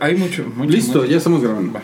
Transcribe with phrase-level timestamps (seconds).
[0.00, 1.10] Hay mucho, mucho Listo, mucho.
[1.10, 1.72] ya estamos grabando.
[1.72, 1.82] Va.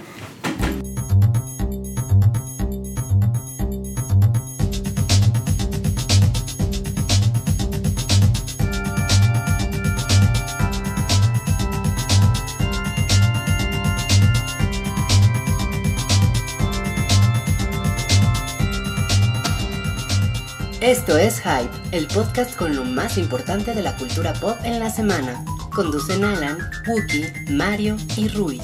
[20.81, 24.89] Esto es Hype, el podcast con lo más importante de la cultura pop en la
[24.89, 25.45] semana.
[25.83, 26.59] Conducen Alan,
[26.89, 28.63] Wookie, Mario y Ruiz.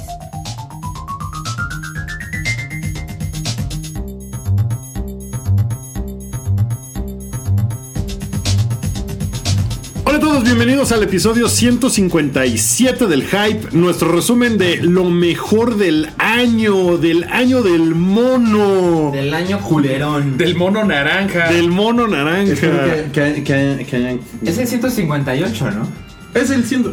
[10.06, 16.10] Hola a todos, bienvenidos al episodio 157 del Hype, nuestro resumen de lo mejor del
[16.18, 20.36] año, del año del mono, Del año culerón.
[20.36, 21.48] Del mono naranja.
[21.50, 23.12] del mono Espero naranja.
[23.12, 24.20] que, que- que- que hayan.
[24.44, 26.03] Es el 158, ¿no?
[26.34, 26.92] Es el ciento.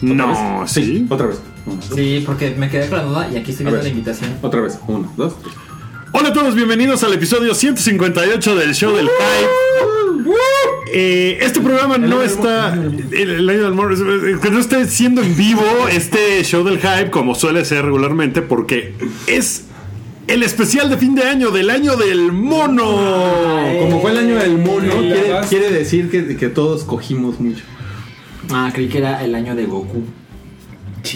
[0.00, 1.06] No, sí.
[1.08, 1.40] Otra vez.
[1.94, 3.84] Sí, porque me quedé con la duda y aquí estoy A viendo ver.
[3.84, 4.38] la invitación.
[4.42, 4.78] Otra vez.
[4.86, 5.54] Una, dos, tres.
[6.12, 10.30] Hola a todos, bienvenidos al episodio 158 del show del Hype.
[10.92, 12.72] Eh, este programa no está.
[12.74, 13.94] El, el año del mono.
[14.40, 18.94] Que no esté siendo en vivo este show del Hype como suele ser regularmente, porque
[19.26, 19.64] es
[20.26, 22.86] el especial de fin de año del año del mono.
[23.80, 27.62] Como fue el año del mono, quiere, quiere decir que, que todos cogimos mucho.
[28.50, 30.02] Ah, creí que era el año de Goku.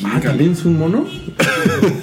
[0.06, 0.18] Ah.
[0.22, 1.04] ¿también es un mono?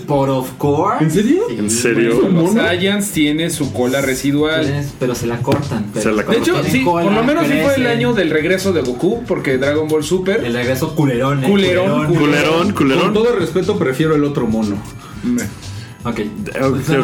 [0.08, 1.04] Por of course.
[1.04, 1.44] ¿En serio?
[1.50, 2.22] Sí, ¿En serio?
[2.26, 2.54] ¿Un Los?
[2.54, 4.62] Saiyans tiene su cola residual.
[4.66, 5.88] tienes- pero se la cortan.
[5.92, 8.30] pero Se la De hecho, sí, cola, por lo menos sí fue el año del
[8.30, 10.44] regreso de Goku, porque Dragon Ball Super.
[10.46, 11.44] El regreso culerón.
[11.44, 13.14] eh, Culerón, Culerón, Con culerón.
[13.14, 14.76] todo respeto, prefiero el otro mono.
[15.34, 15.42] Ok.
[16.04, 16.20] Ok,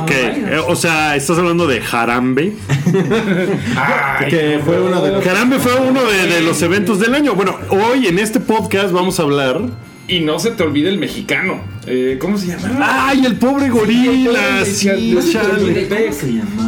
[0.01, 0.11] ok.
[0.11, 2.53] Eh, O sea, estás hablando de Jarambe.
[3.75, 5.23] Ay, Que fue uno de los.
[5.23, 7.35] Jarambe fue uno de, de los eventos del año.
[7.35, 9.61] Bueno, hoy en este podcast vamos a hablar.
[10.09, 11.59] Y no se te olvide el mexicano.
[11.85, 13.07] Eh, ¿Cómo se llama?
[13.09, 14.63] ¡Ay, el pobre gorila!
[14.65, 15.63] Sí, Sí, no se te chale.
[15.63, 15.87] olvide.
[15.89, 16.67] ¿Cómo se llama?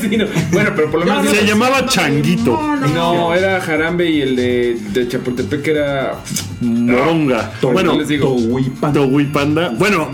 [0.00, 0.24] Sí, no.
[0.52, 1.28] Bueno, pero por lo menos.
[1.36, 2.58] Se llamaba Changuito.
[2.94, 6.14] No, era Jarambe y el de, de Chapultepec era.
[6.60, 7.52] Moronga.
[7.60, 8.28] No Bueno, les digo.
[8.28, 8.92] Tohuipan.
[8.92, 9.70] Togui Panda.
[9.76, 10.08] Bueno,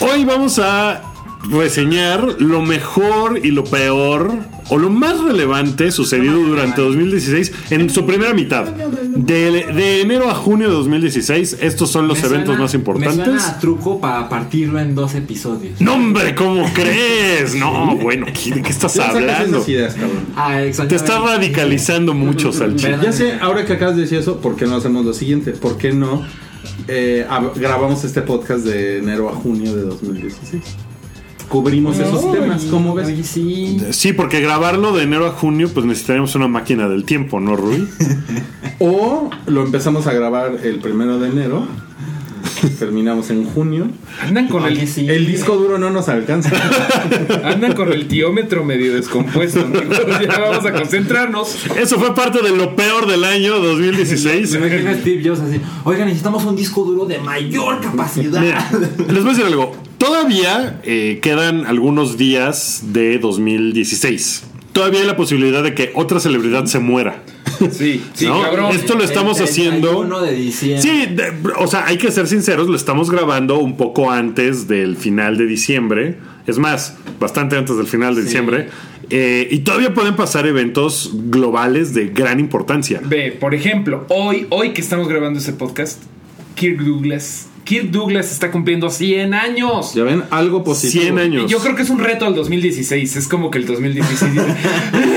[0.00, 1.02] hoy vamos a
[1.50, 4.32] reseñar lo mejor y lo peor
[4.70, 8.64] o lo más relevante sucedido durante 2016 en su primera mitad.
[8.64, 12.78] De, de enero a junio de 2016, estos son los Me eventos suena- más Me
[12.78, 13.24] importantes.
[13.26, 15.78] suena a truco para partirlo en dos episodios.
[15.82, 17.54] No, hombre, ¿cómo crees?
[17.54, 19.62] No, bueno, ¿qué- ¿de qué estás hablando?
[19.68, 19.96] ideas.
[20.34, 22.86] Ah, Te estás radicalizando mucho, Salchi.
[23.02, 25.50] Ya sé, ahora que acabas de decir eso, ¿por qué no hacemos lo siguiente?
[25.52, 26.22] ¿Por qué no
[26.88, 30.62] eh, hab- grabamos este podcast de enero a junio de 2016?
[31.48, 33.06] Cubrimos esos temas, ¿cómo ves?
[33.08, 33.78] Oye, sí.
[33.90, 37.86] Sí, porque grabarlo de enero a junio, pues necesitaríamos una máquina del tiempo, ¿no, Rui?
[38.80, 41.66] O lo empezamos a grabar el primero de enero,
[42.78, 43.88] terminamos en junio.
[44.20, 44.86] Andan con el.
[44.86, 45.06] sí.
[45.08, 46.50] El disco duro no nos alcanza.
[47.44, 49.60] Andan con el tiómetro medio descompuesto.
[49.60, 49.98] amigos.
[50.24, 51.66] Ya vamos a concentrarnos.
[51.76, 54.50] Eso fue parte de lo peor del año 2016.
[54.50, 55.60] Se me imagino a Steve Jobs así.
[55.84, 58.40] Oigan, necesitamos un disco duro de mayor capacidad.
[58.40, 59.72] Mira, les voy a decir algo.
[59.98, 64.44] Todavía eh, quedan algunos días de 2016.
[64.72, 67.22] Todavía hay la posibilidad de que otra celebridad se muera.
[67.70, 68.42] Sí, sí, ¿no?
[68.42, 68.74] cabrón.
[68.74, 69.88] Esto lo estamos El haciendo.
[69.88, 70.82] 31 de diciembre.
[70.82, 74.96] Sí, de- o sea, hay que ser sinceros, lo estamos grabando un poco antes del
[74.96, 76.16] final de diciembre.
[76.46, 78.26] Es más, bastante antes del final de Sí.
[78.26, 78.68] diciembre.
[79.10, 83.00] Eh, y todavía pueden pasar eventos globales de gran importancia.
[83.04, 86.02] Ve, por ejemplo, hoy, hoy que estamos grabando este podcast,
[86.54, 87.48] Kirk Douglas.
[87.64, 89.94] Kirk Douglas está cumpliendo 100 años.
[89.94, 91.02] Ya ven, algo positivo.
[91.04, 91.44] 100 años.
[91.44, 93.16] Y yo creo que es un reto al 2016.
[93.16, 94.32] Es como que el 2016.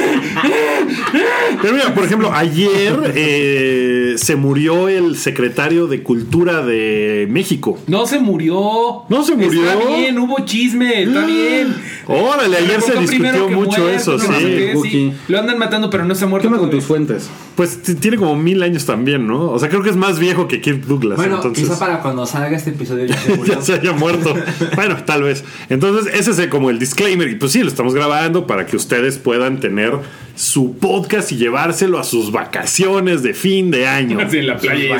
[1.62, 7.78] Pero mira, por ejemplo, ayer eh, se murió el secretario de Cultura de México.
[7.88, 9.04] no se murió.
[9.10, 9.70] No se murió.
[9.70, 11.76] Está bien, hubo chisme, está bien.
[12.08, 14.46] Órale, ayer se discutió mucho eso, no sé sí.
[14.46, 14.90] qué, Cookie.
[14.90, 15.14] sí.
[15.28, 16.48] Lo andan matando, pero no se ha muerto.
[16.48, 17.30] ¿Qué onda con tus fuentes?
[17.56, 19.50] Pues tiene como mil años también, ¿no?
[19.50, 21.18] O sea, creo que es más viejo que Kirk Douglas.
[21.18, 21.66] Bueno, entonces...
[21.66, 23.56] quizá para cuando salga este episodio ya se murió.
[23.56, 24.36] ya se haya muerto.
[24.76, 25.44] bueno, tal vez.
[25.70, 27.28] Entonces, ese es como el disclaimer.
[27.30, 29.94] Y pues sí, lo estamos grabando para que ustedes puedan tener
[30.38, 34.20] su podcast y llevárselo a sus vacaciones de fin de año.
[34.32, 35.00] En la playa.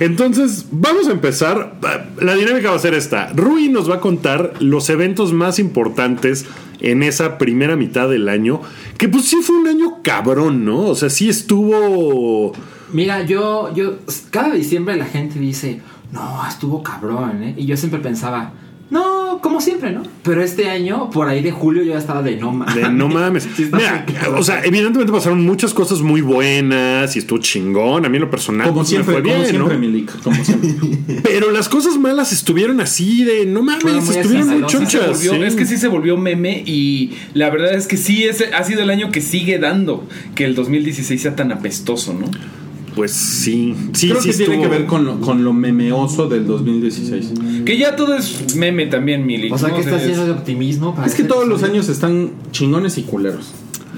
[0.00, 1.74] Entonces, vamos a empezar.
[2.20, 3.28] La dinámica va a ser esta.
[3.34, 6.46] Rui nos va a contar los eventos más importantes
[6.80, 8.62] en esa primera mitad del año.
[8.96, 10.80] Que pues sí fue un año cabrón, ¿no?
[10.80, 12.52] O sea, sí estuvo...
[12.92, 13.98] Mira, yo, yo,
[14.30, 17.54] cada diciembre la gente dice, no, estuvo cabrón, ¿eh?
[17.58, 18.52] Y yo siempre pensaba,
[19.40, 20.02] como siempre, ¿no?
[20.22, 22.74] Pero este año, por ahí de julio, yo ya estaba de no mames.
[22.74, 23.48] De no mames.
[23.58, 24.04] Mira,
[24.36, 28.04] o sea, evidentemente pasaron muchas cosas muy buenas y estuvo chingón.
[28.04, 29.80] A mí en lo personal Como siempre, me fue como bien, siempre, ¿no?
[29.80, 30.70] Milik, como siempre.
[31.22, 35.08] Pero las cosas malas estuvieron así de no mames, muy estuvieron muy chonchas.
[35.08, 35.42] volvió- sí.
[35.42, 38.82] Es que sí se volvió meme y la verdad es que sí es, ha sido
[38.82, 42.26] el año que sigue dando que el 2016 sea tan apestoso, ¿no?
[42.96, 46.28] Pues sí, sí, Creo sí que tiene estuvo- que ver con lo, con lo memeoso
[46.28, 47.30] del 2016.
[47.66, 49.52] Que ya todo es meme también, Mili.
[49.52, 50.94] O sea, que está Es- lleno de optimismo.
[50.94, 53.52] para Es que todos los años están chingones y culeros.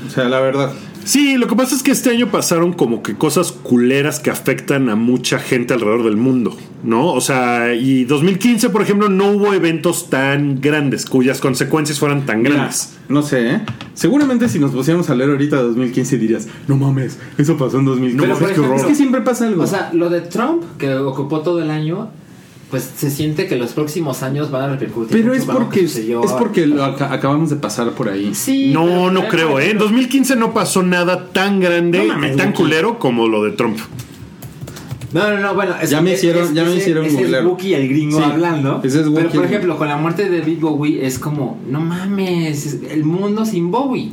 [0.07, 0.73] O sea, la verdad.
[1.05, 4.89] Sí, lo que pasa es que este año pasaron como que cosas culeras que afectan
[4.91, 7.13] a mucha gente alrededor del mundo, ¿no?
[7.13, 12.43] O sea, y 2015, por ejemplo, no hubo eventos tan grandes cuyas consecuencias fueran tan
[12.43, 12.99] Mira, grandes.
[13.09, 13.61] no sé, ¿eh?
[13.95, 18.27] Seguramente si nos pusiéramos a leer ahorita 2015 dirías, no mames, eso pasó en 2015.
[18.27, 18.81] Pero, por qué ejemplo, horror.
[18.81, 19.63] Es que siempre pasa algo.
[19.63, 22.11] O sea, lo de Trump, que ocupó todo el año,
[22.71, 25.11] pues se siente que los próximos años van a repercutir.
[25.17, 25.87] pero mucho es porque, que
[26.25, 28.35] es porque lo aca- acabamos de pasar por ahí.
[28.35, 28.71] Sí.
[28.75, 29.63] No, pero, no creo, ¿eh?
[29.63, 33.43] En ejemplo, 2015 no pasó nada tan grande No mames, y tan culero como lo
[33.45, 33.79] de Trump.
[35.13, 35.75] No, no, no, bueno.
[35.81, 37.47] es- Ya me hicieron- es- ya me ese- hicieron ese es.
[37.47, 38.81] Wookie el gringo Sí, hablando.
[38.85, 42.67] ese es Pero, por ejemplo, con la muerte de David Bowie es como, no mames,
[42.67, 44.13] es el mundo sin Bowie.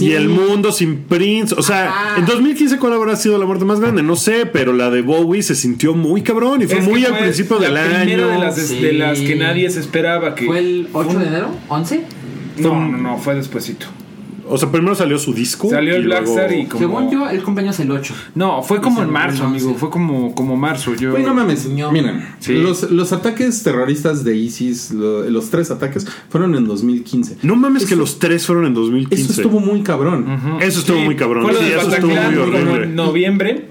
[0.00, 1.54] Y el mundo sin Prince.
[1.56, 2.18] O sea, Ajá.
[2.18, 4.02] en 2015, ¿cuál habrá sido la muerte más grande?
[4.02, 7.12] No sé, pero la de Bowie se sintió muy cabrón y fue es muy al
[7.12, 8.28] fue principio la del primera año.
[8.28, 8.80] de las, Sí.
[8.80, 11.48] de las que nadie se esperaba que ¿Fue el 8 de enero?
[11.68, 12.00] ¿11?
[12.58, 13.86] No, no, no, fue despuesito.
[14.52, 15.70] O sea, primero salió su disco.
[15.70, 18.14] Salió el y luego- Blackstar y como Según yo, el cumpleaños el 8.
[18.34, 19.64] No, fue como en marzo, 2011.
[19.64, 21.66] amigo, fue como como marzo, yo Güey, no mames.
[21.66, 22.54] Miren, Sí.
[22.54, 27.38] los, los ataques terroristas de ISIS, lo- los tres ataques, fueron en 2015.
[27.42, 29.22] No mames que los tres fueron en 2015.
[29.32, 30.58] Eso estuvo muy cabrón.
[30.60, 31.44] Eso estuvo Sí, muy cabrón.
[31.44, 32.84] Fue lo Sí, de eso estuvo muy horrible.
[32.84, 33.68] en noviembre.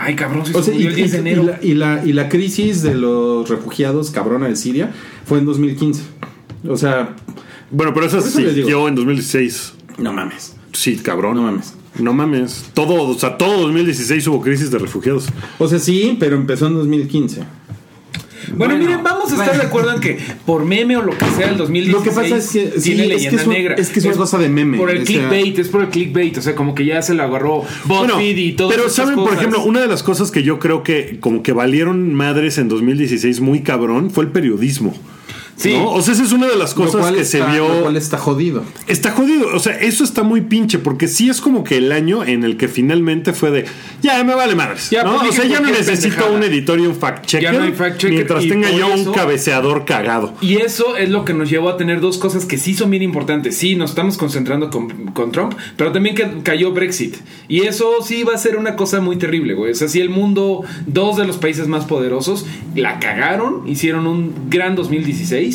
[0.00, 1.42] Ay, cabrón, si O sea, se murió y, el 10 de enero.
[1.42, 4.90] y la, y, la, y la crisis de los refugiados cabrona de Siria
[5.26, 6.02] fue en 2015.
[6.66, 7.14] O sea,
[7.70, 9.74] Bueno, pero esa siguió en 2016.
[9.98, 10.54] no mames.
[10.72, 11.36] Sí, cabrón.
[11.36, 11.74] No mames.
[11.98, 12.66] No mames.
[12.74, 15.26] Todo, o sea, todo 2016 hubo crisis de refugiados.
[15.58, 17.42] O sea, sí, pero empezó en 2015.
[18.54, 19.60] Bueno, Bueno, miren, vamos a estar bueno.
[19.62, 22.36] de acuerdo en que por meme o lo que sea el 2016 Lo que pasa
[22.36, 23.74] es que- sí, tiene es que leyenda es un- negra.
[23.74, 26.36] es que es una cosa de meme, Por el sea- clickbait, es por el clickbait,
[26.38, 29.32] o sea, como que ya se lo agarró Bueno, BuzzFeed y todo pero saben, por
[29.32, 33.40] ejemplo, una de las cosas que yo creo que como que valieron madres en 2016
[33.40, 34.94] muy cabrón fue el periodismo.
[35.56, 35.72] Sí.
[35.72, 35.90] ¿no?
[35.90, 37.66] O sea, esa es una de las Lo cosas cual que está- se vio.
[37.68, 38.62] Lo cual está jodido.
[38.86, 42.24] Está jodido, o sea, eso está muy pinche, porque sí es como que el año
[42.24, 43.64] en el que finalmente fue de,
[44.02, 45.16] ya me vale madres, Ya, ¿no?
[45.18, 46.30] pues, O sea, ya no necesito pendejada.
[46.30, 48.92] un editor y un fact checker, Ya no hay fact checker, mientras y tenga yo
[48.94, 50.34] eso- un cabeceador cagado.
[50.42, 53.02] Y eso es lo que nos llevó a tener dos cosas que sí son bien
[53.02, 53.56] importantes.
[53.56, 57.16] Sí, nos estamos concentrando con, con Trump, pero también que cayó Brexit.
[57.48, 59.72] Y eso sí va a ser una cosa muy terrible, güey.
[59.72, 62.44] O sea, si el mundo, dos de los países más poderosos,
[62.74, 65.45] la cagaron, hicieron un gran 2016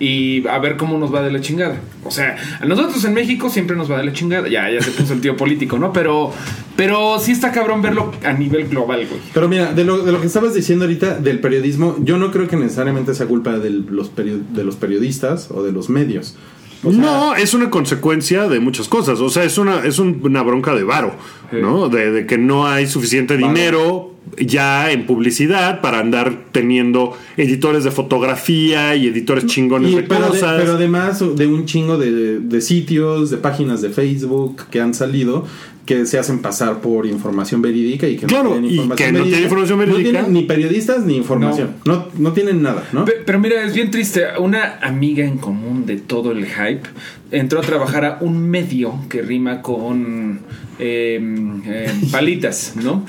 [0.00, 1.80] y a ver cómo nos va de la chingada.
[2.04, 4.48] O sea, a nosotros en México siempre nos va de la chingada.
[4.48, 5.92] Ya, ya se puso el tío político, ¿no?
[5.92, 6.32] Pero,
[6.76, 9.20] pero sí está cabrón verlo a nivel global, güey.
[9.32, 12.48] Pero mira, de lo, de lo que estabas diciendo ahorita del periodismo, yo no creo
[12.48, 16.36] que necesariamente sea culpa de los, de los periodistas o de los medios.
[16.84, 19.20] O sea, no, es una consecuencia de muchas cosas.
[19.20, 21.12] O sea, es una, es un- una bronca de varo,
[21.50, 21.56] Sí.
[21.60, 21.88] ¿no?
[21.88, 23.48] De, de que no hay suficiente Varo.
[23.48, 30.02] dinero ya en publicidad para andar teniendo editores de fotografía y editores chingones y- de
[30.04, 30.56] pero, de- cosas.
[30.60, 35.44] pero además de un chingo de, de sitios, de páginas de Facebook que han salido
[35.86, 39.18] que se hacen pasar por información verídica y que Claro, no tienen y información que
[39.18, 40.10] no tienen información No verídica.
[40.10, 41.70] tienen ni periodistas ni información.
[41.84, 43.04] No, no, tienen nada, ¿no?
[43.04, 44.24] Pe- Pero mira, es bien triste.
[44.38, 46.88] Una amiga en común de todo el hype
[47.30, 50.40] entró a trabajar a un medio que rima con
[50.78, 51.20] eh,
[51.66, 53.04] eh, palitas, ¿no?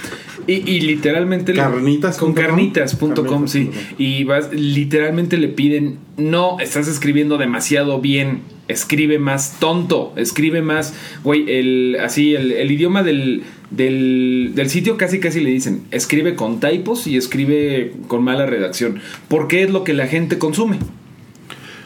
[0.48, 1.54] Y, y literalmente...
[1.54, 3.72] Carnitas Con carnitas.com, sí.
[3.98, 8.42] Y vas, literalmente le piden, no, estás escribiendo demasiado bien.
[8.68, 14.98] Escribe más tonto, escribe más, güey, el, así, el, el idioma del, del, del sitio
[14.98, 19.84] casi casi le dicen, escribe con typos y escribe con mala redacción, porque es lo
[19.84, 20.80] que la gente consume.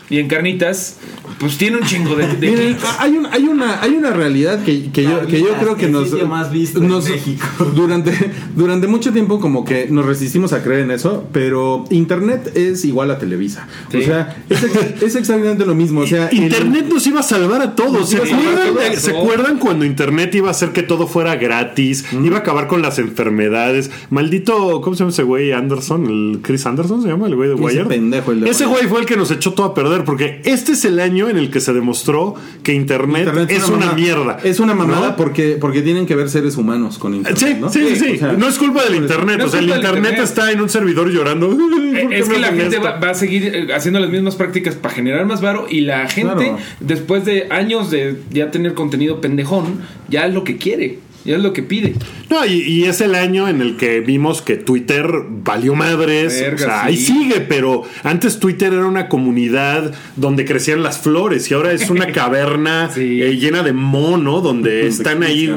[0.09, 0.97] Y en Carnitas,
[1.39, 2.83] pues tiene un chingo de, de Miren, clics.
[2.99, 5.91] hay, un- hay una hay una realidad que, que yo, que yo creo que el
[5.91, 7.45] nos, más visto en México.
[7.75, 8.11] durante
[8.55, 13.11] durante mucho tiempo como que nos resistimos a creer en eso pero internet es igual
[13.11, 13.97] a Televisa Sí.
[13.97, 17.23] o sea es, ex- es exactamente lo mismo o sea el- Internet nos iba a
[17.23, 18.09] salvar a todos.
[18.09, 18.99] ¿Se iba a salvar a acuerdan, todos.
[19.03, 22.05] ¿Se acuerdan cuando Internet iba a hacer que todo fuera gratis?
[22.11, 23.91] Iba a acabar con las enfermedades.
[24.09, 25.51] Maldito, ¿cómo se llama ese güey?
[25.51, 27.85] Anderson, el Chris Anderson se llama, el güey de Ese Wire.
[27.85, 28.77] pendejo, el de Ese Wire.
[28.79, 31.29] güey fue el que nos echó todo a perder ver, porque este es el año
[31.29, 34.37] en el que se demostró que Internet, Internet es una, mierda.
[34.43, 35.15] Es una mamada ¿no?
[35.15, 37.37] porque, porque tienen que ver seres humanos con Internet.
[37.39, 37.69] Sí, ¿no?
[37.69, 38.15] sí, sí.
[38.15, 39.37] O sea, no es culpa del internet.
[39.39, 40.19] No o sea, el internet, internet.
[40.23, 41.49] está en un servidor llorando.
[41.57, 41.59] "¿Por
[41.97, 44.35] Eh, qué Es que la gente esto?" va, va a seguir eh, haciendo las mismas
[44.35, 46.57] prácticas para generar más varo y la gente, Claro.
[46.79, 51.41] después de años de ya tener contenido pendejón, ya es lo que quiere, ya es
[51.43, 51.95] lo que pide.
[52.29, 56.39] No, y, y es el año en el que vimos que Twitter valió madres.
[56.39, 56.87] Verga, o sea, sí.
[56.87, 61.89] ahí sigue, pero antes Twitter era una comunidad donde crecían las flores y ahora es
[61.89, 63.21] una caverna Sí.
[63.21, 65.49] eh, llena de mono donde están ahí.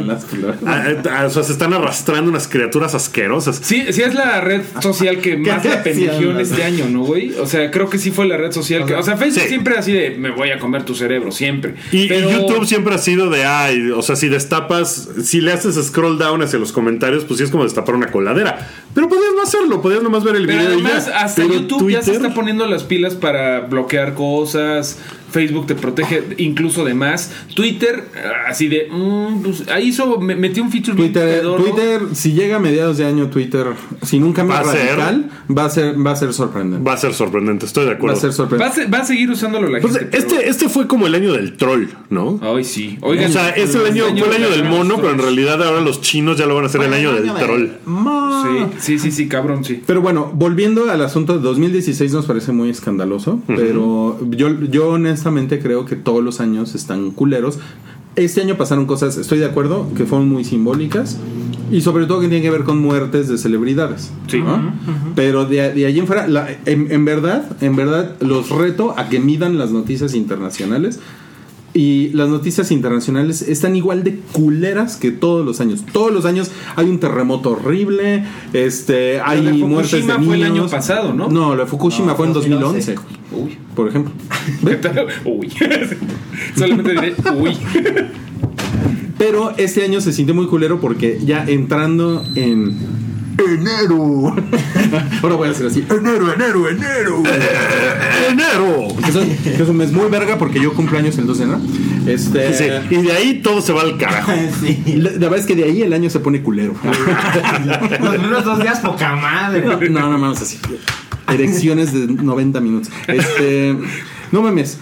[0.67, 3.61] Ah, ah, o sea, se están arrastrando unas criaturas asquerosas.
[3.63, 7.33] Sí, sí es la red social que más la pendejió en este año, ¿no, güey?
[7.39, 8.95] O sea, creo que sí fue la red social que...
[8.95, 9.49] O sea, Facebook Sí.
[9.49, 11.75] siempre así de, me voy a comer tu cerebro, siempre.
[11.91, 15.62] Y, y YouTube siempre ha sido de, ay, o sea, si destapas, si le haces
[15.71, 18.69] scroll down hacia los comentarios, pues sí es como destapar una coladera.
[18.95, 20.71] Pero podías no hacerlo, podías nomás ver el Pero video.
[20.79, 21.21] y además, ya.
[21.21, 24.99] hasta Pero YouTube ya se está poniendo las pilas para bloquear cosas.
[25.33, 27.33] Facebook te protege incluso de más.
[27.55, 28.89] Twitter, ah, así de.
[28.91, 33.29] mm, pues, ahí hizo, me- metió un feature Twitter, si llega a mediados de año,
[33.29, 33.67] Twitter,
[34.03, 34.97] sin un cambio Va a ser.
[34.97, 36.85] radical, va a ser, va a ser sorprendente.
[36.89, 38.17] Va a ser sorprendente, estoy de Va acuerdo.
[38.17, 38.75] a ser Va a, sorprendente.
[38.83, 40.09] se- va a seguir usándolo la Pues, gente.
[40.11, 42.39] pero- este, este fue como el año del troll, ¿no?
[42.43, 42.99] Ay, sí.
[43.01, 45.81] Oigan, o sea, es el año, fue el año del mono, pero en realidad ahora
[45.81, 47.69] los chinos ya lo van a hacer el año del troll.
[47.87, 48.43] Ma.
[48.43, 49.83] Sí, sí, sí, sí, cabrón, sí.
[49.87, 55.22] Pero bueno, volviendo al asunto de 2016 nos parece muy escandaloso, pero yo, yo honestamente
[55.61, 57.59] creo que todos los años están culeros.
[58.15, 61.17] Este año pasaron cosas, estoy de acuerdo, que fueron muy simbólicas
[61.71, 64.11] y sobre todo que tienen que ver con muertes de celebridades.
[64.27, 64.41] Sí.
[64.41, 64.73] ¿no?
[65.15, 69.09] Pero de, de allí en fuera, la- en, en verdad, en verdad, los reto a
[69.09, 71.01] que midan las noticias internacionales.
[71.75, 75.85] Y las noticias internacionales están igual de culeras que todos los años.
[75.91, 80.27] Todos los años hay un terremoto horrible, este, hay de muertes de Fukushima niños.
[80.27, 81.29] fue el año pasado, ¿no?
[81.29, 82.95] No, lo de Fukushima No, fue en 2011.
[82.95, 83.59] 2011, Uy.
[83.75, 84.13] por ejemplo.
[85.25, 85.49] Uy.
[86.57, 87.57] Solamente diré, uy.
[89.17, 92.77] Pero este año se sintió muy culero porque ya entrando en
[93.49, 94.35] enero.
[95.23, 95.85] Ahora voy a hacer así.
[95.89, 97.23] Enero, enero, enero.
[98.29, 98.89] ¡Enero!
[99.03, 99.11] Que
[99.63, 101.61] es, un, mes muy verga porque yo cumplo años el 12 de enero.
[102.07, 104.33] Este, Sí, y de ahí todo se va al carajo.
[104.87, 106.75] la, la verdad es que de ahí el año se pone culero.
[108.01, 109.63] Los primeros dos días, poca madre.
[109.91, 110.59] No, no mames, así.
[111.29, 112.93] Erecciones de 90 minutos.
[113.07, 113.77] Este,
[114.31, 114.79] no mames.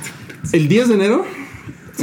[0.52, 1.26] El 10 de enero,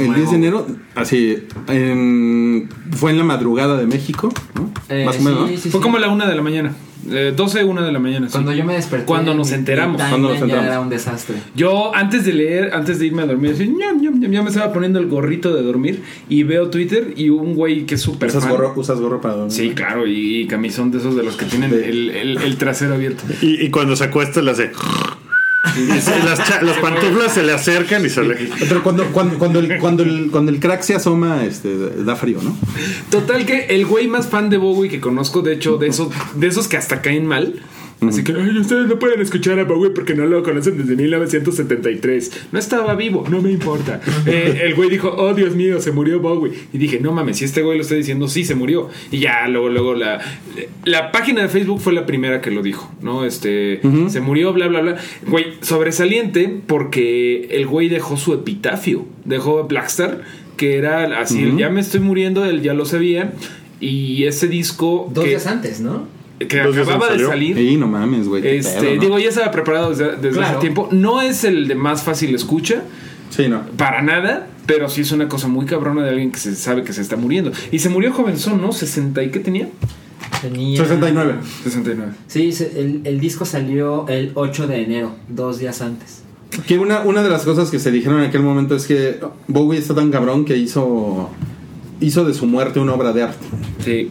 [0.00, 1.38] el 10 de enero, así,
[1.68, 4.70] en- fue en la madrugada de México, ¿no?
[4.88, 5.60] Eh, Más o menos, sí, ¿no?
[5.60, 5.82] sí, Fue sí.
[5.82, 6.74] como la una de la mañana.
[7.10, 8.26] Eh, 12, una de la mañana.
[8.26, 8.32] sí.
[8.32, 9.06] Cuando yo me desperté.
[9.06, 9.96] Cuando nos enteramos.
[10.02, 10.68] Cuando nos ya enteramos.
[10.68, 11.36] era un desastre.
[11.54, 14.48] Yo antes de leer, antes de irme a dormir, así, ñam, ñam, ñam, ya me
[14.50, 18.28] estaba poniendo el gorrito de dormir y veo Twitter y un güey que es súper
[18.28, 18.52] ¿Usas fan.
[18.52, 19.52] gorro, usas gorro para dormir?
[19.52, 22.56] Sí, claro, y, y camisón de esos de los que tienen De- el, el- el
[22.58, 23.22] trasero abierto.
[23.40, 24.70] Y, y cuando se acuesta le hace.
[25.76, 28.34] Y se- las, cha- las pantuflas se le acercan y se le.
[28.68, 32.38] Pero cuando, cuando, cuando, el, cuando, el, cuando el crack se asoma, este, da frío,
[32.42, 32.56] ¿no?
[33.10, 36.46] Total que el güey más fan de Bowie que conozco, de hecho, de esos, de
[36.46, 37.60] esos que hasta caen mal.
[38.00, 42.48] Así que, ay, ustedes no pueden escuchar a Bowie porque no lo conocen desde 1973.
[42.52, 44.00] No estaba vivo, no me importa.
[44.26, 46.52] Eh, el güey dijo, oh Dios mío, se murió Bowie.
[46.72, 48.90] Y dije, no mames, si este güey lo está diciendo, sí, se murió.
[49.10, 50.20] Y ya, luego, luego la,
[50.84, 53.24] la página de Facebook fue la primera que lo dijo, ¿no?
[53.24, 54.96] Este, se murió, bla, bla, bla.
[55.26, 60.22] Güey, sobresaliente porque el güey dejó su epitafio, dejó Blackstar,
[60.56, 63.32] que era así, ya me estoy muriendo, él ya lo sabía.
[63.80, 66.17] Y ese disco Dos que, días antes, ¿no?
[66.38, 67.56] Que acababa de salir.
[67.56, 68.46] Sí, no mames, güey.
[68.46, 69.00] Este, pedo, ¿no?
[69.00, 70.46] digo, ya estaba preparado desde, desde Claro.
[70.50, 70.88] hace tiempo.
[70.92, 72.82] No es el de más fácil escucha,
[73.30, 73.62] Sí, no.
[73.76, 76.92] para nada, pero sí es una cosa muy cabrona de alguien que se sabe que
[76.92, 77.52] se está muriendo.
[77.72, 78.68] Y se murió jovenzón, ¿no?
[78.70, 79.68] ¿60 y qué tenía?
[80.42, 80.76] Tenía.
[80.78, 81.34] 69.
[81.64, 82.12] 69.
[82.28, 82.50] Sí,
[83.04, 86.22] el disco salió el 8 de enero, dos días antes.
[86.66, 89.18] Que una, una de las cosas que se dijeron en aquel momento es que
[89.48, 91.28] Bowie está tan cabrón que hizo,
[92.00, 93.46] hizo de su muerte una obra de arte.
[93.84, 94.10] Sí.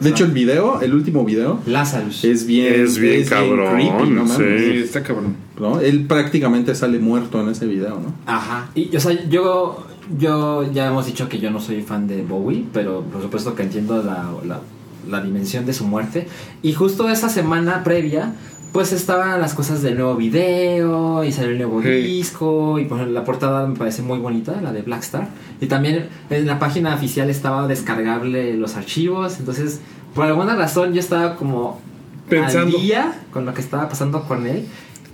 [0.00, 2.24] De hecho, el video, el último video, Lazarus.
[2.24, 4.36] es bien, Es bien cabrón, creepy, no mames.
[4.62, 5.36] Sí, está cabrón.
[5.58, 5.78] ¿no?
[5.80, 8.14] Él prácticamente sale muerto en ese video, ¿no?
[8.26, 8.70] Ajá.
[8.74, 9.86] Y, o sea, yo,
[10.18, 13.62] yo ya hemos dicho que yo no soy fan de Bowie, pero por supuesto que
[13.64, 14.60] entiendo la, la,
[15.08, 16.26] la dimensión de su muerte.
[16.62, 18.34] Y justo esa semana previa,
[18.72, 21.88] pues estaban las cosas del nuevo video y salió el nuevo Sí.
[21.88, 22.78] disco.
[22.78, 25.28] Y ejemplo, la portada me parece muy bonita, la de Blackstar.
[25.60, 29.38] Y también en la página oficial estaba descargable los archivos.
[29.40, 29.80] Entonces,
[30.14, 31.80] por alguna razón, yo estaba como
[32.28, 32.76] Pensando.
[32.76, 34.66] al día con lo que estaba pasando con él.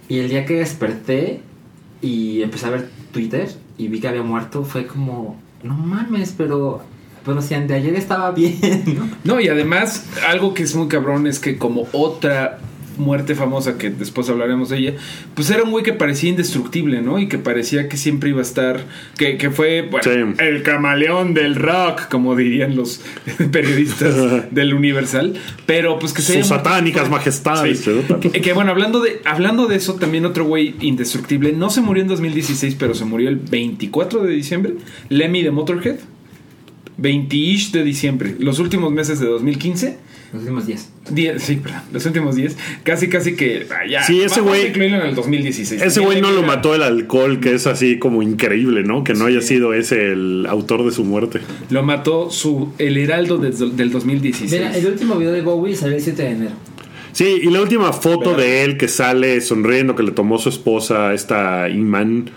[0.08, 1.40] Y el día que desperté
[2.02, 3.48] y empecé a ver Twitter
[3.78, 6.82] y vi que había muerto, fue como, no mames, pero,
[7.24, 8.60] pero si de ayer estaba bien,
[9.24, 9.34] ¿no?
[9.34, 12.58] No, y además, algo que es muy cabrón es que como otra
[12.98, 14.94] muerte famosa, que después hablaremos de ella,
[15.34, 17.18] pues era un güey que parecía indestructible, ¿no?
[17.18, 18.84] Y que parecía que siempre iba a estar,
[19.18, 20.42] que, que fue, bueno, Sí.
[20.44, 23.00] el camaleón del rock, como dirían los
[23.52, 24.14] periodistas
[24.52, 25.34] del Universal,
[25.66, 27.80] pero pues que se Sus muerto- satánicas majestades.
[27.80, 27.90] Sí.
[28.20, 32.02] Que, que, bueno, hablando de, hablando de eso, también otro güey indestructible, no se murió
[32.02, 34.74] en 2016, pero se murió el 24 de diciembre,
[35.08, 35.96] Lemmy de Motorhead,
[36.98, 39.98] 20-ish de diciembre, los últimos meses de 2015.
[40.32, 40.88] Los últimos 10.
[41.12, 44.02] 10, sí, perdón, los últimos 10, casi casi que ah, ya.
[44.02, 45.80] Sí, ese güey- incluirlo en el 2016.
[45.80, 49.04] Ese güey no lo era- mató el alcohol, que es así como increíble, ¿no?
[49.04, 51.40] Que no haya sido ese el autor de su muerte.
[51.70, 54.50] Lo mató su el heraldo del, del 2016.
[54.50, 56.52] Mira, el último video de Bowie salió el 7 de enero.
[57.12, 61.14] Sí, y la última foto de él que sale sonriendo, que le tomó su esposa,
[61.14, 62.28] esta Iman.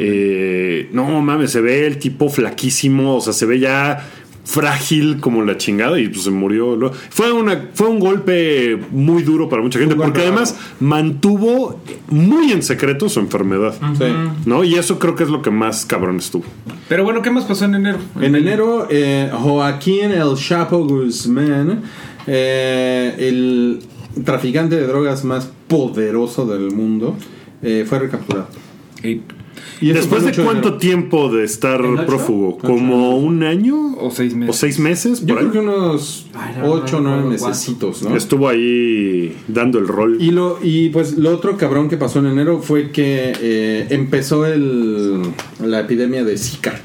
[0.00, 4.06] Eh, no mames, se ve el tipo flaquísimo, o sea, se ve ya
[4.44, 6.92] frágil como la chingada y pues se murió.
[7.08, 12.62] Fue, una, fue un golpe muy duro para mucha gente, porque además mantuvo muy en
[12.62, 13.74] secreto su enfermedad.
[13.98, 14.04] Sí.
[14.44, 14.62] ¿No?
[14.62, 16.44] Y eso creo que es lo que más cabrón estuvo.
[16.88, 17.98] Pero bueno, ¿qué más pasó en enero?
[18.20, 21.82] En enero, eh, Joaquín El Chapo Guzmán,
[22.26, 23.80] eh, el
[24.24, 27.16] traficante de drogas más poderoso del mundo,
[27.62, 28.48] eh, fue recapturado.
[29.02, 29.22] Y-
[29.80, 32.06] Y Después de el 8 cuánto tiempo de estar ¿El ocho?
[32.06, 32.56] prófugo?
[32.56, 33.94] Ocho ¿Como un año?
[33.98, 34.54] O seis meses.
[34.54, 35.20] ¿O seis meses?
[35.26, 35.50] Yo por ahí?
[35.50, 38.16] creo que unos Ay, no, 8 o no 9 recuerdo mesecitos, ¿no?
[38.16, 40.16] Estuvo ahí dando el rol.
[40.20, 44.46] Y lo y pues lo otro cabrón que pasó en enero fue que eh, empezó
[44.46, 45.22] el,
[45.60, 46.80] la epidemia de Zika.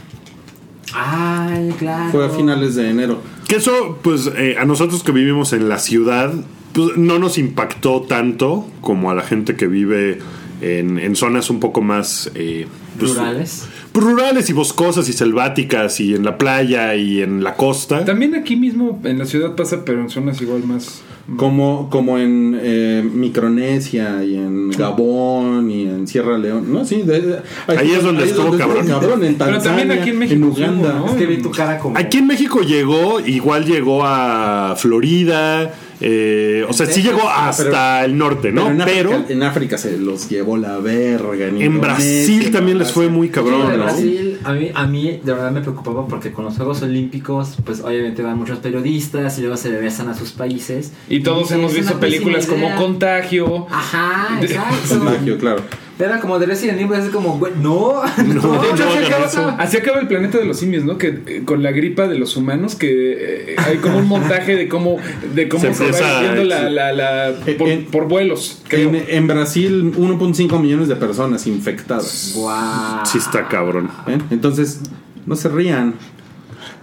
[0.93, 2.11] Ay, claro.
[2.11, 3.19] Fue a finales de enero.
[3.47, 6.33] Que eso, pues, eh, a nosotros que vivimos en la ciudad,
[6.73, 10.19] pues no nos impactó tanto como a la gente que vive
[10.61, 12.31] en, en zonas un poco más...
[12.35, 12.67] eh,
[12.99, 13.65] pues, Rurales.
[13.93, 18.03] pues, rurales y boscosas y selváticas y en la playa y en la costa.
[18.05, 21.01] También aquí mismo en la ciudad pasa, pero en zonas igual más.
[21.37, 23.07] Como, como en eh,
[23.49, 26.73] Micronesia y en Gabón y en Sierra León.
[26.73, 27.03] No, sí.
[27.03, 28.79] de- de- Ahí es donde estuvo cabrón.
[28.87, 30.93] En Pero también Tanzania, aquí en México en Uganda.
[30.93, 31.05] ¿no?
[31.05, 31.97] Es que vi tu cara como.
[31.97, 38.17] Aquí en México llegó, igual llegó a Florida, eh, o sea, sí llegó hasta el
[38.17, 38.63] norte, ¿no?
[38.65, 41.47] Pero en, Pero, África, en África se los llevó la verga.
[41.47, 43.83] En, Brasil en también les fue muy Sí, cabrón, ¿no?
[43.83, 47.81] Brasil, a mí, a mí de verdad me preocupaba porque con los Juegos Olímpicos, pues
[47.81, 50.93] obviamente van muchos periodistas y luego se regresan a sus países.
[51.09, 52.75] Y todos hemos "Es visto películas como idea".
[52.75, 53.67] Contagio.
[53.69, 54.99] Ajá, exacto.
[54.99, 55.63] Contagio, claro.
[55.99, 59.25] Era como de Resident Evil, así como, güey, no, no, de hecho, no así, acaba,
[59.25, 59.55] eso.
[59.57, 60.97] así acaba el planeta de los simios, ¿no?
[60.97, 64.69] Que eh, con la gripa de los humanos, que eh, hay como un montaje de
[64.69, 64.97] cómo,
[65.35, 68.61] de cómo Se se, va yendo la, la, la- por, En- por vuelos.
[68.71, 72.31] En, en Brasil, 1.5 millones de personas infectadas.
[72.33, 73.05] Guau.
[73.05, 73.89] Sí está cabrón.
[74.07, 74.17] ¿eh?
[74.31, 74.79] Entonces,
[75.25, 75.95] no se rían.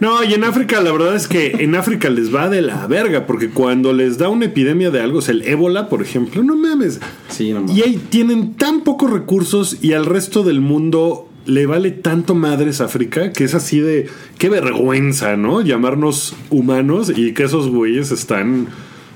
[0.01, 3.27] No, y en África la verdad es que en África les va de la verga,
[3.27, 6.57] porque cuando les da una epidemia de algo, o sea, el ébola, por ejemplo, no
[6.57, 7.01] mames.
[7.29, 7.77] Sí, no mames.
[7.77, 12.81] Y ahí tienen tan pocos recursos y al resto del mundo le vale tanto madres
[12.81, 15.63] África que es así de qué vergüenza, ¿no?
[15.63, 18.67] Llamarnos humanos y que esos güeyes están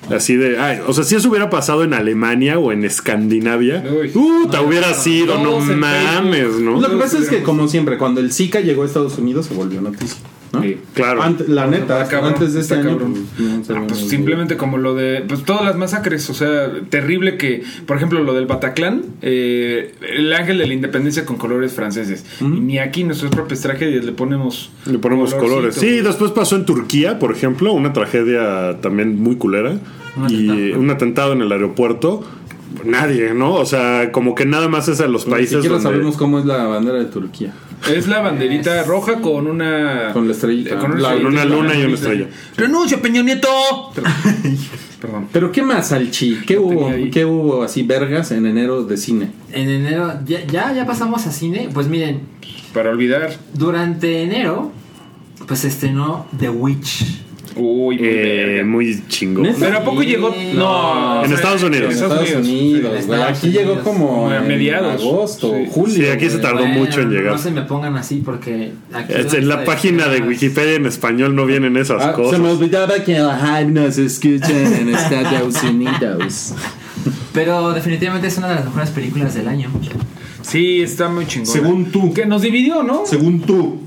[0.09, 4.09] así de, ay, o sea, si eso hubiera pasado en Alemania o en Escandinavia, Uy.
[4.09, 6.63] puta, hubiera sido, no mames, Facebook.
[6.63, 6.81] ¿no?
[6.81, 9.55] Lo que pasa es que, como siempre, cuando el Zika llegó a Estados Unidos se
[9.55, 10.19] volvió noticia.
[10.53, 10.63] ¿No?
[10.63, 10.79] Sí.
[10.95, 11.23] Claro.
[11.49, 12.99] La neta, cabrón, antes de este año.
[12.99, 17.63] pues, Ah, pues simplemente como lo de pues todas las masacres, o sea, terrible que,
[17.87, 22.25] por ejemplo, lo del Bataclan, eh, el ángel de la independencia con colores franceses.
[22.41, 25.75] Y ni aquí nuestras propias tragedias le ponemos Le ponemos colorcito, colores.
[25.77, 29.79] Sí, después pasó en Turquía, por ejemplo, una tragedia también muy culera.
[30.17, 30.81] Un y atentado.
[30.81, 32.25] un atentado en el aeropuerto.
[32.85, 33.55] Nadie, ¿no?
[33.55, 35.91] O sea, como que nada más es a los Ni países siquiera donde...
[35.91, 37.53] sabemos cómo es la bandera de Turquía.
[37.89, 40.79] Es la banderita roja con una Con la estrellita.
[40.79, 42.27] con La- con una luna y una estrella.
[42.57, 43.49] Renuncia, Peña Nieto.
[45.01, 45.29] Perdón.
[45.33, 46.41] Pero ¿qué más, Salchi?
[46.47, 46.93] ¿Qué Lo hubo.
[47.11, 49.31] ¿Qué hubo así vergas en enero de cine?
[49.53, 51.71] En enero, ya, ya, ya pasamos a cine.
[51.73, 52.21] Pues miren,
[52.75, 53.31] Para olvidar.
[53.55, 54.73] durante enero,
[55.49, 57.23] pues se estrenó The Witch.
[57.57, 59.49] Uy, muy Eh, muy chingón.
[59.59, 60.35] Pero a poco llegó.
[60.55, 61.25] No.
[61.25, 61.95] En Estados Unidos.
[61.95, 63.23] En Estados Unidos, güey.
[63.23, 63.63] Aquí Unidos.
[63.65, 65.01] llegó como a mediados.
[65.03, 65.67] agosto, Sí.
[65.71, 65.95] julio.
[65.97, 67.33] Sí, aquí se tardó mucho en llegar.
[67.33, 70.87] No se me pongan así porque aquí Es donde en la página de Wikipedia en
[70.87, 72.37] español no vienen esas Ah, cosas.
[72.37, 76.55] se me olvidaba que la hype nos escuchan en Estados Unidos.
[77.33, 79.71] Pero definitivamente es una de las mejores películas del año.
[80.43, 81.47] Sí, está muy chingón.
[81.53, 82.13] Según tú.
[82.13, 83.03] Que nos dividió, ¿no?
[83.07, 83.79] Según tú.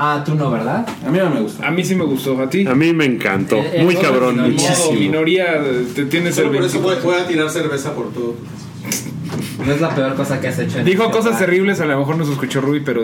[0.00, 0.86] Ah, tú no, ¿verdad?
[1.04, 1.66] A mí no me gusta.
[1.66, 2.40] A mí sí me gustó.
[2.40, 2.64] ¿A ti?
[2.68, 3.56] A mí me encantó.
[3.56, 4.36] Eh, eh, Muy cabrón.
[4.36, 4.92] modo, Muchísimo.
[4.92, 5.60] minoría,
[5.92, 7.10] te tienes el 25.
[7.10, 8.36] a tirar cerveza por todo.
[9.64, 10.78] No es la peor cosa que has hecho.
[10.78, 13.02] en Dijo este cosas terribles, a lo mejor no se escuchó Rui, pero,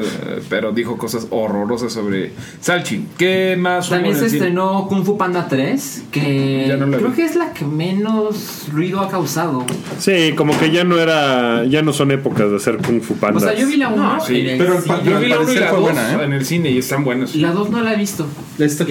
[0.48, 3.06] pero dijo cosas horrorosas sobre Salchi.
[3.18, 7.16] ¿Qué más También se estrenó Kung Fu Panda 3, que Ya no la creo vi.
[7.16, 9.64] que es la que menos ruido ha causado.
[9.98, 13.38] Sí, como que ya no era, ya no son épocas de hacer Kung Fu Panda.
[13.38, 15.56] O sea, yo vi la 1 sí, pero el pa- Yo vi la 1 y
[15.56, 16.24] la fue 2 buena, ¿eh?
[16.24, 17.34] en el cine y están buenas.
[17.36, 18.26] La 2 no la he visto.
[18.58, 18.84] Está.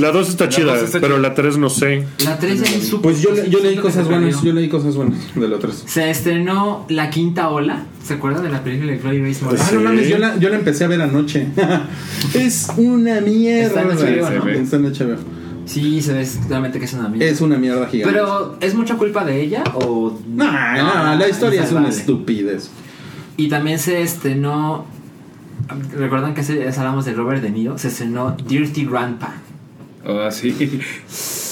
[0.00, 1.28] La 2 está chida, dos está pero chida.
[1.28, 2.04] la 3 no sé.
[2.24, 3.02] La 3 ya supo.
[3.02, 5.84] Pues yo, le- yo leí cosas buenas, yo leí cosas buenas de la 3.
[5.86, 7.84] Se estrenó La Quinta Ola.
[8.02, 9.60] ¿Se acuerdan de la película de Chloe Grace Moretz?
[9.68, 11.46] Ah, no mames, yo la, yo la empecé a ver anoche.
[12.34, 13.66] es una mierda.
[13.66, 14.50] Está en HBO, ¿no?
[14.50, 15.16] Está en HBO.
[15.66, 17.26] Sí, se ve claramente que es una mierda.
[17.26, 18.12] Es una mierda gigante.
[18.14, 20.18] Pero, ¿es mucha culpa de ella o...?
[20.26, 21.88] No, no, la historia es una insalvable?
[21.90, 22.70] estupidez.
[23.36, 24.86] Y también se estrenó...
[25.94, 26.40] ¿Recuerdan que
[26.76, 27.76] hablamos de Robert De Niro?
[27.76, 29.34] Se estrenó Dirty Grandpa.
[30.06, 30.52] Ah, sí.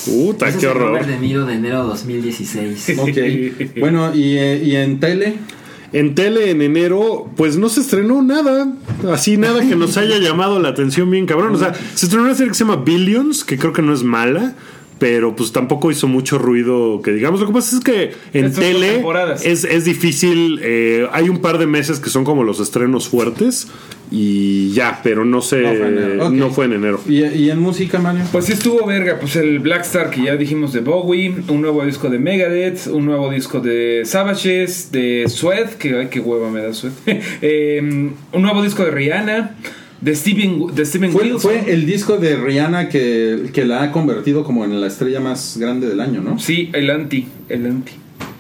[0.07, 0.89] Puta, Ese qué es el horror.
[0.91, 2.93] Robert De Niro de enero 2016.
[2.99, 3.77] Ok.
[3.81, 5.35] bueno, y, eh, y en tele.
[5.93, 8.73] En tele en enero, pues no se estrenó nada.
[9.13, 11.55] Así nada que nos haya llamado la atención bien cabrón.
[11.55, 14.03] O sea, se estrenó una serie que se llama Billions, que creo que no es
[14.03, 14.55] mala.
[15.05, 17.39] Pero pues tampoco hizo mucho ruido que digamos.
[17.39, 19.05] Lo que pasa es que en Estas tele
[19.45, 20.59] es, es difícil.
[20.63, 23.69] eh, hay un par de meses que son como los estrenos fuertes.
[24.11, 25.61] Y ya, pero no sé.
[25.61, 26.27] No fue en enero.
[26.27, 26.33] Ok.
[26.33, 27.01] no fue en enero.
[27.07, 28.23] ¿Y, y en música, Mario?
[28.33, 31.85] Pues sí estuvo verga, pues el Black Star que ya dijimos de Bowie, un nuevo
[31.85, 36.63] disco de Megadeth, un nuevo disco de Savages, de Sweat, que ay qué hueva me
[36.63, 36.95] da Sweat,
[37.43, 39.55] eh, un nuevo disco de Rihanna,
[40.05, 41.41] de Steven, de Steven Fue, Wilson.
[41.41, 45.57] fue el disco de Rihanna que, que la ha convertido como en la estrella más
[45.59, 46.39] grande del año, ¿no?
[46.39, 47.93] Sí, el anti, el anti.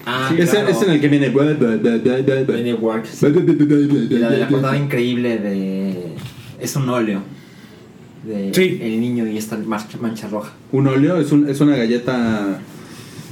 [0.04, 0.68] Ah, es, claro.
[0.68, 1.30] es en el que viene.
[1.30, 3.22] Viene Works.
[3.22, 5.94] Y la de la portada increíble de...
[6.60, 7.20] Es un óleo.
[8.26, 8.78] De Sí.
[8.82, 10.52] el niño y esta mancha, mancha roja.
[10.72, 12.58] Un óleo es, un, es una galleta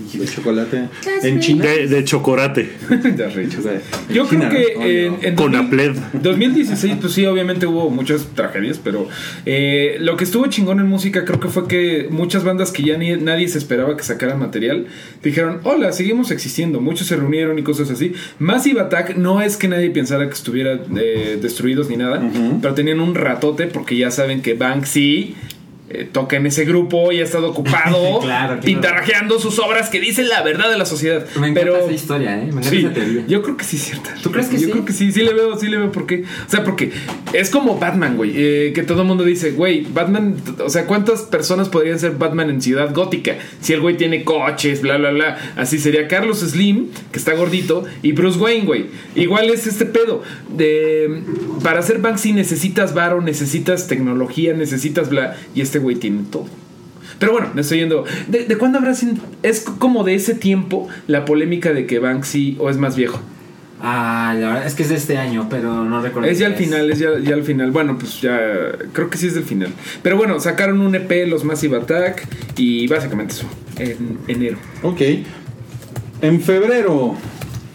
[0.13, 0.89] de chocolate
[1.23, 1.65] en China.
[1.65, 2.71] De, de chocolate.
[3.23, 3.73] O sea,
[4.09, 5.17] en Yo China, creo que ¿no?
[5.17, 5.97] en, en Con 2000 Apled.
[6.23, 9.09] 2016, pues sí, obviamente hubo muchas tragedias, pero
[9.47, 12.97] eh, lo que estuvo chingón en música creo que fue que muchas bandas que ya
[12.97, 14.87] ni, nadie se esperaba que sacaran material
[15.23, 16.81] dijeron, hola, seguimos existiendo.
[16.81, 18.15] Muchos se reunieron y cosas así.
[18.39, 22.23] Massive Attack no es que nadie pensara que estuviera eh, destruidos ni nada,
[22.61, 25.35] pero tenían un ratote porque ya saben que Banksy...
[25.93, 30.29] eh, toca en ese grupo y ha estado ocupado Claro, pintarrajeando sus obras que dicen
[30.29, 31.25] la verdad de la sociedad.
[31.41, 32.43] Me encanta pero esa historia, ¿eh?
[32.45, 33.25] Me encanta Sí, esa teoría.
[33.27, 34.15] yo creo que sí es cierta.
[34.23, 34.71] ¿Tú crees que yo sí?
[34.73, 36.25] creo que sí, sí le veo, sí le veo por qué.
[36.47, 36.93] O sea, porque
[37.33, 38.33] es como Batman, güey.
[38.35, 42.51] eh, que todo el mundo dice, güey, Batman, o sea, ¿cuántas personas podrían ser Batman
[42.51, 43.35] en Ciudad Gótica?
[43.61, 45.39] Si el güey tiene coches, bla, bla, bla.
[45.57, 48.87] Así sería Carlos Slim, que está gordito, y Bruce Wayne, güey.
[49.15, 50.23] Igual es este pedo.
[50.57, 51.23] De,
[51.63, 55.37] para hacer Banksy necesitas varo, necesitas tecnología, necesitas bla.
[55.55, 56.47] Y este güey tiene todo.
[57.19, 58.05] Pero bueno, me estoy yendo.
[58.29, 59.15] ¿De, de cuándo habrá sido?
[59.43, 63.21] Es como de ese tiempo la polémica de que Banksy, o es más viejo.
[63.85, 66.29] Ah, la verdad es que es de este año, pero no recuerdo.
[66.29, 67.73] Es ya al final, es ya, ya al final.
[67.73, 68.39] Bueno, pues ya
[68.93, 69.71] creo que sí es del final.
[70.03, 73.47] Pero bueno, sacaron un EP, los Massive Attack, y básicamente eso,
[73.79, 74.57] en enero.
[74.85, 75.01] Ok.
[76.23, 77.17] En febrero,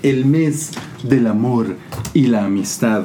[0.02, 0.72] el mes
[1.04, 1.76] del amor
[2.14, 3.04] y la amistad.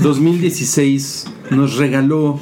[0.00, 2.40] 2016 nos regaló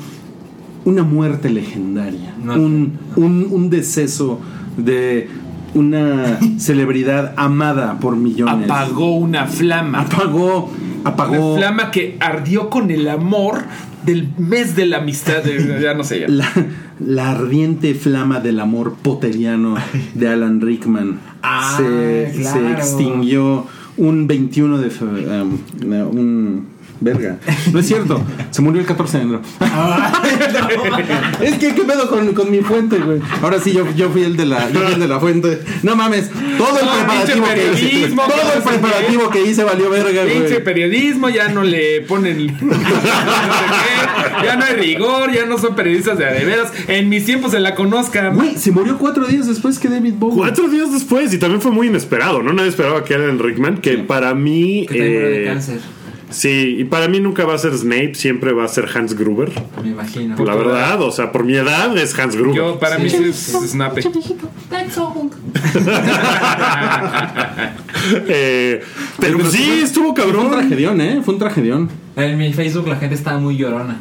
[0.88, 2.34] una muerte legendaria.
[2.42, 2.54] No.
[2.54, 4.40] Un, un, un deceso
[4.76, 5.28] de
[5.74, 8.70] una celebridad amada por millones.
[8.70, 10.00] Apagó una flama.
[10.00, 10.70] Apagó.
[11.04, 11.54] Apagó.
[11.54, 13.64] Una flama que ardió con el amor
[14.04, 15.42] del mes de la amistad.
[15.42, 16.26] de- ya no sé ya.
[16.28, 16.48] La,
[17.00, 19.76] la ardiente flama del amor poteriano
[20.14, 22.60] de Alan Rickman Ah, se, claro.
[22.60, 25.42] se extinguió un 21 de febrero.
[25.44, 26.66] um, no, un.
[27.00, 27.38] Verga.
[27.72, 28.20] No es cierto.
[28.50, 29.42] Se murió el 14 de enero.
[31.42, 33.20] es que, ¿qué pedo con, con mi fuente, güey?
[33.42, 35.60] Ahora sí, yo, yo fui el de la, yo fui el de la fuente.
[35.82, 36.30] No mames.
[36.58, 38.08] Todo el No, preparativo pinche que hice.
[38.14, 40.64] Todo que el preparativo que hice valió verga, Pinche güey.
[40.64, 42.46] periodismo, ya no le ponen.
[42.60, 46.72] no sé qué, ya no hay rigor, ya no son periodistas de a de veras.
[46.88, 48.34] En mis tiempos se la conozcan.
[48.34, 50.36] Güey, se murió cuatro días después que David Bowie.
[50.38, 52.52] Cuatro días después, y también fue muy inesperado, ¿no?
[52.52, 54.86] Nadie esperaba que Alan Rickman, que para mí.
[54.88, 55.80] Que también murió de eh, cáncer,
[56.30, 59.50] Sí, y para mí nunca va a ser Snape, siempre va a ser Hans Gruber.
[59.82, 60.36] me imagino.
[60.44, 62.54] La verdad, o sea, por mi edad es Hans Gruber.
[62.54, 63.02] Yo, para Sí.
[63.02, 64.02] mí, sí es Snape.
[68.28, 68.80] Eh,
[69.20, 70.50] pero pues sí, estuvo Fue un cabrón.
[70.52, 71.20] tragedión, ¿eh?
[71.24, 71.88] Fue un tragedión.
[72.16, 73.96] En mi Facebook la gente estaba muy llorona.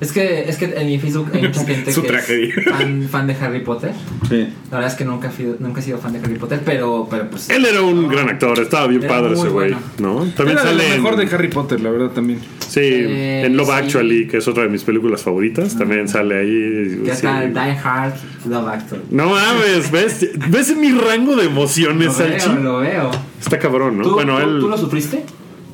[0.00, 2.54] Es que, es que en mi Facebook hay mucha gente Su que tragedia.
[2.56, 3.92] es fan, fan de Harry Potter.
[4.28, 4.48] Sí.
[4.70, 7.28] La verdad es que nunca, fui- nunca he sido fan de Harry Potter, pero, pero
[7.30, 7.48] pues...
[7.50, 9.78] Él era un gran actor, estaba bien padre ese güey, bueno.
[9.98, 10.24] ¿no?
[10.36, 12.40] También Era sale lo mejor en- de Harry Potter, la verdad, también.
[12.68, 13.72] Sí, Eh, en Love sí.
[13.74, 16.98] Actually, que es otra de mis películas favoritas, también sale ahí.
[17.04, 17.10] Que sí.
[17.10, 18.14] está Die Hard,
[18.48, 18.98] Love Actor.
[19.10, 20.28] No mames, ¿ves?
[20.50, 23.10] ¿Ves mi rango de emociones, Lo veo, lo veo.
[23.40, 24.04] Está cabrón, ¿no?
[24.04, 24.58] ¿Tú, bueno, tú- él.
[24.60, 25.24] ¿Tú lo sufriste?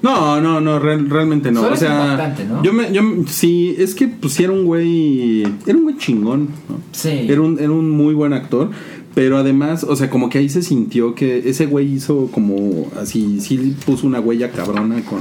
[0.02, 1.60] No, no, no, re- realmente no.
[1.60, 2.62] Solo o es sea, impactante, ¿no?
[2.62, 6.48] yo me, yo sí, es que pues sí era un güey, era un güey chingón,
[6.68, 6.76] ¿no?
[6.92, 7.10] Sí.
[7.28, 8.70] Era un, era un muy buen actor,
[9.14, 13.40] pero además, o sea, como que ahí se sintió que ese güey hizo como así,
[13.40, 15.18] sí puso una huella cabrona con,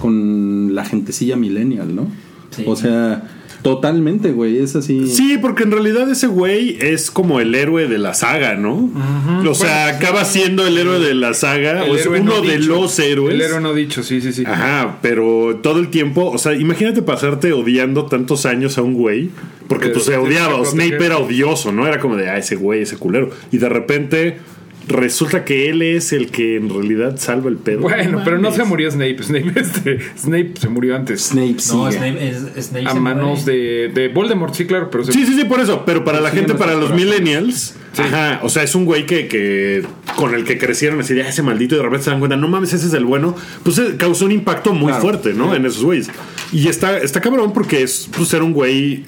[0.00, 2.08] con la gentecilla millennial, ¿no?
[2.50, 2.64] Sí.
[2.66, 3.28] O sea,
[3.66, 5.08] totalmente, güey, es así.
[5.08, 8.92] Sí, porque en realidad ese güey es como el héroe de la saga, ¿no?
[9.44, 12.68] O sea, acaba siendo el héroe de la saga, o es uno no de dicho.
[12.68, 13.34] los héroes.
[13.34, 14.44] El héroe no dicho, sí, sí, sí.
[14.46, 19.30] Ajá, pero todo el tiempo, o sea, imagínate pasarte odiando tantos años a un güey,
[19.66, 21.88] porque Pero pues se odiaba, Snape era odioso, ¿no?
[21.88, 23.30] Era como de, ah, ese güey, ese culero.
[23.50, 24.38] Y de repente
[24.88, 27.80] resulta que él es el que en realidad salva el pedo.
[27.80, 29.22] Bueno, pero no se murió Snape.
[29.22, 31.22] Snape, este, Snape se murió antes.
[31.22, 31.72] Snape sí.
[31.76, 35.26] No, Snape, es, Snape A se manos de, de Voldemort, sí, claro, pero se- Sí,
[35.26, 35.84] sí, sí, por eso.
[35.84, 39.06] Pero para la Sí, gente, no para los millennials, ajá, o sea, es un güey
[39.06, 39.82] que, que
[40.16, 42.36] con el que crecieron así de "Ah, ese maldito y de repente se dan cuenta,
[42.36, 45.02] no mames, ese es el bueno, pues eh, causó un impacto muy Claro.
[45.02, 45.54] fuerte, ¿no?
[45.54, 46.10] En esos güeyes.
[46.52, 49.04] Y está, está cabrón porque es pues, ser un güey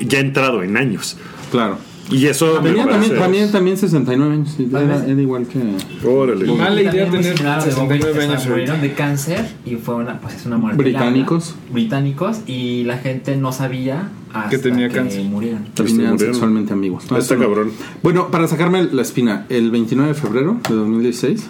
[0.00, 1.16] ya entrado en años.
[1.50, 1.78] Claro.
[2.10, 4.56] Y eso Tenía parece- también, también, también 69 años.
[4.58, 5.60] Era, era igual que.
[6.06, 6.46] Órale.
[6.52, 9.48] Mala Y idea tener similar a de Bowie, 69 o sea, años Murieron de cáncer
[9.64, 10.82] y fue una, pues es una muerte.
[10.82, 11.48] Británicos.
[11.56, 11.72] larga.
[11.72, 15.24] Británicos y la gente no sabía hasta Que tenía cáncer.
[15.24, 15.64] murieron.
[15.74, 16.18] Terminan murieron.
[16.34, 17.10] sexualmente amigos.
[17.10, 17.70] No, Está cabrón.
[18.02, 21.48] Bueno, para sacarme la espina, el 29 de febrero de 2016,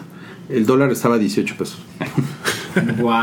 [0.51, 1.79] el dólar estaba a 18 pesos.
[3.01, 3.21] Wow.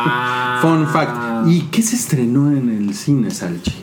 [0.61, 1.47] Fun fact.
[1.49, 3.73] ¿Y qué se estrenó en el cine, Salchi?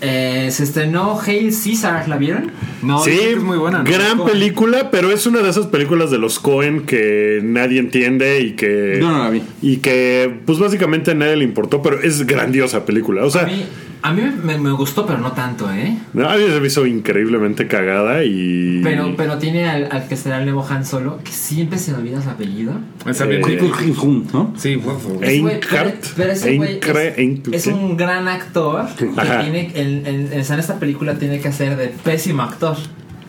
[0.00, 2.52] Eh, se estrenó Hail Caesar, ¿la vieron?
[2.82, 3.78] No, Sí, es muy buena.
[3.82, 3.90] ¿no?
[3.90, 8.52] gran película, pero es una de esas películas de los Cohen que nadie entiende y
[8.52, 9.42] que Yo no la vi.
[9.60, 13.24] y que pues básicamente a nadie le importó, pero es grandiosa película.
[13.24, 13.64] O sea, A mí,
[14.02, 15.96] a mí me, me gustó, pero no tanto, ¿eh?
[16.14, 20.38] a mí se me hizo increíblemente cagada y Pero, pero tiene al, al que será
[20.38, 22.72] el nuevo Han Solo, que siempre se me olvida su apellido.
[23.06, 23.42] Está bien.
[23.48, 23.94] Eh,
[24.32, 24.54] ¿no?
[24.56, 29.42] Sí, güey- Einkart, pero- pero ese güey es, es un gran actor que Ajá.
[29.42, 32.76] tiene en, en- en esta película tiene que hacer de pésimo actor.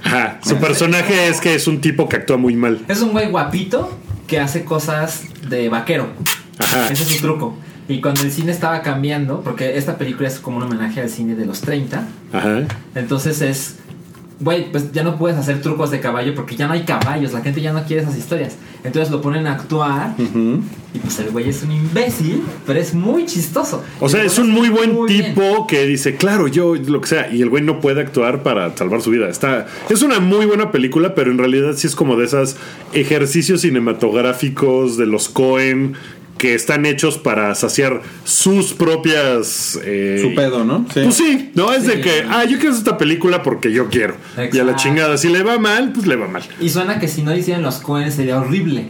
[0.03, 2.79] Ajá, su personaje es que es un tipo que actúa muy mal.
[2.87, 6.07] Es un güey guapito que hace cosas de vaquero.
[6.57, 6.85] Ajá.
[6.91, 7.57] Ese es su truco.
[7.89, 11.35] Y cuando el cine estaba cambiando, porque esta película es como un homenaje al cine
[11.35, 12.67] de los 30, Ajá.
[12.93, 13.77] entonces es,
[14.39, 17.41] güey, pues ya no puedes hacer trucos de caballo porque ya no hay caballos, la
[17.41, 18.57] gente ya no quiere esas historias.
[18.83, 23.25] Entonces lo ponen a actuar y pues el güey es un imbécil, pero es muy
[23.25, 23.83] chistoso.
[23.99, 25.33] O sea, es un muy buen muy bien.
[25.33, 28.77] tipo que dice, claro, yo lo que sea, y el güey no puede actuar para
[28.77, 29.27] salvar su vida.
[29.27, 32.55] Está, es una muy buena película, pero en realidad sí es como de esos
[32.93, 35.95] ejercicios cinematográficos de los Cohen
[36.39, 40.87] que están hechos para saciar sus propias eh, Su pedo, ¿no?
[40.91, 41.01] Sí.
[41.03, 44.15] Pues sí, no es de que, ah, yo quiero hacer esta película porque yo quiero.
[44.51, 46.41] Y a la chingada, si le va mal, pues le va mal.
[46.59, 48.87] Y suena que si no hicieran los Coen sería horrible.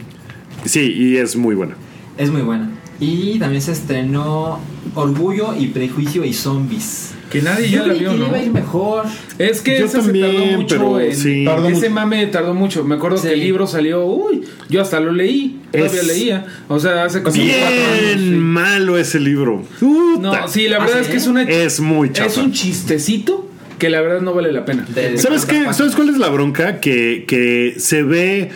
[0.64, 1.74] Sí, y es muy buena.
[2.16, 2.70] Es muy buena.
[3.00, 4.60] Y también se estrenó
[4.94, 7.14] Orgullo y Prejuicio y Zombies.
[7.30, 8.26] Que nadie Yo ya la vio, que ¿no?
[8.26, 9.04] iba a ir mejor.
[9.38, 11.16] Es que Yo ese se también, tardó mucho pero en...
[11.16, 11.44] sí.
[11.44, 11.90] Tardó ese mucho.
[11.90, 12.84] mame tardó mucho.
[12.84, 13.28] Me acuerdo Sí.
[13.28, 14.04] que el libro salió...
[14.04, 15.60] Uy, yo hasta lo leí.
[15.70, 16.46] Todavía Es- leía.
[16.68, 18.00] O sea, hace como cuatro años.
[18.00, 18.30] Bien sí.
[18.36, 19.62] malo ese libro.
[19.80, 20.48] No, Puta.
[20.48, 21.00] sí, la ¿Ah, verdad sí?
[21.02, 21.42] es que es una...
[21.44, 22.28] Es muy chafa.
[22.28, 23.46] Es un chistecito
[23.78, 24.84] que la verdad no vale la pena.
[24.94, 25.72] De- ¿Sabes qué?
[25.72, 26.80] ¿Sabes cuál es la bronca?
[26.80, 28.50] Que, que se ve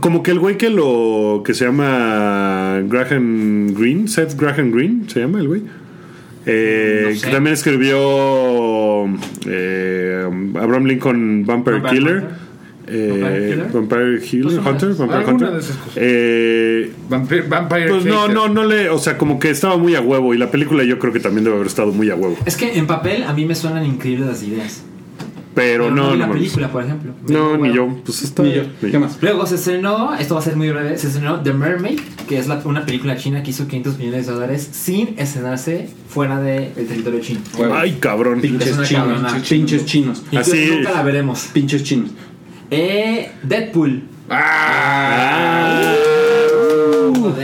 [0.00, 5.20] como que el güey que lo que se llama Graham Greene, Seth Graham Greene, se
[5.20, 5.62] llama el güey.
[6.46, 7.26] Eh, No sé.
[7.26, 9.06] que también escribió
[9.46, 10.24] eh,
[10.58, 12.16] Abraham Lincoln Vampire Vampire Killer.
[12.16, 12.50] Hunter.
[12.92, 14.44] Eh, Vampire Killer.
[14.44, 14.94] Pues Hunter.
[14.94, 15.50] Vampire Hunter.
[15.52, 15.92] de esas cosas.
[15.96, 20.00] Eh, Vampire, Vampire pues no, no, no le, o sea, como que estaba muy a
[20.00, 22.36] huevo y la película yo creo que también debe haber estado muy a huevo.
[22.46, 24.82] Es que en papel a mí me suenan increíbles las ideas.
[25.54, 27.12] Pero no, vi no, la película, por ejemplo.
[27.28, 27.88] No, ni yo.
[28.04, 28.42] Pues está.
[28.44, 28.62] Ni yo.
[28.80, 29.18] ¿Qué más?
[29.20, 32.46] Luego se estrenó, esto va a ser muy breve, se estrenó The Mermaid, que es
[32.46, 37.20] la- una película china que hizo 500 millones de dólares sin estrenarse fuera del territorio
[37.20, 37.40] chino.
[37.74, 38.36] Ay, cabrón.
[38.38, 38.90] Es Pinches chinos.
[38.90, 39.42] cabrona.
[39.48, 40.22] Pinches chinos.
[40.36, 41.48] Así- nunca la veremos.
[41.52, 42.10] Pinches chinos.
[42.70, 44.02] Eh, Deadpool.
[44.30, 45.94] Ah,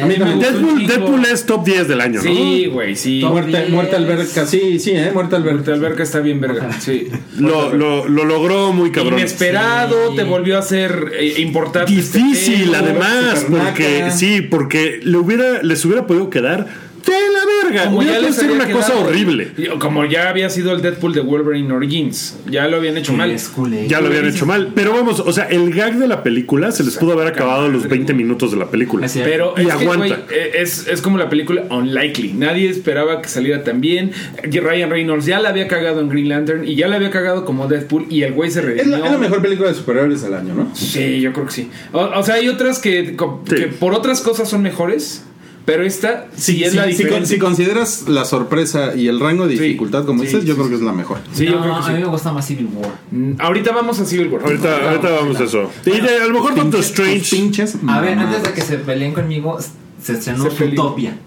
[0.03, 0.87] A mí me Deadpool.
[0.87, 2.23] Deadpool es top 10 del año, ¿no?
[2.23, 3.23] Sí, güey, sí.
[3.25, 4.47] Muerte, muerte alberca.
[4.47, 5.11] Sí, sí, ¿eh?
[5.13, 5.73] Muerte Muerte alberca.
[5.73, 6.71] Alberca está bien verga.
[6.81, 7.09] Sí.
[7.39, 9.19] Lo, lo, lo logró muy cabrón.
[9.19, 10.17] Inesperado, Sí.
[10.17, 11.93] te volvió a ser eh, importante.
[11.97, 12.79] este Difícil, tema.
[12.79, 16.67] además, porque sí, porque le hubiera, les hubiera podido quedar
[17.07, 17.85] De la verga.
[17.91, 19.53] Como ya les una cosa horrible.
[19.79, 22.37] Como ya había sido el Deadpool de Wolverine Origins.
[22.51, 23.35] Ya lo habían hecho mal.
[23.89, 24.73] Ya lo habían hecho mal.
[24.75, 27.69] Pero vamos, o sea, el gag de la película se les pudo haber acabado a
[27.69, 29.07] los 20 minutos de la película.
[29.15, 30.27] Pero Y es, aguanta.
[30.31, 32.33] eh, es, es como la película Unlikely.
[32.35, 34.13] Nadie esperaba que saliera tan bien.
[34.43, 37.69] Ryan Reynolds ya la había cagado en Green Lantern y ya la había cagado como
[37.69, 38.99] Deadpool y el güey se Es redimió.
[38.99, 40.75] la, es la mejor película de superhéroes del año, ¿no?
[40.75, 41.71] Sí, yo creo que sí.
[41.93, 43.55] O, o sea, hay otras que, co- Sí.
[43.57, 45.25] que por otras cosas son mejores,
[45.67, 49.47] pero esta sí, es si, la si con- si consideras la sorpresa y el rango
[49.47, 51.19] de Sí, dificultad, como sí, dices, yo sí, creo que es la mejor.
[51.35, 52.93] Sí, yo creo que a mí me gusta más Civil War.
[53.11, 54.43] Mm, Ahorita vamos a Civil War.
[54.45, 55.71] Ahorita, ahorita vamos a eso.
[55.85, 57.37] Y de- a lo mejor tus Strange.
[57.37, 59.59] pinches A ver, antes de que se peleen conmigo,
[60.03, 60.45] se estrenó.
[60.45, 61.19] Utopia.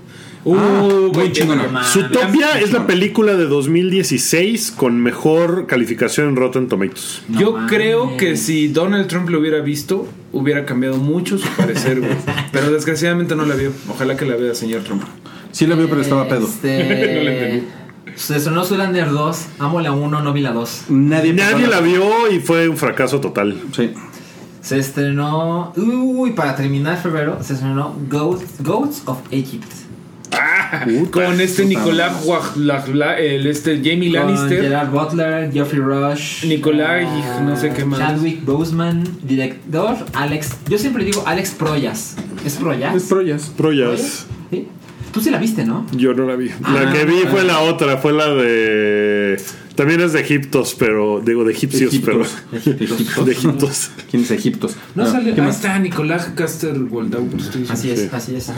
[0.49, 1.83] Uh, Ah, muy chingona.
[1.83, 7.21] Zootopia es la película de 2016 con mejor calificación en Rotten Tomatoes.
[7.27, 11.99] No Yo creo que si Donald Trump lo hubiera visto, hubiera cambiado mucho su parecer,
[11.99, 12.13] güey.
[12.51, 13.71] Pero desgraciadamente no la vio.
[13.89, 15.03] Ojalá que la vea, señor Trump.
[15.51, 16.45] Sí la vio, pero estaba pedo.
[16.45, 16.83] Este,
[17.17, 17.67] No la entendí.
[18.15, 19.45] Se estrenó Zoolander 2.
[19.59, 20.85] Amo la 1, no vi la 2.
[20.89, 23.59] Nadie, Nadie la vio y fue un fracaso total.
[23.75, 23.91] Sí.
[24.61, 25.73] Se estrenó.
[25.75, 29.71] Uy, para terminar febrero, se estrenó Goats, Goats of Egypt.
[31.11, 32.25] Con este Nicolás
[32.57, 36.45] la- la- el este Jamie Lannister, Gerard Butler, Geoffrey Rush.
[36.45, 37.99] Nicolai, ah, no sé qué más.
[37.99, 40.51] Chadwick Boseman, director Alex.
[40.67, 42.15] Yo siempre digo Alex Proyas.
[42.45, 42.95] ¿Es Proyas?
[42.95, 43.43] Es Proyas.
[43.57, 44.25] Proyas.
[44.51, 44.67] ¿Sí?
[45.11, 45.87] Tú sí la viste, ¿no?
[45.93, 46.49] Yo no la vi.
[46.49, 47.29] La Ah, que vi ah.
[47.31, 49.41] fue la otra, fue la de.
[49.75, 51.19] También es de Egiptos, pero.
[51.25, 52.35] Digo, de egipcios, Egiptos.
[52.51, 52.59] pero.
[52.75, 53.25] Egiptos.
[53.25, 53.91] De Egiptos.
[54.11, 54.75] ¿Quién es Egiptos?
[54.93, 55.33] No Ah, sale.
[55.33, 55.55] ¿qué Ahí más?
[55.55, 57.73] está Nicolás diciendo.
[57.73, 58.09] Así es, Sí.
[58.11, 58.51] así es.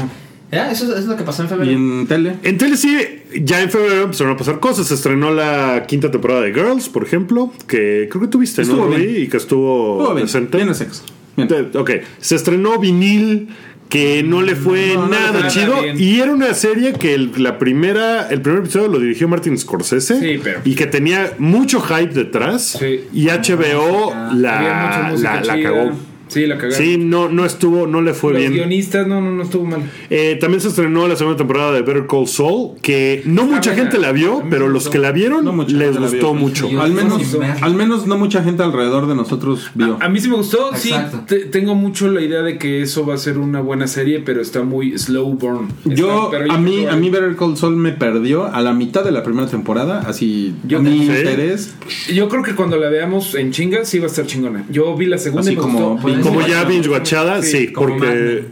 [0.51, 1.71] Ya, eso es lo que pasó en febrero.
[1.71, 2.35] ¿Y en tele?
[2.43, 2.97] En tele sí,
[3.41, 4.87] ya en febrero empezaron a pasar cosas.
[4.87, 8.95] Se estrenó la quinta temporada de Girls, por ejemplo, que creo que tuviste, Estuvo ¿no?
[8.95, 9.23] bien.
[9.23, 10.25] Y que estuvo, Estuvo bien.
[10.27, 10.57] decente.
[10.57, 11.03] Bien de sexo.
[11.37, 11.47] Bien.
[11.47, 13.47] De- Ok, se estrenó Vinil
[13.87, 15.99] que no le fue No, no le nada chido bien.
[15.99, 20.17] y era una serie que el, la primera el primer episodio lo dirigió Martin Scorsese
[20.19, 23.01] Sí, pero- y que tenía mucho hype detrás Sí.
[23.13, 24.13] y HBO.
[24.13, 25.91] Había la, la, la cagó
[26.31, 26.77] Sí, la cagaron.
[26.77, 29.81] sí no no estuvo no le fue Los bien guionistas, no, no, no estuvo mal.
[30.09, 33.69] Eh, también se estrenó la segunda temporada de Better Call Saul que no Está mucha
[33.71, 33.83] buena.
[33.83, 34.89] gente la vio pero los gustó.
[34.91, 36.33] que la vieron No les gustó vio.
[36.33, 37.21] mucho Al menos,
[37.61, 39.97] al menos no mucha gente alrededor de nosotros vio.
[39.99, 41.17] A mí sí me gustó, Exacto.
[41.19, 41.23] sí.
[41.27, 44.41] te- tengo mucho la idea de que eso va a ser una buena serie, pero
[44.41, 45.67] está muy slow burn.
[45.83, 49.03] Está- Yo, pero a mí, a mí Better Call Saul me perdió a la mitad
[49.03, 51.75] de la primera temporada, así Yo- mi interés.
[52.13, 54.65] Yo creo que cuando la veamos en chinga sí va a estar chingona.
[54.69, 56.07] Yo vi la segunda Así y me como- gustó.
[56.21, 58.45] Como ya binge watchada sí, porque.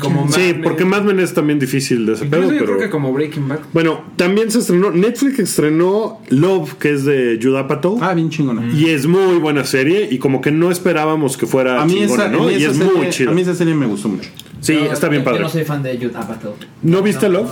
[0.00, 0.62] Como sí Men.
[0.62, 3.60] porque Mad Men es también difícil de ese pedo pero creo que como Breaking Bad.
[3.72, 7.98] Bueno, también se estrenó, Netflix estrenó Love, que es de Judd Apatow.
[8.02, 8.70] Ah, bien chingona.
[8.74, 12.24] Y es muy buena serie y como que no esperábamos que fuera A mí, chingona,
[12.24, 12.42] esa, ¿no?
[12.42, 13.30] a mí Y esa es serie, muy chido.
[13.30, 14.30] a mí esa serie me gustó mucho.
[14.60, 15.38] Sí, Yo- está bien yo- padre.
[15.38, 16.54] Yo no soy fan de Judd Apatow.
[16.82, 17.50] ¿No viste No, Love?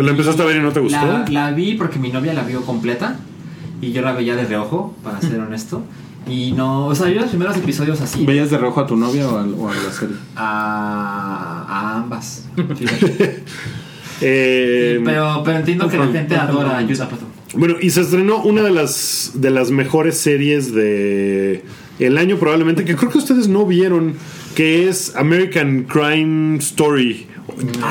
[0.00, 0.96] ¿La empezaste a ver y no te gustó?
[1.04, 3.16] La, la vi porque mi novia la vio completa
[3.80, 5.82] y yo la veía de reojo, para ser honesto.
[6.28, 8.24] Y no, o sea, yo los primeros episodios así.
[8.24, 10.16] ¿Veías de reojo a tu novia o a, o a la serie?
[10.36, 12.46] A, a ambas.
[12.76, 13.44] fíjate.
[14.20, 17.28] Eh, pero, pero entiendo que la gente adora a Judd Apatow.
[17.54, 21.64] Bueno, y se estrenó una de las de las mejores series de
[21.98, 24.14] el año probablemente que creo que ustedes no vieron
[24.54, 27.26] que es American Crime Story.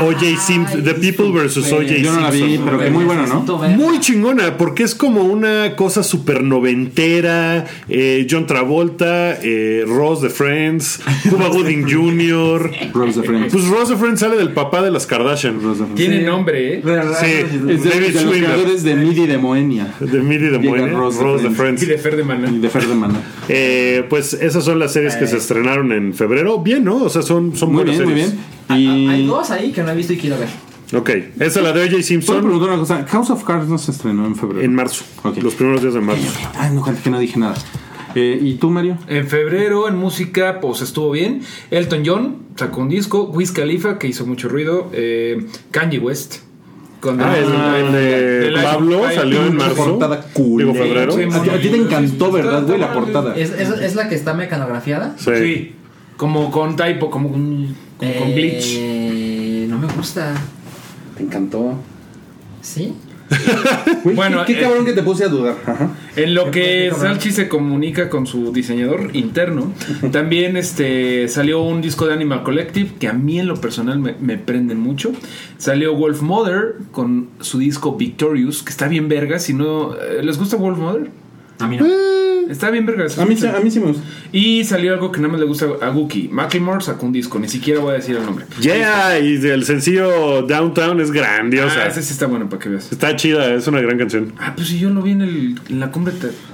[0.02, 0.38] O.J.
[0.40, 1.72] Simpson, The People vs.
[1.72, 1.98] O.J.
[2.02, 2.66] Yo no la vi, Simpson.
[2.66, 3.42] pero que muy buena, ¿no?
[3.70, 7.66] Muy chingona, porque es como una cosa super noventera.
[7.90, 12.72] eh, John Travolta, eh, Ross de Friends, Cuba Gooding Jr.
[12.94, 13.54] Rose the Friends.
[13.54, 15.56] Pues Ross de Friends sale del papá de las Kardashian.
[15.62, 15.96] Rose the Friends.
[15.96, 16.82] Tiene nombre, ¿eh?
[16.84, 17.18] ¿Verdad?
[17.20, 17.26] Sí.
[17.26, 18.44] Es de, David de los Schwimmer.
[18.46, 21.58] creadores de Midi de Moenia De Midi de Llega Moine, Ross Ross, de de Y
[21.58, 21.88] Friends.
[21.88, 22.96] de Fer de y de Fer de.
[23.50, 26.60] Eh, pues esas son las series que se estrenaron en febrero.
[26.60, 27.04] Bien, ¿no?
[27.04, 28.34] O sea, son, son Muy buenas bien, muy series.
[28.36, 28.61] bien.
[28.74, 30.50] Ah, Y ah, Hay dos ahí que no he visto y quiero ver.
[30.94, 31.90] Ok, esa es la de O.J.
[31.92, 33.06] ¿Puedo Simpson preguntar una cosa?
[33.08, 34.62] House of Cards no se estrenó en febrero.
[34.62, 35.06] en marzo.
[35.42, 36.24] Los primeros días de marzo.
[36.58, 37.56] Ay, no, que no dije nada.
[38.14, 38.98] Eh, ¿Y tú, Mario?
[39.08, 41.44] En febrero, en música, pues estuvo bien.
[41.70, 43.24] Elton John sacó un disco.
[43.34, 44.90] Wiz Khalifa, que hizo mucho ruido.
[44.92, 46.40] Eh, Kanye West.
[47.00, 49.86] Con Ah, el, el de Pablo salió en Una marzo.
[49.98, 50.62] portada cool.
[50.62, 51.14] Digo, febrero.
[51.14, 52.78] Sí, A ti, a ti te encantó, ¿verdad, güey?
[52.80, 53.34] La portada.
[53.36, 55.16] ¿Es, es, es la que está mecanografiada?
[55.18, 55.32] Sí.
[55.42, 55.76] Sí.
[56.22, 58.76] Como con typo, como con, como con glitch.
[58.78, 60.36] Eh, no me gusta.
[61.18, 61.74] Te encantó.
[62.62, 62.94] ¿Sí?
[64.04, 65.56] Bueno, qué, qué eh, cabrón que te puse a dudar.
[65.66, 65.90] Ajá.
[66.16, 66.92] En lo que.
[66.96, 69.74] Salchi se comunica con su diseñador interno,
[70.12, 74.14] también este salió un disco de Animal Collective que a mí en lo personal me,
[74.20, 75.14] me prenden mucho.
[75.58, 79.40] Salió Wolf Mother con su disco Victorious, que está bien verga.
[79.40, 81.10] Si no, eh, ¿les gusta Wolf Mother?
[81.58, 81.86] A mí no.
[81.88, 83.06] Eh, Está bien verga.
[83.18, 84.04] A mí, sí- a mí sí me gusta.
[84.32, 86.30] Y salió algo que nada más le gusta a Wookie.
[86.30, 88.46] Macklemore sacó un disco, ni siquiera voy a decir el nombre.
[88.62, 91.84] Yeah, y el sencillo Downtown es grandiosa.
[91.84, 92.92] Ah, ese sí está bueno para que veas.
[92.92, 94.34] Está chida, es una gran canción.
[94.38, 96.12] Ah, pues si yo lo vi en, el, en la cumbre.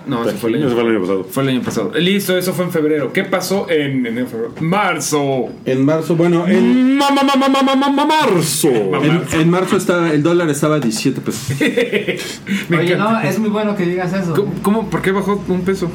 [0.07, 1.23] No, ese fue el año Ese fue el año pasado.
[1.29, 1.91] Fue el año pasado.
[1.95, 3.11] Listo, eso fue en febrero.
[3.13, 4.53] ¿Qué pasó en enero, febrero?
[4.61, 5.49] Marzo.
[5.65, 8.67] En marzo, bueno, en, Ma- ma- ma- ma- ma- ma- ma- ma- Marzo.
[9.03, 11.49] en, en marzo estaba, el dólar estaba a 17 pesos.
[12.69, 13.21] Me Oye, encanta.
[13.23, 14.33] no, es muy bueno que digas eso.
[14.33, 14.89] ¿Cómo, cómo?
[14.89, 15.89] ¿Por qué bajó un peso?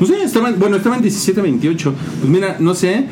[0.00, 1.76] No sé, estaban, bueno, estaban 17.28.
[1.82, 1.94] Pues
[2.24, 3.06] mira, no sé,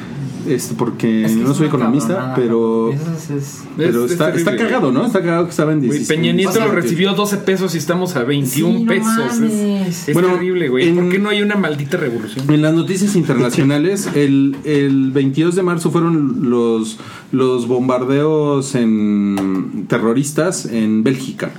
[0.49, 4.57] este, porque Es que no soy economista, pero, es- es- pero Es- es está, está
[4.57, 5.07] cagado, ¿no?
[5.07, 6.21] Está cagado que estaba en Güey, 17.
[6.21, 9.19] Peña Nieto o sea, lo recibió 12 pesos y estamos a 21 Sí, no pesos.
[9.35, 10.09] Es- mames.
[10.09, 10.93] Es, Bueno, terrible, güey.
[10.95, 12.51] ¿Por qué no hay una maldita revolución?
[12.51, 16.99] En las noticias internacionales, el, el 22 de marzo fueron los,
[17.33, 21.51] los bombardeos en terroristas en Bélgica.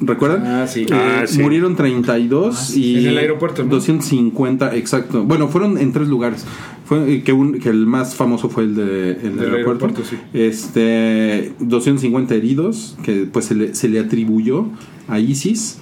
[0.00, 0.46] ¿Recuerdan?
[0.46, 0.82] Ah, sí.
[0.82, 1.40] Eh, Ah, sí.
[1.40, 3.70] Murieron 32 y En el aeropuerto, ¿no?
[3.70, 5.24] 250, exacto.
[5.24, 6.44] Bueno, fueron en tres lugares.
[6.84, 9.86] Fue eh, que, un- que el más famoso fue el, de, el del aeropuerto.
[9.86, 10.16] aeropuerto, sí.
[10.32, 14.66] Este, 250 heridos que pues se le, se le atribuyó
[15.08, 15.78] a ISIS.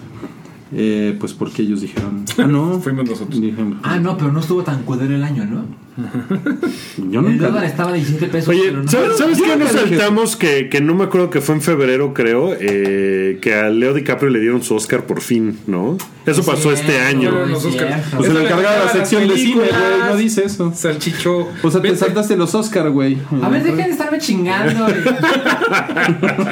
[0.72, 3.40] eh, pues porque ellos dijeron, ah, no, Fuimos nosotros.
[3.40, 5.64] Dijeron, Ah, no, pero no estuvo tan culero el año, ¿no?
[6.98, 7.46] yo El nunca.
[7.48, 8.48] dólar estaba a 17 pesos.
[8.48, 10.36] Oye, pero no- ¿sabes, ¿sabes yo qué nos saltamos?
[10.36, 14.30] Que, que no me acuerdo que fue en febrero, creo, eh, que a Leo DiCaprio
[14.30, 15.96] le dieron su Oscar por fin, ¿no?
[16.26, 17.30] Eso Es pasó este año.
[17.46, 17.62] Los.
[17.62, 19.70] Pues el encargado de la sección de cine, güey,
[20.10, 20.72] no dice eso.
[20.74, 21.48] Salchicho.
[21.62, 22.00] O sea, te Vete.
[22.00, 23.16] saltaste los Oscar, güey.
[23.42, 24.86] A ver, dejen de estarme chingando.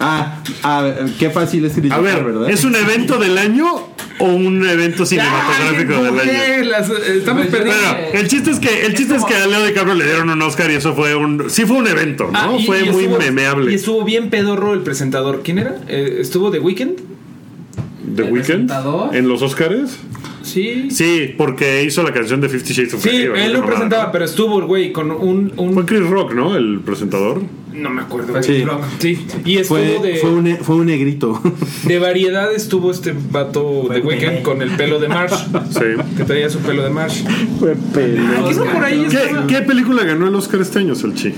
[0.00, 2.50] Ah, ah, qué fácil es A criticar, ver, ¿verdad?
[2.50, 3.64] ¿es un evento del año
[4.18, 6.64] o un evento cinematográfico del año?
[6.70, 7.82] Las- Estamos perdiendo.
[7.92, 10.30] Bueno, el chiste es que el chiste es, como- que a Leo DiCaprio le dieron
[10.30, 12.38] un Oscar y eso fue un sí fue un evento, ¿no?
[12.38, 13.72] Ah, y- fue y muy estuvo- memeable.
[13.72, 15.42] Y estuvo bien pedorro el presentador.
[15.44, 15.76] ¿Quién era?
[15.88, 16.96] Eh, ¿Estuvo The Weeknd?
[18.16, 19.16] The ¿El Weeknd presentador?
[19.16, 19.98] en los Oscars.
[20.44, 20.88] Sí.
[20.90, 23.26] Sí, porque hizo la canción de Fifty Shades of Sí, Grey.
[23.28, 23.34] ¿no?
[23.36, 25.52] él lo presentaba, pero estuvo el güey con un.
[25.56, 26.56] un- Fue Chris Rock, ¿no?
[26.56, 27.42] El presentador.
[27.72, 28.32] no me acuerdo.
[28.32, 28.42] Fue.
[28.42, 28.64] Sí.
[29.00, 29.26] Sí.
[29.44, 31.40] Y estuvo Fue, de, fue, un, fue un negrito.
[31.84, 32.52] de variedad.
[32.54, 34.42] Estuvo este vato Fue de Weeknd Pelé.
[34.42, 35.34] con el pelo de Marsh.
[35.70, 35.80] Sí.
[36.16, 37.22] que traía su pelo de Marsh.
[37.58, 38.20] fue pele.
[38.20, 38.48] Ah,
[39.10, 41.32] ¿qué qué película ganó el Oscar este año, Salchi?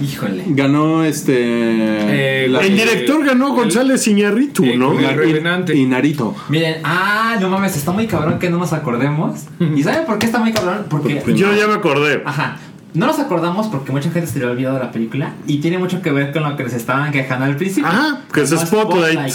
[0.00, 0.44] Híjole.
[0.48, 2.44] Ganó este.
[2.44, 4.92] Eh, la- El director ganó González Iñárritu, Eh, ¿no?
[4.94, 5.74] Revenante.
[5.76, 6.34] y Narito.
[6.48, 9.42] Miren, ah, no mames, está muy cabrón que no nos acordemos.
[9.74, 10.86] ¿Y saben por qué está muy cabrón?
[10.88, 11.22] Porque.
[11.34, 12.22] Yo ya me acordé.
[12.24, 12.58] Ajá.
[12.94, 16.00] No nos acordamos porque mucha gente se le ha olvidado la película y tiene mucho
[16.00, 17.86] que ver con lo que les estaban quejando al principio.
[17.88, 19.32] Ajá, que es Como Spotlight.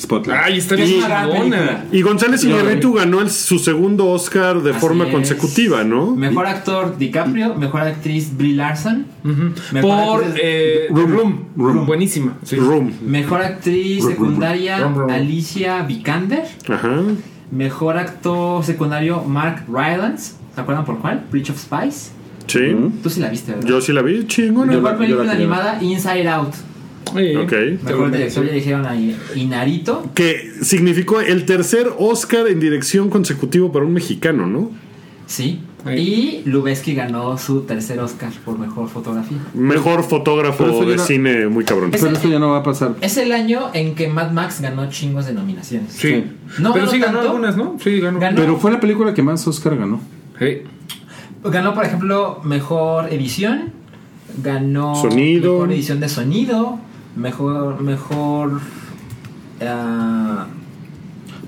[0.00, 0.40] Spotlight.
[0.42, 1.00] Ay, está bien.
[1.92, 5.12] Y González Iñárritu ganó el- su segundo Oscar de Así forma es.
[5.12, 6.14] consecutiva, ¿no?
[6.16, 9.06] Mejor actor DiCaprio, mejor actriz Brie Larson,
[9.72, 11.10] mejor, Por actriz, eh, Room.
[11.12, 11.38] Room.
[11.56, 11.86] Room.
[11.86, 12.36] Buenísima.
[12.42, 12.56] sí.
[12.56, 12.92] Room.
[13.02, 14.90] mejor actriz secundaria.
[15.10, 17.02] Alicia Vikander, Ajá.
[17.50, 21.24] mejor actor secundario Mark Rylance, ¿se acuerdan por cuál?
[21.30, 22.12] Bridge of Spies.
[22.46, 22.74] Sí.
[23.02, 23.68] Tú sí la viste, ¿verdad?
[23.68, 24.72] Yo sí la vi, chingona.
[24.72, 26.54] Mejor la- película animada Inside Out.
[27.16, 27.36] Sí.
[27.36, 27.52] Ok.
[27.84, 30.04] Mejor director ya dijeron ahí Inarito.
[30.14, 34.70] Que significó el tercer Oscar en dirección consecutivo para un mexicano, ¿no?
[35.26, 35.60] Sí.
[35.84, 36.42] Ahí.
[36.44, 39.38] Y Lubeski ganó su tercer Oscar por mejor fotografía.
[39.54, 41.90] Mejor fotógrafo eso de no- cine muy cabrón.
[41.94, 42.96] Es- Pero esto ya no va a pasar.
[43.00, 45.92] Es el año en que Mad Max ganó chingos de nominaciones.
[45.94, 46.24] Sí.
[46.58, 47.28] No Pero ganó sí ganó tanto.
[47.30, 47.76] algunas, ¿no?
[47.82, 48.20] Sí, ganó.
[48.20, 48.36] Ganó.
[48.36, 50.00] Pero fue la película que más Oscar ganó.
[50.38, 50.58] Sí.
[51.44, 53.72] Ganó, por ejemplo, mejor edición.
[54.42, 55.54] Ganó Sonido.
[55.54, 56.78] mejor edición de sonido.
[57.16, 57.80] Mejor.
[57.82, 58.60] Mejor.
[59.62, 60.46] ah,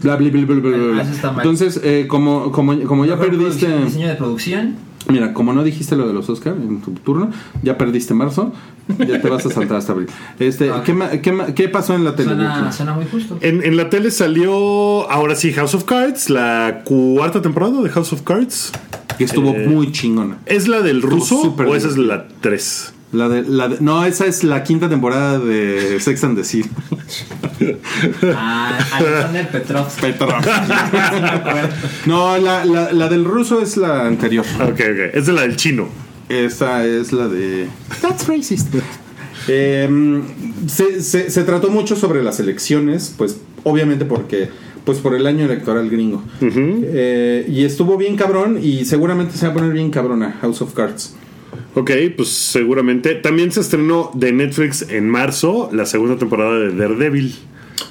[0.02, 1.02] Bla, bla, bla.
[1.22, 1.32] Ah.
[1.36, 3.84] Entonces, eh, como, como, como ya perdiste.
[3.84, 4.74] diseño de producción.
[5.08, 7.30] Mira, como no dijiste lo de los Oscar en tu turno,
[7.62, 8.52] ya perdiste marzo,
[8.98, 10.08] ya te vas a saltar hasta abril.
[10.38, 10.82] Este, Ok.
[10.84, 12.30] ¿qué, ma- qué, ma- qué pasó en la tele?
[12.34, 13.36] Suena, suena muy justo.
[13.40, 18.12] En, en la tele salió ahora sí House of Cards, la cuarta temporada de House
[18.12, 18.72] of Cards.
[19.18, 20.38] Que estuvo Eh, muy chingona.
[20.46, 22.94] ¿Es la del ruso o esa es la 3?
[23.12, 26.68] La de, la de- no, esa es la quinta temporada de Sex and the City.
[28.34, 29.86] Ah, Alexander Petrov.
[32.06, 34.44] no, la, la, la del ruso es la anterior.
[34.60, 35.14] Ok, ok.
[35.14, 35.88] Es de la del chino.
[36.28, 37.68] Esa es la de.
[38.00, 38.74] That's racist.
[39.48, 40.22] Em,
[40.66, 44.48] se, se- se trató mucho sobre las elecciones, pues obviamente porque.
[44.84, 46.24] Pues por el año electoral gringo.
[46.40, 50.74] Eh, y estuvo bien cabrón y seguramente se va a poner bien cabrona House of
[50.74, 51.14] Cards.
[51.74, 53.14] Ok, pues seguramente.
[53.14, 57.34] También se estrenó de Netflix en marzo la segunda temporada de Daredevil.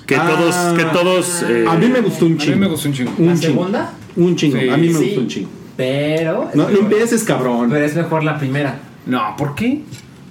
[0.06, 0.28] Que Ah.
[0.30, 1.44] todos, que todos.
[1.50, 2.56] eh, A mí me gustó un A chingo.
[2.56, 3.12] mí me gustó un chingo.
[3.18, 3.44] Un ¿La chingo.
[3.54, 3.94] segunda?
[4.16, 4.58] Un chingo.
[4.60, 4.70] Sí.
[4.70, 5.50] a mí me Sí, gustó un chingo.
[5.78, 6.50] Pero.
[6.50, 7.70] es No, no empieces, cabrón.
[7.72, 8.80] Pero es mejor la primera.
[9.06, 9.82] No, ¿por qué?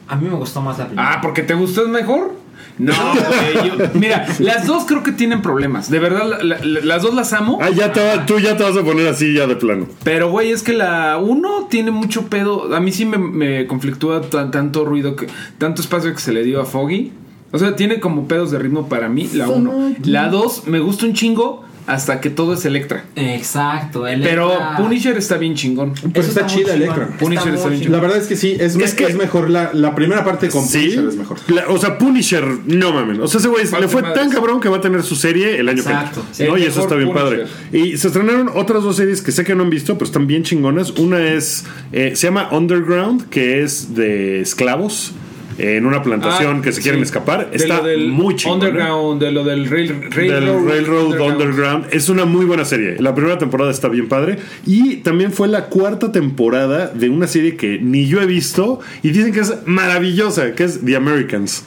[0.06, 1.12] A mí me gustó más la primera.
[1.14, 2.34] Ah, porque te gustó es mejor.
[2.80, 5.90] No, güey, yo- mira, las dos creo que tienen problemas.
[5.90, 7.58] De verdad, la- la- la- las dos las amo.
[7.60, 9.86] Ah, ya te va- tú ya te vas a poner así ya de plano.
[10.04, 12.74] Pero, güey, es que la uno tiene mucho pedo.
[12.74, 15.26] A mí sí me, me conflictúa tan- tanto ruido, que
[15.58, 17.12] tanto espacio que se le dio a Foggy.
[17.52, 19.92] O sea, tiene como pedos de ritmo para mí, la uno.
[20.04, 23.04] La dos, me gusta un chingo hasta que todo es Electra.
[23.16, 24.06] Exacto.
[24.06, 25.94] él Pero Punisher está bien chingón.
[26.14, 26.74] Pues está, chida.
[26.74, 27.08] Electra.
[27.18, 27.96] Punisher está bien chingón.
[27.96, 29.50] La verdad es que sí, es, que- es mejor.
[29.50, 30.78] La, la primera parte con Sí.
[30.78, 31.38] Punisher es mejor.
[31.48, 33.20] La- o sea, Punisher, no mamen.
[33.20, 35.68] O sea, ese güey le fue tan cabrón que va a tener su serie el
[35.68, 36.22] año Exacto.
[36.36, 36.46] que entra.
[36.48, 36.56] ¿no?
[36.56, 37.46] El Y eso está bien Punisher.
[37.46, 37.78] padre.
[37.78, 40.42] Y se estrenaron otras dos series que sé que no han visto, pero están bien
[40.42, 40.90] chingonas.
[40.92, 45.12] Una es, eh, se llama Underground, que es de esclavos
[45.60, 47.04] en una plantación Ah, que se quieren sí.
[47.04, 47.50] escapar.
[47.50, 48.34] De Está del muy.
[48.34, 48.48] ¿eh?
[48.50, 51.86] Underground, de lo del rail, del Railroad, Railroad Underground.
[51.90, 52.96] Es una muy buena serie.
[52.98, 54.38] La primera temporada está bien padre.
[54.66, 58.80] Y también fue la cuarta temporada de una serie que ni yo he visto.
[59.02, 61.64] Y dicen que es maravillosa, que es The Americans.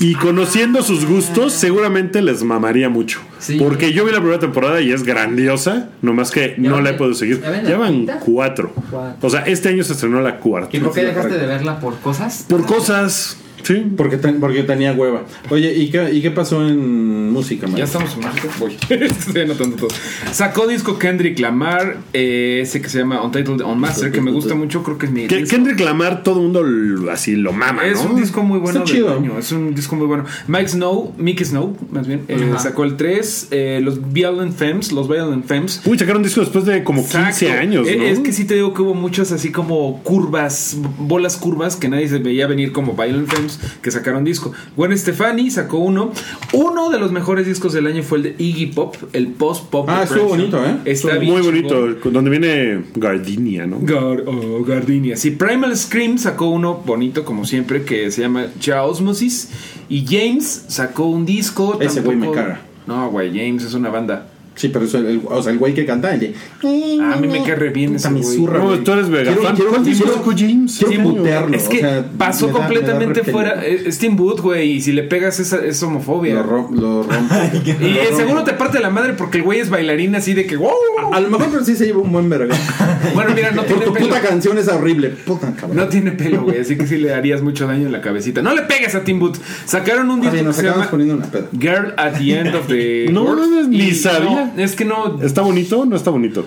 [0.00, 3.20] Y conociendo sus gustos, seguramente les mamaría mucho.
[3.38, 3.58] Sí.
[3.58, 5.90] Porque yo vi la primera temporada y es grandiosa.
[6.00, 7.42] Nomás que no van la he podido seguir.
[7.42, 8.18] ya quinta?
[8.18, 8.72] cuatro.
[8.90, 9.18] Cuatro.
[9.20, 10.74] O sea, este año se estrenó la cuarta.
[10.74, 12.46] ¿Y por qué dejaste de verla por cosas?
[12.48, 13.36] Por cosas.
[13.62, 13.84] Sí.
[13.96, 15.24] Porque, ten- porque tenía hueva.
[15.50, 17.76] Oye, ¿y qué, ¿y qué pasó en música, man?
[17.76, 18.48] Ya estamos en México.
[18.58, 18.76] Voy.
[18.90, 19.88] Estoy anotando todo.
[20.32, 24.82] Sacó disco Kendrick Lamar, eh, ese que se llama Untitled Unmastered, que me gusta mucho.
[24.82, 25.26] Creo que es mi.
[25.26, 25.56] Que disco.
[25.56, 28.10] Kendrick Lamar, todo el mundo así lo mama, Es ¿no?
[28.10, 29.16] un disco muy bueno Está del chido.
[29.16, 29.38] año.
[29.38, 30.24] Es un disco muy bueno.
[30.48, 33.48] Mike Snow, Mickey Snow, más bien, eh, sacó el 3.
[33.50, 35.82] eh, los Violent Femmes, los Violent Femmes.
[35.84, 37.60] Uy, sacaron disco después de como 15 Exacto.
[37.60, 37.90] años, ¿no?
[37.92, 41.88] Eh, Es que sí te digo que hubo muchos así como curvas, bolas curvas que
[41.88, 43.49] nadie se veía venir como Violent Femmes
[43.82, 44.52] que sacaron disco.
[44.76, 46.12] Gwen Stefani sacó uno.
[46.52, 49.86] Uno de los mejores discos del año fue el de Iggy Pop, el post pop.
[49.88, 50.76] Ah, estuvo bonito, ¿eh?
[50.84, 51.42] Está Estuvo muy chingón.
[51.44, 53.80] bonito, donde viene Gardenia, ¿no?
[53.80, 55.16] Gar- oh, Gardenia.
[55.16, 59.48] Sí, Primal Scream sacó uno bonito, como siempre, que se llama Chaosmosis.
[59.88, 61.78] Y James sacó un disco.
[61.80, 62.60] Ese güey me caga.
[62.86, 64.29] No, güey, James es una banda.
[64.60, 66.34] Sí, pero eso, el, o sea, el güey que canta, el de...
[67.02, 68.38] A mí me cae re bien ese güey.
[68.40, 70.84] No, tú eres vega Quiero, quiero, ¿Cuánto quiero- sacó James?
[71.02, 73.62] putearlo, Es que o sea, pasó completamente fuera.
[73.98, 74.72] Tim Wood, güey.
[74.72, 76.34] Y si le pegas, es, es homofobia.
[76.34, 77.34] Lo, ro- lo rompo.
[77.64, 80.56] y eh, seguro te parte la madre porque el güey es bailarín así de que.
[80.56, 80.70] ¡wow!
[81.12, 82.54] A lo mejor pero sí se lleva un buen verga.
[83.14, 84.06] Bueno, mira, no Por tiene tu pelo.
[84.08, 85.08] puta canción es horrible.
[85.08, 85.76] Puta cabrón.
[85.76, 86.60] No tiene pelo, güey.
[86.60, 88.42] Así que sí le harías mucho daño en la cabecita.
[88.42, 89.36] No le pegues a Tim Wood.
[89.64, 91.48] Sacaron un disco que nos se acabamos llama poniendo una peda.
[91.58, 93.50] Girl at the End of the No, World.
[93.62, 94.49] no, ni sabía.
[94.56, 95.20] No, es que no.
[95.22, 95.84] ¿Está bonito?
[95.86, 96.46] No está bonito.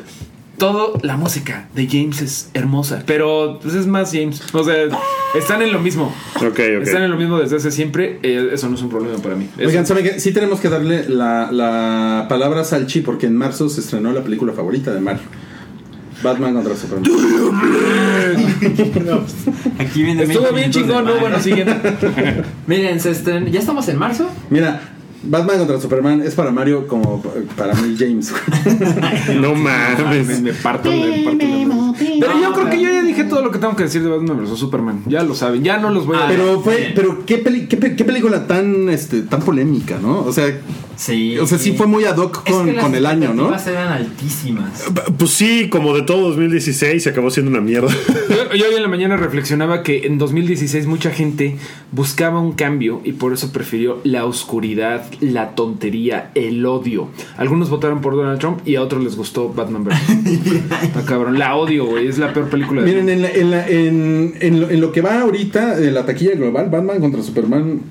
[0.58, 3.04] Todo la música de James es hermosa.
[3.08, 4.42] Pero pues, es más James.
[4.54, 4.76] O sea,
[5.36, 6.14] están en lo mismo.
[6.38, 6.60] Ok, ok.
[6.84, 8.20] Están en lo mismo desde hace siempre.
[8.22, 9.50] Eh, eso no es un problema para mí.
[9.58, 10.20] Eso- Oigan, ¿saben qué?
[10.20, 14.22] Sí tenemos que darle la, la palabra a Salchi porque en marzo se estrenó la
[14.24, 15.24] película favorita de Mario.
[16.22, 17.04] Batman contra Superman.
[19.80, 21.16] Aquí viene Estuvo 20 bien chingón, ¿no?
[21.20, 21.76] Bueno, siguiente.
[22.68, 24.30] Miren, se estren- ya estamos en marzo.
[24.50, 24.93] Mira,
[25.26, 27.22] Batman contra Superman es para Mario como
[27.58, 28.34] para mí James.
[29.40, 29.72] No me,
[30.04, 30.42] mames.
[30.42, 31.24] me parto, me.
[32.20, 34.44] Pero yo creo que yo ya dije todo lo que tengo que decir de Batman
[34.44, 35.04] vs Superman.
[35.08, 35.64] Ya lo saben.
[35.64, 36.28] Ya no los voy a.
[36.28, 40.20] Pero fue, pero qué, peli- qué, qué película tan este tan polémica, ¿no?
[40.22, 40.46] O sea,
[41.06, 41.38] Sí.
[41.38, 43.50] o sea, sí fue muy ad hoc Es con, que las con el año, ¿no?
[43.54, 44.86] expectativas eran altísimas.
[45.18, 47.90] Pues sí, como de todo 2016 se acabó siendo una mierda.
[48.30, 51.58] Yo, yo hoy en la mañana reflexionaba que en 2016 mucha gente
[51.92, 57.10] buscaba un cambio y por eso prefirió la oscuridad, la tontería, el odio.
[57.38, 59.96] Algunos votaron por Donald Trump y a otros les gustó Batman vs.
[60.84, 61.38] Está cabrón.
[61.40, 62.08] La odio, güey.
[62.08, 64.92] Es la peor película de Miren, en, la- en, la- en, en lo, en lo
[64.92, 67.82] que va ahorita de la taquilla global, Batman contra Superman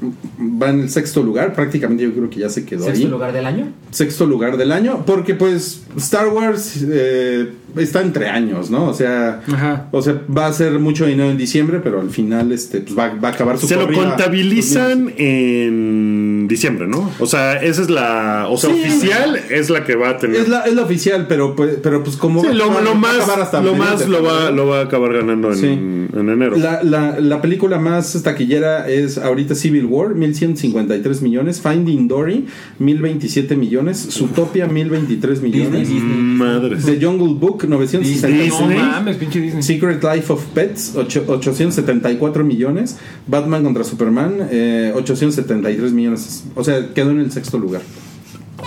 [0.61, 1.55] va en el sexto lugar.
[1.55, 3.11] Prácticamente yo creo que ya se quedó ¿Sexto ahí.
[3.11, 3.73] lugar del año?
[3.91, 5.05] Sexto lugar del año.
[5.07, 8.87] Porque pues Star Wars eh, está entre años, ¿no?
[8.89, 9.89] O sea, Ajá.
[9.93, 13.15] o sea, va a ser mucho dinero en diciembre, pero al final este, pues, va,
[13.15, 17.11] va a acabar su Se lo contabilizan en diciembre, ¿no?
[17.19, 18.47] O sea, esa es la.
[18.51, 18.81] O sea, Sí.
[18.83, 20.41] oficial es la que va a tener.
[20.41, 23.11] Es la, es la oficial, pero pues, pero pues como Sí, lo, va- lo va
[23.11, 25.67] a acabar más, lo, más lo, va, lo va a acabar ganando en, Sí.
[25.67, 26.57] en enero.
[26.57, 31.61] La, la, la película más taquillera es ahorita Civil War, 1153 millones.
[31.61, 32.47] Finding Dory,
[32.79, 34.09] 1027 millones.
[34.11, 35.89] Zootopia, 1023 millones.
[35.89, 36.03] Disney.
[36.03, 36.85] Madres.
[36.85, 38.53] The Jungle Book, 966.
[38.61, 38.79] No Disney.
[38.79, 39.63] mames, pinche Disney.
[39.63, 42.97] Secret Life of Pets, ocho- 874 millones.
[43.27, 46.45] Batman contra Superman, eh, 873 millones.
[46.55, 47.83] O sea, quedó en el sexto lugar.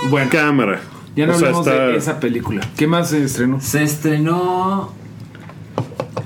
[0.10, 0.82] Bueno, Cámara.
[1.16, 2.62] ya no O sea, hablamos está- de esa película.
[2.78, 3.62] ¿Qué más se estrenó?
[3.62, 4.92] Se estrenó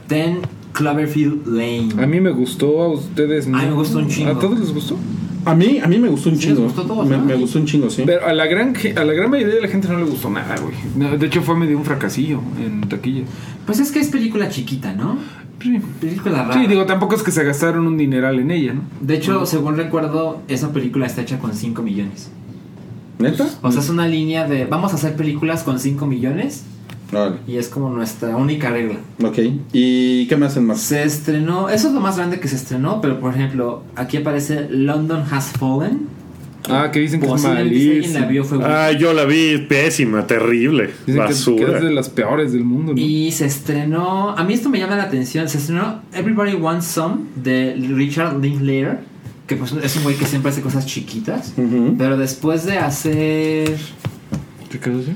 [0.07, 0.39] Ten
[0.73, 1.89] Cloverfield Lane.
[2.01, 3.57] A mí me gustó, a ustedes no.
[3.57, 4.31] A mí me gustó un chingo.
[4.31, 4.97] ¿A todos les gustó?
[5.45, 6.63] A mí, a mí me gustó un Sí, chingo.
[6.63, 7.23] gustó a todos, me, ¿no?
[7.25, 8.03] me gustó un chingo, sí.
[8.05, 10.55] Pero a la gran a la gran mayoría de la gente no le gustó nada,
[10.57, 11.17] güey.
[11.17, 13.23] De hecho fue medio un fracasillo en taquilla.
[13.65, 15.17] Pues es que es película chiquita, ¿no?
[15.61, 15.79] Sí.
[15.99, 16.53] Película rara.
[16.53, 18.81] Sí, digo, tampoco es que se gastaron un dineral en ella, ¿no?
[19.01, 22.29] De hecho, según recuerdo, esa película está hecha con 5 millones.
[23.19, 23.49] ¿Neta?
[23.61, 26.63] O sea, es una línea de vamos a hacer películas con 5 millones
[27.11, 27.37] Vale.
[27.47, 28.97] y es como nuestra única regla.
[29.23, 29.39] Ok.
[29.73, 30.79] ¿Y qué me hacen más?
[30.81, 34.67] Se estrenó, eso es lo más grande que se estrenó, pero por ejemplo, aquí aparece
[34.69, 36.07] London Has Fallen.
[36.69, 38.25] Ah, que dicen que es malísima.
[38.27, 40.91] vio fue Ah, yo la vi pésima, terrible.
[41.05, 41.77] Dicen que, que basura.
[41.79, 42.99] es de las peores del mundo, ¿no?
[43.01, 47.21] Y se estrenó, a mí esto me llama la atención, se estrenó Everybody Wants Some
[47.37, 48.99] de Richard Linklater,
[49.47, 51.53] que pues es un güey que siempre hace cosas chiquitas,
[51.97, 53.75] pero después de hacer
[54.69, 55.13] ¿Qué quedó así?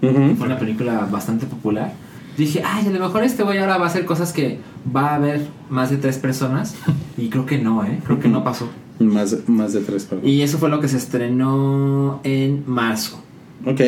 [0.00, 1.92] Fue una película bastante popular,
[2.36, 4.58] dije, ay, a lo mejor este güey ahora va a hacer cosas que
[4.94, 6.74] va a haber más de tres personas,
[7.16, 8.00] y creo que no, ¿eh?
[8.04, 8.68] Creo que no pasó.
[8.98, 10.28] Más, más de tres, perdón.
[10.28, 13.20] Y eso fue lo que se estrenó en marzo.
[13.66, 13.80] Ok.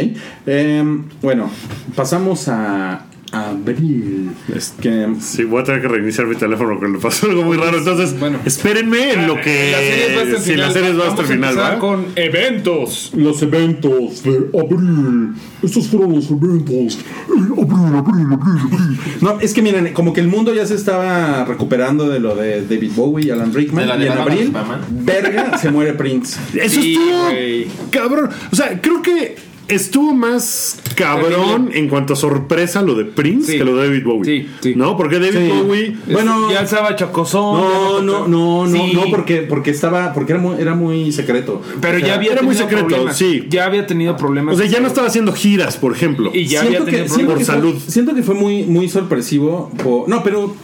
[0.46, 1.48] Em, bueno,
[1.94, 4.30] pasamos a abril.
[4.54, 7.56] Es- Que, Sí, voy a tener que reiniciar mi teléfono porque le pasó algo muy
[7.56, 7.78] raro.
[7.78, 8.38] Entonces, Bueno.
[8.44, 10.26] espérenme en lo que.
[10.32, 11.78] La si la serie va hasta el Vamos a final, empezar ¿va?
[11.78, 13.12] con eventos.
[13.16, 15.32] los eventos de abril.
[15.62, 16.98] Estos fueron los eventos.
[17.28, 17.52] Abril,
[17.96, 18.98] abril, abril, abril.
[19.20, 22.62] No, es que miren, como que el mundo ya se estaba recuperando de lo de
[22.66, 23.82] David Bowie y Alan Rickman.
[23.84, 24.52] De la de y en abril,
[24.90, 26.38] verga, se muere Prince.
[26.54, 27.90] Eso Sí, estuvo.
[27.90, 28.30] Cabrón.
[28.52, 29.36] O sea, creo que
[29.68, 33.58] estuvo más cabrón en cuanto a sorpresa lo de Prince Sí.
[33.58, 34.24] que lo de David Bowie.
[34.42, 34.74] Sí, sí.
[34.76, 34.96] ¿No?
[34.96, 35.48] Porque David Sí.
[35.62, 35.96] Bowie.
[36.10, 37.60] Bueno, ya estaba chocosón.
[37.60, 38.92] No, no, no, no, Sí.
[38.94, 41.62] no, porque, porque estaba, porque era muy, era muy secreto.
[41.80, 43.16] Pero O sea, ya había era muy tenido secreto, problemas.
[43.18, 43.46] sí.
[43.50, 44.54] Ya había tenido problemas.
[44.54, 46.30] O sea, ya no estaba haciendo giras, por ejemplo.
[46.32, 47.12] Y ya siento había tenido que, problemas.
[47.14, 47.82] siento por que fue- salud.
[47.88, 49.70] siento que fue muy, muy sorpresivo.
[49.82, 50.54] po- no, pero.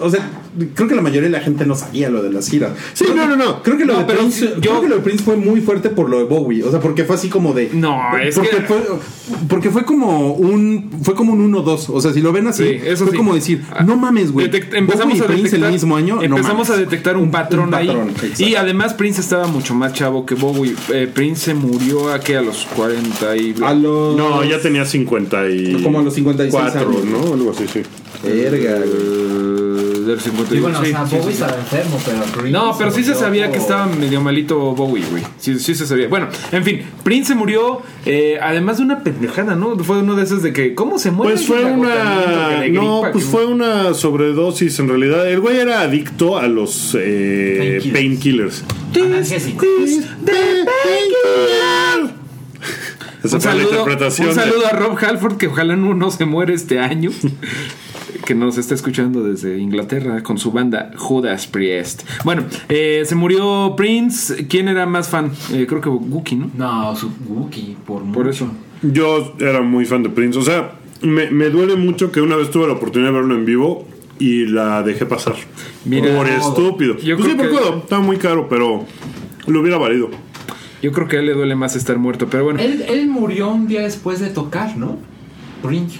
[0.00, 0.28] O sea,
[0.74, 2.72] creo que la mayoría de la gente no sabía lo de las giras.
[2.92, 3.62] Sí, Creo no, que- no, no.
[3.62, 5.60] Creo que lo No, de pero Prince, yo- creo que lo de Prince fue muy
[5.60, 6.62] fuerte por lo de Bowie.
[6.62, 7.70] O sea, porque fue así como de.
[7.72, 8.82] No, es porque que- Fue,
[9.48, 10.90] porque fue como un.
[11.02, 11.88] Fue como un 1-2.
[11.90, 13.16] O sea, si lo ven así, Sí, eso fue sí.
[13.16, 14.46] como decir, Ah, no mames, güey.
[14.50, 16.16] Detect- Bowie empezamos y a Prince detectar, el mismo año.
[16.16, 18.08] no empezamos a detectar un patrón, patrón, ahí.
[18.26, 18.42] exacto.
[18.44, 20.74] Y además Prince estaba mucho más chavo que Bowie.
[20.92, 24.16] Eh, Prince se murió a que a los 40 y A los.
[24.16, 25.82] No, ya tenía 50 y.
[25.82, 27.04] Como a los 56 cuatro, años.
[27.04, 27.32] ¿no?
[27.34, 27.82] Algo así, sí.
[28.22, 29.37] Verga, güey.
[30.08, 31.32] Del 50 Y bueno, sí, o sea, sí, Bowie sí.
[31.42, 35.22] estaba enfermo, pero Prince No, pero sí se sabía que estaba medio malito Bowie, güey.
[35.38, 36.08] Sí, sí se sabía.
[36.08, 39.76] Bueno, en fin, Prince se murió, eh, además de una pendejada, ¿no?
[39.80, 41.34] Fue uno de esos de que, ¿cómo se muere?
[41.34, 42.66] Pues fue una.
[42.70, 45.28] No, pues que- fue una sobredosis en realidad.
[45.28, 48.64] El güey era adicto a los eh, Painkillers.
[53.24, 54.28] Esa Un fue la interpretación.
[54.28, 57.10] un saludo a Rob Halford, que ojalá no, no se muere este año.
[58.24, 62.02] Que nos está escuchando desde Inglaterra con su banda Judas Priest.
[62.24, 64.46] Bueno, eh, se murió Prince.
[64.48, 65.32] ¿Quién era más fan?
[65.52, 66.50] Eh, creo que Wookie, ¿no?
[66.56, 68.30] No, su Wookiee, por, Por mucho.
[68.30, 68.48] eso.
[68.82, 70.38] Yo era muy fan de Prince.
[70.38, 73.44] O sea, me, me duele mucho que una vez tuve la oportunidad de verlo en
[73.44, 73.86] vivo
[74.18, 75.34] y la dejé pasar.
[75.84, 76.96] Mira, por estúpido.
[76.98, 77.78] yo Pues sí, creo por que- codo.
[77.78, 78.84] Estaba muy caro, pero
[79.46, 80.10] lo hubiera valido.
[80.82, 82.60] Yo creo que a él le duele más estar muerto, pero bueno.
[82.60, 84.98] Él, él murió un día después de tocar, ¿no?
[85.62, 85.98] Prince.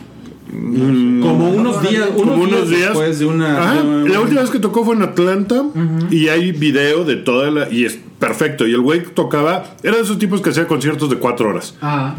[0.50, 2.88] Como unos días, unos, Como unos días.
[2.88, 3.62] después de una.
[3.62, 5.62] Ajá, de una- La última vez que tocó fue en Atlanta
[6.10, 7.70] y hay video de toda la.
[7.70, 8.66] Y es perfecto.
[8.66, 9.64] Y el güey tocaba.
[9.82, 11.74] Era de esos tipos que hacía conciertos de cuatro horas.
[11.82, 12.14] Ah,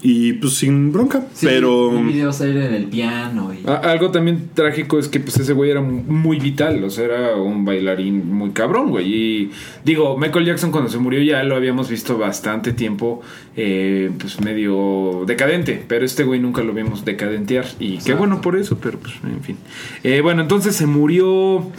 [0.00, 1.26] Y pues sin bronca.
[1.34, 1.90] sí, pero.
[1.90, 3.68] Vi videos ahí en el piano y...
[3.68, 7.34] A- Algo también trágico es que pues ese güey era muy vital, o sea, era
[7.36, 9.12] un bailarín muy cabrón, güey.
[9.12, 9.50] Y
[9.84, 13.22] digo, Michael Jackson cuando se murió ya lo habíamos visto bastante tiempo,
[13.56, 17.66] eh, pues medio decadente, pero este güey nunca lo vimos decadentear.
[17.80, 19.56] Y qué bueno por eso, pero pues en fin.
[20.04, 21.72] Eh, bueno, entonces se murió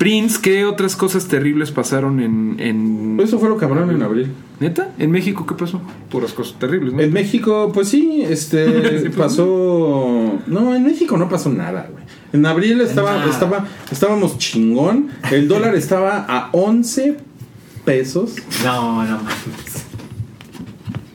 [0.00, 2.56] Prince, ¿qué otras cosas terribles pasaron en...
[2.58, 3.20] en...
[3.22, 4.28] Eso fue lo cabrón en abril.
[4.58, 4.94] ¿Neta?
[4.98, 5.82] ¿En México qué pasó?
[6.10, 7.02] Puras cosas terribles, ¿no?
[7.02, 8.64] En México, pues sí, este
[9.02, 9.16] Sí, pues.
[9.16, 10.38] pasó.
[10.46, 12.02] No, en México no pasó nada, güey.
[12.32, 13.30] En abril estaba, Nada.
[13.30, 15.10] estaba, estábamos chingón.
[15.30, 17.18] El dólar estaba a 11
[17.84, 18.36] pesos.
[18.64, 19.84] No, no mames.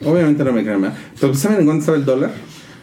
[0.04, 0.94] Obviamente no me crean.
[1.20, 2.32] Pero ¿saben en cuánto estaba el dólar?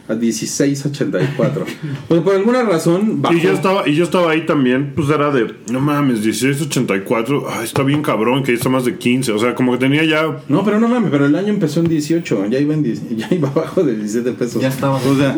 [0.06, 1.64] A 16.84.
[2.08, 3.34] Pues por alguna razón bajó.
[3.34, 7.64] Y yo estaba, y yo estaba ahí también, pues era de, no mames, 1684, ah,
[7.64, 10.40] está bien cabrón, que ya está más de 15, o sea, como que tenía ya,
[10.48, 12.46] No, pero no mames, pero el año empezó en 18.
[12.50, 14.60] Ya iba, en 10 ya iba abajo de 17 pesos.
[14.60, 14.96] Ya estaba.
[14.96, 15.36] O sea,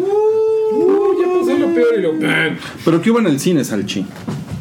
[0.73, 2.13] Uh, ya pasó lo peor y lo...
[2.85, 4.05] pero ¿qué hubo en el cine, Salchi?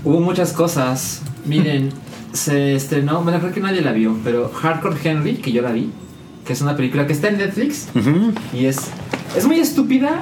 [0.03, 1.21] Hubo muchas cosas.
[1.45, 1.89] Miren,
[2.31, 5.89] se estrenó, bueno, creo que nadie la vio, pero Hardcore Henry, que yo la vi,
[6.45, 7.87] que es una película que está en Netflix
[8.53, 8.77] y es,
[9.37, 10.21] es muy estúpida,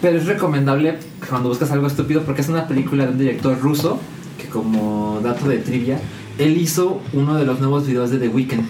[0.00, 0.98] pero es recomendable
[1.28, 4.00] cuando buscas algo estúpido porque es una película de un director ruso
[4.38, 5.98] que como dato de trivia,
[6.38, 8.64] él hizo uno de los nuevos videos de The Weeknd.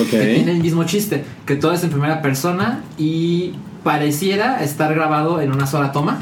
[0.00, 0.08] Ok.
[0.10, 5.40] Que tiene el mismo chiste, que todo es en primera persona y pareciera estar grabado
[5.40, 6.20] en una sola toma.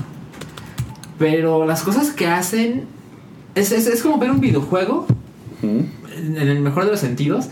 [1.18, 2.84] Pero las cosas que hacen
[3.54, 5.06] es, es, es como ver un videojuego
[5.62, 7.46] en el mejor de los sentidos.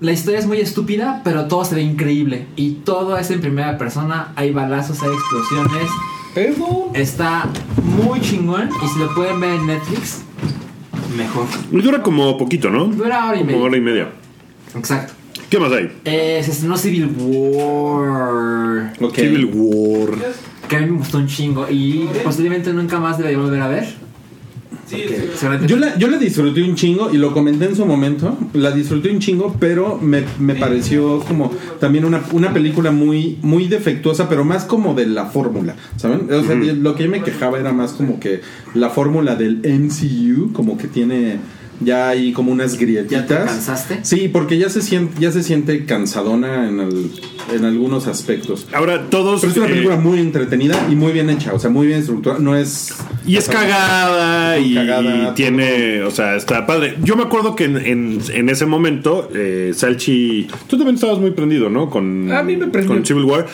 [0.00, 2.46] La historia es muy estúpida, pero todo se ve increíble.
[2.56, 4.32] Y todo es en primera persona.
[4.36, 5.88] Hay balazos, hay explosiones.
[6.34, 6.90] Pero.
[6.94, 7.48] Está
[8.06, 8.68] muy chingón.
[8.84, 10.22] Y si lo pueden ver en Netflix,
[11.16, 11.46] mejor.
[11.70, 12.86] Y dura como poquito, ¿no?
[12.86, 13.62] Dura hora y Como media.
[13.64, 14.08] hora y media.
[14.76, 15.12] Exacto.
[15.48, 15.90] ¿Qué más hay?
[16.04, 18.92] Eh, se estrenó Civil War.
[19.00, 19.14] Ok.
[19.14, 20.10] Civil War.
[20.68, 21.66] Que a mí me gustó un chingo.
[21.70, 23.94] Y posiblemente nunca más debería volver a ver.
[25.66, 28.36] Yo la, yo la disfruté un chingo y lo comenté en su momento.
[28.52, 33.68] La disfruté un chingo, pero me, me pareció como también una, una película muy, muy
[33.68, 35.76] defectuosa, pero más como de la fórmula.
[35.96, 36.28] ¿Saben?
[36.32, 38.40] O sea, lo que yo me quejaba era más como que
[38.74, 41.38] la fórmula del MCU, como que tiene
[41.80, 43.10] ya hay como unas grietitas.
[43.10, 43.98] ¿Ya te cansaste?
[44.02, 47.10] Sí, porque ya se siente, ya se siente cansadona en, el-
[47.54, 48.66] en algunos aspectos.
[48.72, 49.40] Ahora todos.
[49.40, 52.00] Pero es una eh, película muy entretenida y muy bien hecha, o sea, muy bien
[52.00, 52.40] estructurada.
[52.40, 52.94] No es.
[53.26, 56.96] Y es cagada y, Cagada, y tiene, o sea, está padre.
[57.02, 61.30] Yo me acuerdo que en, en- en ese momento, eh, Salchi, tú también estabas muy
[61.32, 61.90] prendido, ¿no?
[61.90, 62.94] Con, A mí me prendió.
[62.94, 63.46] con Civil War.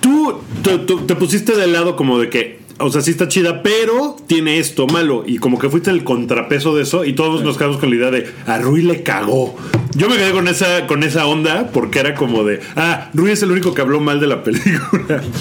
[0.00, 3.62] Tú, tú- tú te pusiste del lado como de que, o sea, sí está chida,
[3.62, 5.24] pero tiene esto malo.
[5.26, 8.10] Y como que fuiste el contrapeso de eso y todos nos quedamos con la idea
[8.10, 9.56] de, a Rui le cagó.
[9.94, 13.42] Yo me quedé con esa, con esa onda porque era como de, ah, Rui es
[13.42, 15.22] el único que habló mal de la película.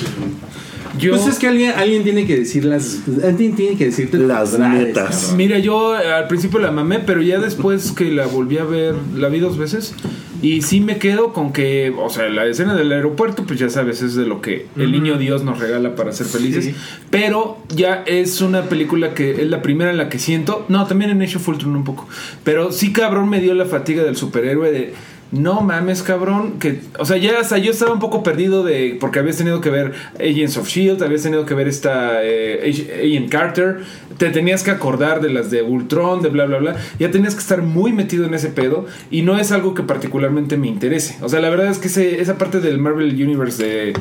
[1.00, 1.12] Yo.
[1.12, 3.02] Pues es que alguien, alguien tiene que decir las.
[3.24, 5.34] Alguien tiene que decirte Las netas.
[5.38, 8.96] Mira, yo eh, al principio la mamé, pero ya después que la volví a ver,
[9.16, 9.94] la vi dos veces.
[10.42, 14.02] Y sí me quedo con que, o sea, la escena del aeropuerto, pues ya sabes,
[14.02, 16.76] es de lo que el niño Dios nos regala para ser felices.
[17.10, 20.66] Pero ya es una película que es la primera en la que siento.
[20.70, 22.08] No, también en Age of Ultron un poco.
[22.44, 24.94] Pero sí, cabrón, me dio la fatiga del superhéroe de.
[25.30, 29.36] No mames, cabrón, que, o sea, ya yo estaba un poco perdido de, porque habías
[29.38, 33.80] tenido que ver Agents of Shield, habías tenido que ver esta eh, Ag- Agent Carter,
[34.18, 37.42] te tenías que acordar de las de Ultron, de bla, bla, bla, ya tenías que
[37.42, 41.18] estar muy metido en ese pedo y no es algo que particularmente me interese.
[41.22, 43.94] O sea, la verdad es que ese- esa parte del Marvel Universe de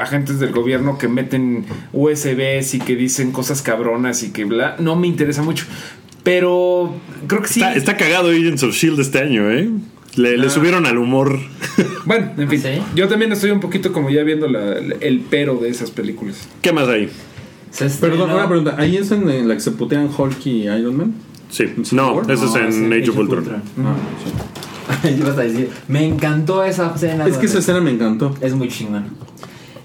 [0.00, 4.96] agentes del gobierno que meten USBs y que dicen cosas cabronas y que bla, no
[4.96, 5.66] me interesa mucho.
[6.22, 6.94] Pero
[7.26, 7.60] creo que sí.
[7.74, 9.68] Está cagado Agents of Shield este año, ¿eh?
[10.16, 11.38] Le, le subieron al humor.
[12.06, 12.68] Bueno, en fin, ¿Sí?
[12.94, 16.48] yo también estoy un poquito como ya viendo la- el pero de esas películas.
[16.62, 17.10] ¿Qué más hay?
[18.00, 18.74] Perdón, una pregunta.
[18.78, 21.14] ¿Ahí es en, en la que se putean Hulk y Iron Man?
[21.50, 21.64] Sí.
[21.64, 22.30] ¿En Civil No, War?
[22.30, 23.44] eso es en es Age of Ultron.
[23.84, 23.94] Ah,
[25.04, 25.14] sí.
[25.18, 27.26] Ibas a decir, me encantó esa escena.
[27.26, 28.34] Es que esa escena me encantó.
[28.40, 29.04] Es muy chingón.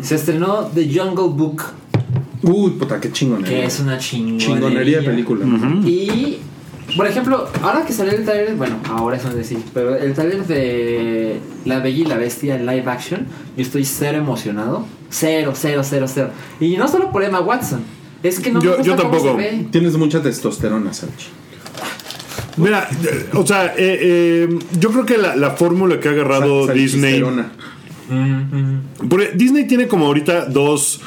[0.01, 1.63] Se estrenó The Jungle Book,
[2.43, 3.59] Uy, puta, qué chingonería.
[3.61, 4.47] que es una chingonería.
[4.47, 5.45] Chingonería de película.
[5.85, 6.37] Y,
[6.97, 10.45] por ejemplo, ahora que salió el trailer, bueno, ahora es donde sí, pero el trailer
[10.45, 13.27] de La Bella y la Bestia en live action,
[13.57, 14.85] yo estoy cero emocionado.
[15.09, 16.29] Cero, cero, cero, cero.
[16.59, 17.81] Y no solo por Emma Watson,
[18.23, 19.31] es que no Yo- me gusta yo cómo tampoco.
[19.31, 19.67] se ve.
[19.71, 21.27] Tienes mucha testosterona, Salchi.
[22.57, 26.67] Mira, eh, o sea, eh, eh, yo creo que la, la fórmula que ha agarrado
[26.67, 27.19] Disney.
[27.21, 27.51] salchisterona.
[29.09, 31.01] Porque Disney tiene como ahorita dos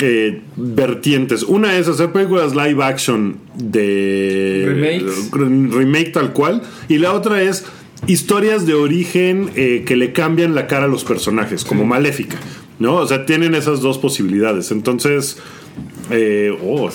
[0.00, 1.42] eh, vertientes.
[1.42, 5.30] Una es hacer películas live action de Remakes.
[5.32, 6.62] remake tal cual.
[6.88, 7.64] Y la otra es
[8.06, 12.38] historias de origen eh, que le cambian la cara a los personajes, como Maléfica.
[12.78, 12.96] ¿No?
[12.96, 14.70] O sea, tienen esas dos posibilidades.
[14.72, 15.38] Entonces.
[16.10, 16.90] eh, oh,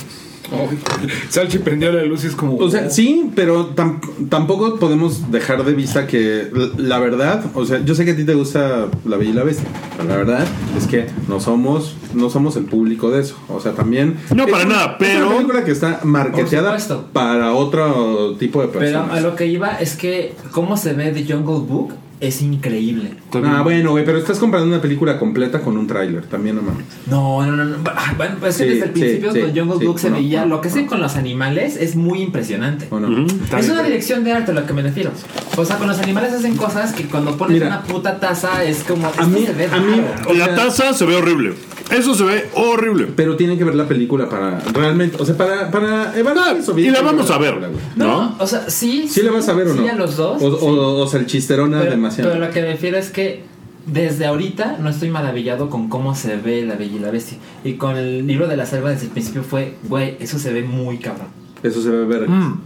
[1.29, 2.55] Salchi prendió la luz y es como.
[2.57, 7.83] O sea, sí, pero tam- tampoco podemos dejar de vista que la verdad, o sea,
[7.83, 9.67] yo sé que a ti te gusta La Bella y la Bestia,
[9.97, 10.45] pero la verdad
[10.77, 13.35] es que no somos no somos el público de eso.
[13.49, 16.77] O sea, también No, es para una- nada, es pero- una película que está marketeada
[17.13, 19.17] para otro tipo de Pero personas.
[19.17, 23.11] a lo que iba es que cómo se ve The Jungle Book es increíble.
[23.43, 26.85] Ah, bueno, güey, pero estás comprando una película completa con un tráiler, también no mames.
[27.09, 27.77] No, no, no, no.
[27.95, 29.99] Ah, Bueno, pues es que Sí, desde el sí, principio sí, de Jungle sí, Book
[29.99, 30.73] se no, veía no, lo que no.
[30.73, 32.87] hacen con los animales es muy impresionante.
[32.89, 33.25] ¿O no?
[33.57, 35.11] Es una dirección de arte a lo que me refiero.
[35.55, 38.83] O sea, con los animales hacen cosas que cuando pones Mira, una puta taza es
[38.83, 39.07] como.
[39.15, 40.01] a mí- se ve a mí-
[40.37, 41.53] la sea- taza se ve horrible.
[41.91, 43.07] Eso se ve horrible.
[43.15, 46.73] Pero tienen que ver la película para realmente, o sea, para, para evaluar eso.
[46.75, 47.57] Ah, y la vamos a ver.
[47.95, 48.35] No, ¿No?
[48.39, 49.07] o sea, sí.
[49.07, 49.83] ¿Sí le vas a ver o no?
[49.83, 50.41] Sí, a los dos.
[50.41, 50.65] O, sí.
[50.65, 50.67] o,
[50.99, 52.31] o salchisterona pero, demasiado.
[52.31, 53.43] pero lo que me refiero es que
[53.85, 57.37] desde ahorita no estoy maravillado con cómo se ve la Bella y la Bestia.
[57.63, 60.63] Y con el libro de la selva desde el principio fue, güey, eso se ve
[60.63, 61.27] muy cabrón.
[61.63, 62.27] Eso se ve ver.
[62.29, 62.59] Mm.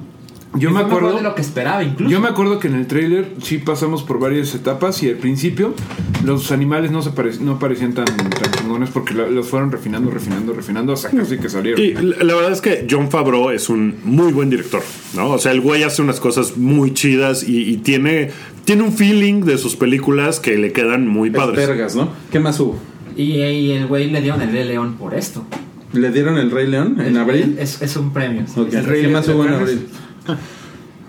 [0.55, 1.15] Yo me mejor acuerdo.
[1.17, 2.11] de lo que esperaba, incluso.
[2.11, 5.73] Yo me acuerdo que en el tráiler sí pasamos por varias etapas y al principio
[6.25, 10.11] los animales no se parec- no parecían tan, tan chingones porque lo- los fueron refinando,
[10.11, 11.79] refinando, refinando hasta casi que salieron.
[11.81, 14.81] Y la la verdad es que John Favreau es un muy buen director,
[15.15, 15.29] ¿no?
[15.29, 18.31] O sea, el güey hace unas cosas muy chidas y, y tiene,
[18.65, 21.67] tiene un feeling de sus películas que le quedan muy Es padres.
[21.67, 22.09] vergas, ¿no?
[22.31, 22.77] ¿Qué más hubo?
[23.15, 25.45] Y, y el güey le dieron el Rey León por esto.
[25.93, 27.57] ¿Le dieron el Rey León en abril?
[27.59, 28.45] Es, es un premio.
[28.71, 29.87] El Rey ¿Qué más hubo en abril?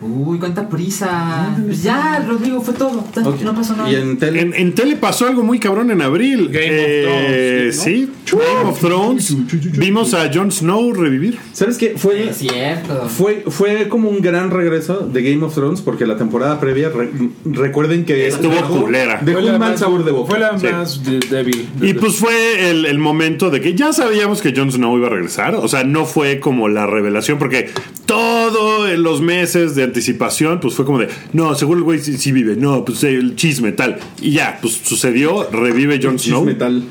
[0.03, 1.57] Uy, cuánta prisa.
[1.65, 3.05] Pues ya, Rodrigo, fue todo.
[3.15, 3.41] Ya, Ok.
[3.43, 3.91] No pasó nada.
[3.91, 4.41] Y en tele.
[4.41, 6.49] En, en tele pasó algo muy cabrón en abril.
[6.51, 7.83] Game of Eh, Thrones, ¿no?
[7.85, 9.37] Sí, Game of Thrones.
[9.79, 11.39] Vimos a Jon Snow revivir.
[11.53, 11.95] ¿Sabes qué?
[11.97, 13.09] Fue, Es cierto.
[13.09, 17.11] fue, fue como un gran regreso de Game of Thrones porque la temporada previa, re-
[17.45, 19.21] recuerden que Estuvo dejó- culera.
[19.23, 20.31] Dejó Fue la un mal más- sabor de boca.
[20.31, 20.67] Fue la Sí.
[20.67, 21.69] más de- débil.
[21.81, 25.11] Y pues fue el, el momento de que ya sabíamos que Jon Snow iba a
[25.11, 25.55] regresar.
[25.55, 27.71] O sea, no fue como la revelación, porque
[28.07, 32.33] todos los meses de anticipación, pues fue como de, no, seguro el güey sí, sí
[32.33, 33.99] vive, no, pues el chisme tal.
[34.21, 36.45] Y ya, pues sucedió, revive Jon Snow.
[36.45, 36.83] Metal.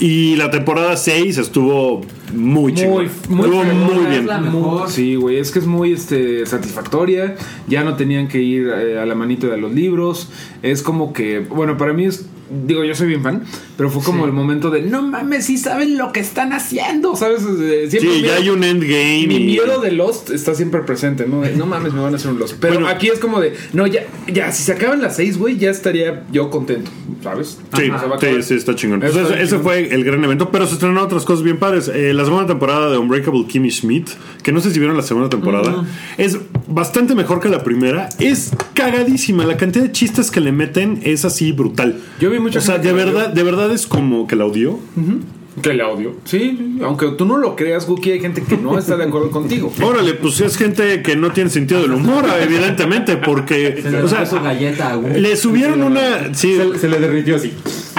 [0.00, 2.02] Y la temporada 6 estuvo
[2.32, 3.08] muy chingón.
[3.28, 4.26] Muy, muy Estuvo muy es bien.
[4.26, 4.88] la mejor.
[4.88, 7.34] Sí, güey, es que es muy este, satisfactoria.
[7.66, 10.28] Ya no tenían que ir eh, a la manito de los libros.
[10.62, 12.26] Es como que, bueno, para mí es,
[12.66, 13.42] digo, yo soy bien fan,
[13.78, 14.26] pero fue como Sí.
[14.26, 17.42] el momento de, no mames, sí saben lo que están haciendo, ¿sabes?
[17.42, 19.24] Siempre Sí, mi- ya hay un endgame.
[19.28, 21.40] Mi y- miedo de Lost está siempre presente, ¿no?
[21.42, 22.56] De, no mames, me van a hacer un Lost.
[22.60, 22.88] Pero Bueno.
[22.88, 26.24] aquí es como de, no, ya, ya, si se acaban las seis, güey, ya estaría
[26.32, 26.90] yo contento,
[27.22, 27.58] ¿sabes?
[27.76, 27.90] Sí,
[28.42, 28.98] sí, está chingón.
[29.00, 29.62] Pues ese, ese chingón.
[29.62, 31.88] fue el gran evento, pero se estrenaron otras cosas bien padres.
[31.88, 34.08] Eh, la segunda temporada de Unbreakable Kimmy Schmidt,
[34.42, 38.08] que no sé si vieron la segunda temporada, es bastante mejor que la primera.
[38.18, 39.44] Es cagadísima.
[39.46, 42.00] La cantidad de chistes que le meten es así brutal.
[42.20, 44.78] Yo vi mucha O sea, de verdad, de verdad es como que la odió.
[45.62, 46.14] Que le odio.
[46.24, 49.72] Sí, aunque tú no lo creas, Guki, hay gente que no está de acuerdo contigo.
[49.82, 53.80] Órale, pues es gente que no tiene sentido del humor, evidentemente, porque.
[53.82, 56.34] Se le O sea, su galleta le subieron una.
[56.34, 57.52] Sí, Se, se le derritió así.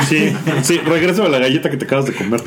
[0.07, 0.31] Sí,
[0.63, 2.41] sí, regresa a la galleta que te acabas de comer.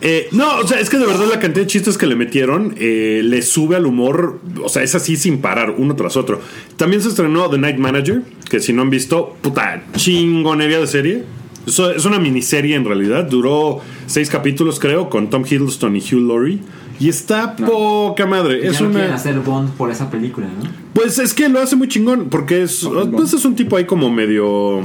[0.00, 2.74] Eh, no, o sea, es que de verdad la cantidad de chistes que le metieron
[2.78, 6.40] eh, le sube al humor, o sea, es así sin parar, uno tras otro.
[6.76, 11.37] También se estrenó The Night Manager, que si no han visto, puta, chingonería de serie.
[11.68, 16.58] Es una miniserie en realidad, duró seis capítulos creo, con Tom Hiddleston y Hugh Laurie.
[17.00, 18.60] Y está poca madre.
[18.62, 19.14] Ya Es no una.
[19.14, 20.68] hacer Bond por esa película, ¿no?
[20.94, 24.10] Pues es que lo hace muy chingón, porque es, pues es un tipo ahí como
[24.10, 24.80] medio,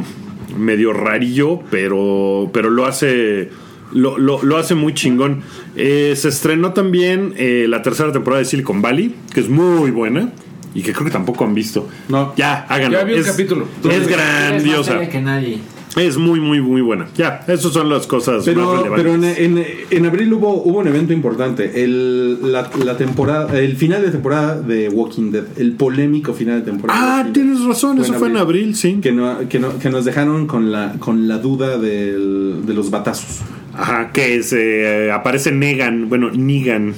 [0.56, 3.50] medio rarillo, pero, pero lo hace,
[3.94, 5.42] lo, lo- lo hace muy chingón.
[5.76, 10.30] Eh, se estrenó también eh, la tercera temporada de Silicon Valley, que es muy buena
[10.76, 11.88] y que creo que tampoco han visto.
[12.10, 12.34] No.
[12.38, 13.00] Ya, háganlo.
[13.00, 13.68] Ya vi un es, capítulo.
[13.90, 15.00] Es grandiosa.
[15.10, 15.58] que nadie.
[15.96, 17.08] Es muy, muy, muy buena.
[17.16, 19.04] Ya, esas son las cosas más Pero, relevantes.
[19.04, 21.84] pero en, en- en abril hubo, hubo un evento importante.
[21.84, 25.44] El, la, la temporada, el final de temporada de Walking Dead.
[25.58, 27.20] El polémico final de temporada.
[27.20, 29.00] Ah, tienes razón, Fue eso fue en abril, sí.
[29.02, 32.90] Que, no, que, no- que nos dejaron con la, con la duda del- de los
[32.90, 33.42] batazos.
[33.76, 36.94] Ajá, que se eh, aparece Negan, bueno, Negan.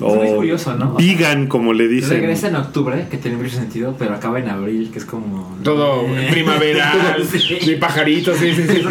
[0.00, 0.94] O muy curioso, ¿no?
[0.94, 2.10] Vegan, como le dicen.
[2.10, 5.56] Regresa en octubre, que tiene mucho sentido, pero acaba en abril, que es como.
[5.62, 6.28] Todo Eh.
[6.30, 7.64] primaveral, Sí.
[7.66, 8.82] de pajaritos, sí, sí, sí,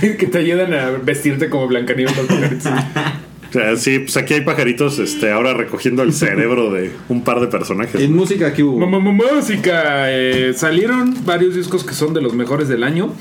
[0.00, 0.16] sí.
[0.18, 2.66] que te ayudan a vestirte como Blancanieves los pajaritos.
[2.66, 7.40] O sea, sí, pues aquí hay pajaritos este, ahora recogiendo el cerebro de un par
[7.40, 7.98] de personajes.
[8.00, 8.86] En música que hubo.
[8.86, 10.10] Mamá, música.
[10.12, 13.12] eh, salieron varios discos que son de los mejores del año.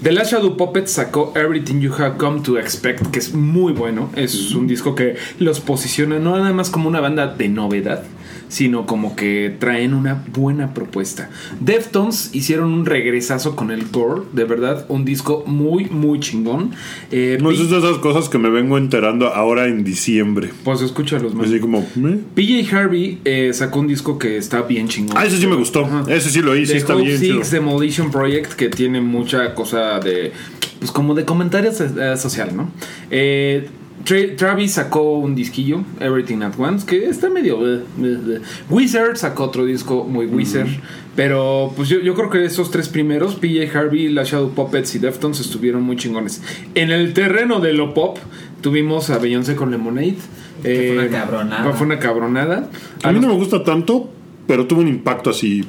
[0.00, 4.10] The Last Shadow Puppet sacó Everything You Have Come to Expect, que es muy bueno.
[4.14, 8.04] Es un disco que los posiciona no nada más como una banda de novedad,
[8.48, 11.30] sino como que traen una buena propuesta.
[11.60, 16.70] Deftones hicieron un regresazo con el Gore, de verdad, un disco muy, muy chingón.
[17.10, 20.50] Eh, No es de esas cosas que me vengo enterando ahora en diciembre.
[20.64, 21.46] pues escúchalos más.
[21.48, 21.78] Así como.
[21.80, 22.18] ¿eh?
[22.34, 25.16] PJ Harvey eh, sacó un disco que está bien chingón.
[25.18, 25.84] Ah, ese sí me gustó.
[25.84, 26.04] Ajá.
[26.08, 27.18] Ese sí lo hice, The está Hope bien.
[27.18, 27.50] Six.
[27.50, 30.32] Demolition Project que tiene mucha cosa de
[30.78, 32.70] pues como de comentario so- eh, social, ¿no?
[33.10, 33.68] Eh,
[34.04, 37.58] Tra- Travis sacó un disquillo, Everything at Once, que está medio...
[37.66, 38.40] eh, eh, eh.
[38.70, 40.68] Wizard sacó otro disco muy Wizard,
[41.16, 44.98] pero pues yo, yo creo que esos tres primeros, PJ Harvey, La Shadow Puppets y
[44.98, 46.42] Deftones, estuvieron muy chingones.
[46.74, 48.18] En el terreno de lo pop,
[48.60, 50.16] tuvimos a Beyoncé con Lemonade.
[50.62, 51.72] Que fue una cabronada.
[51.72, 52.68] Fue una cabronada.
[53.02, 54.10] A mí no me gusta tanto,
[54.46, 55.64] pero tuvo un impacto así.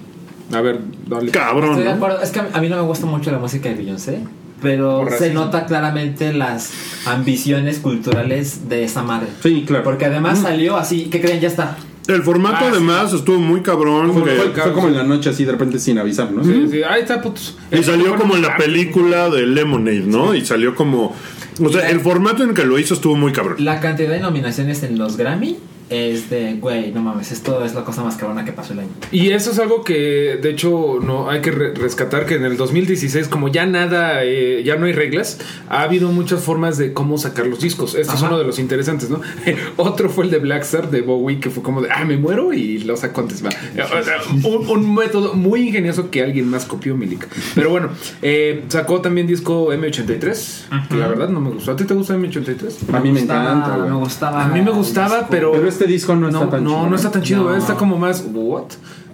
[0.52, 1.32] A ver, dale.
[1.32, 1.80] Cabrón.
[2.24, 4.20] Es que a mí no me gusta mucho la música de Beyoncé.
[4.62, 6.72] Pero se nota claramente las
[7.06, 9.28] ambiciones culturales de esa madre.
[9.42, 9.84] Sí, claro.
[9.84, 11.40] Porque además salió así, ¿qué creen?
[11.40, 11.78] Ya está.
[12.08, 12.68] El formato, Ah, sí.
[12.72, 14.12] además, estuvo muy cabrón.
[14.14, 16.44] Fue, que- fue- fue como en la noche así de repente sin avisar, ¿no?
[16.44, 17.56] Sí, sí, ahí está, putos.
[17.72, 20.34] Y salió Bueno, como en la película de Lemonade, ¿no?
[20.34, 21.16] Y salió como.
[21.64, 23.58] O sea, el formato en que lo hizo estuvo muy cabrón.
[23.60, 25.58] La cantidad de nominaciones en los Grammy
[25.90, 28.90] es de, güey, no mames, esto es la cosa más cabrona que pasó el año.
[29.12, 32.58] Y eso es algo que, de hecho, no hay que re- rescatar que en el
[32.58, 37.18] 2016, como ya nada, eh, ya no hay reglas, ha habido muchas formas de cómo
[37.18, 37.96] sacar los discos.
[37.96, 39.22] Este es uno de los interesantes, ¿no?
[39.78, 42.80] Otro fue el de Blackstar de Bowie, que fue como de, ah, me muero y
[42.80, 43.44] lo saco antes.
[43.44, 43.50] Va.
[43.50, 44.18] O sea,
[44.48, 47.28] un, un método muy ingenioso que alguien más copió, Milik.
[47.56, 47.90] Pero bueno,
[48.22, 51.72] eh, sacó también disco M83, que la verdad no me gustó.
[51.72, 52.94] ¿A ti te gusta M83?
[52.94, 53.78] A mí me gustaba- encanta.
[53.86, 54.46] Me gustaba.
[54.46, 55.28] A mí me gustaba.
[55.30, 56.90] Pero este disco no está tan no, chido.
[56.90, 57.56] No, está tan chido, No.
[57.56, 57.58] ¿eh?
[57.58, 58.26] está como más.
[58.34, 58.66] ¿What?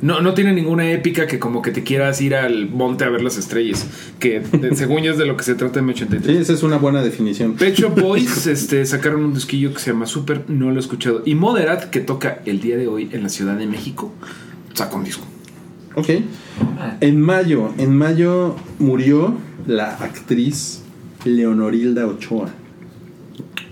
[0.01, 3.21] No, no tiene ninguna épica que como que te quieras ir al monte a ver
[3.21, 3.85] las estrellas.
[4.17, 4.41] Que
[4.73, 6.23] según yo es de lo que se trata M83.
[6.25, 7.53] Sí, esa es una buena definición.
[7.53, 11.21] Pet Shop Boys este, sacaron un disquillo que se llama Super, no lo he escuchado.
[11.23, 14.11] Y Moderat, que toca el día de hoy en la Ciudad de México,
[14.73, 15.25] sacó un disco.
[15.93, 16.09] Ok.
[17.01, 19.35] En mayo, en mayo murió
[19.67, 20.81] la actriz
[21.25, 22.49] Leonorilda Ochoa.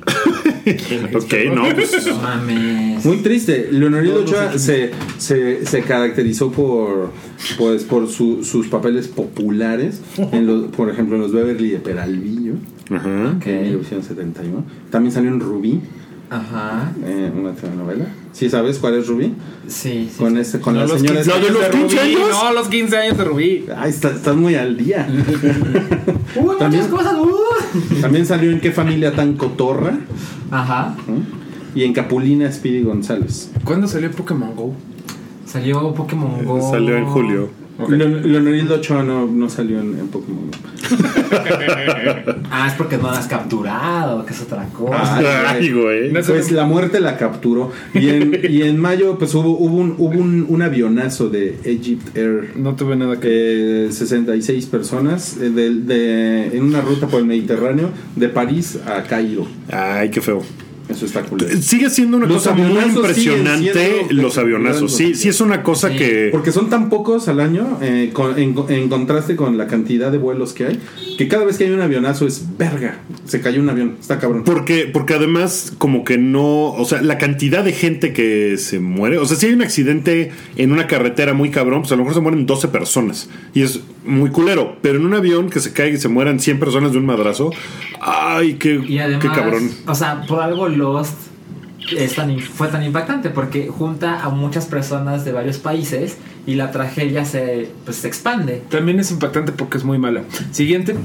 [1.15, 2.07] Ok, no, pues.
[2.07, 3.05] No mames.
[3.05, 3.67] Muy triste.
[3.71, 7.11] Leonorilda Ochoa se, se, se caracterizó por
[7.57, 10.01] pues por su- sus papeles populares,
[10.31, 12.53] en los, por ejemplo en los Beverly de Peralvillo,
[12.89, 13.33] Ajá.
[13.37, 13.47] Ok.
[13.47, 14.63] en 1971.
[14.89, 15.81] También salió en Rubí,
[16.29, 16.93] Ajá.
[17.05, 18.05] eh, una telenovela.
[18.33, 19.33] ¿Sí sabes cuál es Rubí?
[19.67, 20.15] Sí, sí.
[20.17, 21.21] Con este, con No, la los señora.
[21.21, 22.29] 15 ¿La de los años 15 Rubí, años?
[22.31, 23.65] No, los 15 años de Rubí.
[23.77, 25.07] Ay, está- estás muy al día.
[26.35, 27.13] Uy, También- muchas cosas.
[27.19, 28.01] uh.
[28.01, 29.97] También salió en Qué familia tan cotorra
[30.51, 30.95] Ajá.
[31.07, 31.11] ¿eh?
[31.79, 33.51] y en Capulina Speedy González.
[33.63, 34.73] ¿Cuándo salió Pokémon Go?
[35.45, 36.71] Salió Pokémon Go.
[36.71, 37.49] Salió en julio.
[37.87, 40.49] Leon- Leonorilda Ochoa no, no salió en, en Pokémon.
[42.55, 45.49] Ah, es porque no la has capturado, que es otra cosa.
[45.49, 46.11] Ay, güey.
[46.11, 47.71] Pues la muerte la capturó.
[47.93, 52.15] Y en, y en mayo, pues hubo, hubo, un, hubo un, un avionazo de Egypt
[52.15, 52.51] Air.
[52.55, 53.87] No tuve nada que.
[53.87, 59.01] eh, 66 personas eh, de, de- en una ruta por el Mediterráneo de París a
[59.03, 59.47] Cairo.
[59.71, 60.43] Ay, qué feo.
[60.93, 61.41] Eso está cool.
[61.61, 64.95] Sigue siendo una Los cosa muy impresionante los avionazos.
[64.95, 65.97] Sí, sí es una cosa Sí.
[65.97, 66.29] que...
[66.31, 70.17] Porque son tan pocos al año, eh, con- en, en contraste con la cantidad de
[70.17, 70.79] vuelos que hay,
[71.17, 72.99] que cada vez que hay un avionazo es verga.
[73.25, 74.43] Se cayó un avión, está cabrón.
[74.45, 76.71] Porque, porque además, como que no.
[76.73, 79.17] O sea, la cantidad de gente que se muere.
[79.17, 82.15] O sea, si hay un accidente en una carretera muy cabrón, pues a lo mejor
[82.15, 83.29] se mueren 12 personas.
[83.53, 84.77] Y es muy culero.
[84.81, 87.51] Pero en un avión que se caiga y se mueran 100 personas de un madrazo.
[88.01, 89.71] Ay, qué, Y además, qué cabrón.
[89.87, 91.32] o sea, por algo Lost
[91.97, 96.71] es tan, fue tan impactante porque junta a muchas personas de varios países y la
[96.71, 98.61] tragedia se, pues, se expande.
[98.69, 100.23] También es impactante porque es muy mala.
[100.51, 100.95] Siguiente.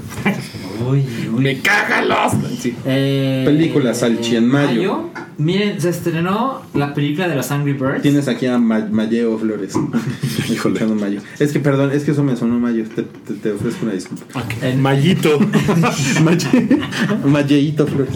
[0.88, 1.04] Uy,
[1.34, 1.42] uy.
[1.42, 2.32] Me caga los.
[2.60, 2.74] Sí.
[2.84, 5.10] Eh, Película, Salchi, en mayo.
[5.38, 8.02] Miren, se estrenó la película de los Angry Birds.
[8.02, 9.74] Tienes aquí a Ma- Mayeo Flores.
[11.00, 11.20] Mayo.
[11.38, 12.84] Es que, perdón, es que eso me sonó Mayo.
[12.94, 14.24] Te, te- te ofrezco una disculpa.
[14.62, 15.38] En- Mallito.
[16.24, 16.80] Maye-
[17.24, 18.14] Mayeíto Flores.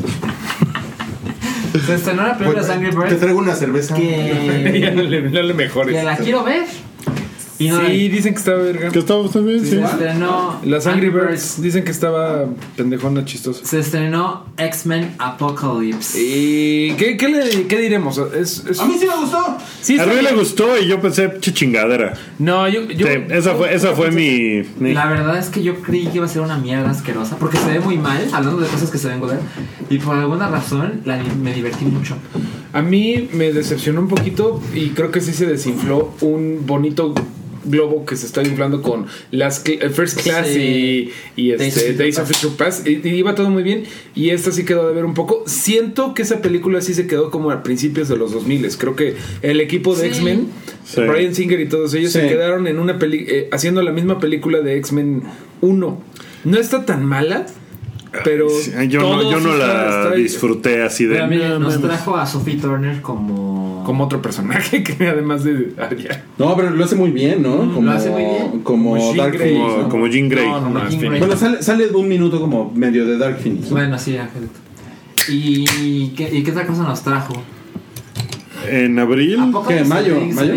[1.86, 3.94] Se estrenó la película de los Angry Te traigo una cerveza.
[3.94, 5.94] que, ya no le, no le mejores.
[5.96, 6.64] que la quiero ver.
[7.62, 8.90] Y no la Sí, dicen que estaba verga.
[8.90, 9.70] que estaba también, sí.
[9.70, 12.46] Se estrenó Las Angry Birds dicen que estaba
[12.76, 13.64] pendejona chistosa.
[13.64, 16.18] Se estrenó X-Men Apocalypse.
[16.20, 18.18] ¿Y qué, qué, le, qué diremos?
[18.18, 19.56] Es, es- A mí sí me gustó.
[19.80, 20.36] sí, A Rui le bien.
[20.36, 22.14] gustó y yo pensé, "Che chingadera.
[22.38, 22.82] No, yo.
[22.90, 24.62] yo Sí, esa fue, esa fue mi.
[24.80, 27.56] mi- La verdad es que yo creí que iba a ser una mierda asquerosa porque
[27.58, 29.38] se ve muy mal, hablando de cosas que se ven joder.
[29.90, 32.16] Y por alguna razón la, me divertí mucho.
[32.72, 37.14] A mí me decepcionó un poquito y creo que sí se desinfló un bonito
[37.64, 41.12] globo que se está inflando con las cl- eh, First Class Sí.
[41.36, 42.40] y, y este, Days of Future Days of Past.
[42.42, 43.84] Future Past y, y iba todo muy bien
[44.14, 47.30] y esta sí quedó de ver un poco siento que esa película sí se quedó
[47.30, 50.06] como a principios de los 2000 creo que el equipo de Sí.
[50.08, 50.48] X-Men
[50.84, 51.00] Sí.
[51.02, 54.60] Brian Singer y todos ellos se quedaron en una peli eh, haciendo la misma película
[54.60, 55.22] de X-Men
[55.60, 56.02] 1
[56.44, 57.46] no está tan mala
[58.24, 61.18] pero Sí, Yo no, yo la disfruté así de.
[61.26, 61.80] "No nos mames".
[61.88, 63.51] trajo a Sophie Turner como.
[63.84, 67.64] Como otro personaje que además de Arya No, pero lo hace muy bien, ¿no?
[67.64, 68.60] Mm, lo hace muy bien.
[68.62, 69.54] Como, Como Jean Dark Grey.
[69.54, 69.88] Phoenix, Como, ¿no?
[69.88, 70.46] como Jean Grey.
[70.46, 71.08] No, no, no, Como es Jean fin.
[71.10, 71.20] Grey.
[71.20, 73.64] Bueno, sale, sale de un minuto como medio de Dark Phoenix.
[73.70, 73.76] ¿no?
[73.76, 74.48] Bueno, sí, Ángel.
[75.28, 77.34] ¿Y qué, ¿Y qué otra cosa nos trajo?
[78.68, 79.38] En abril.
[79.68, 80.20] ¿Qué, mayo?
[80.32, 80.54] ¿Mayo?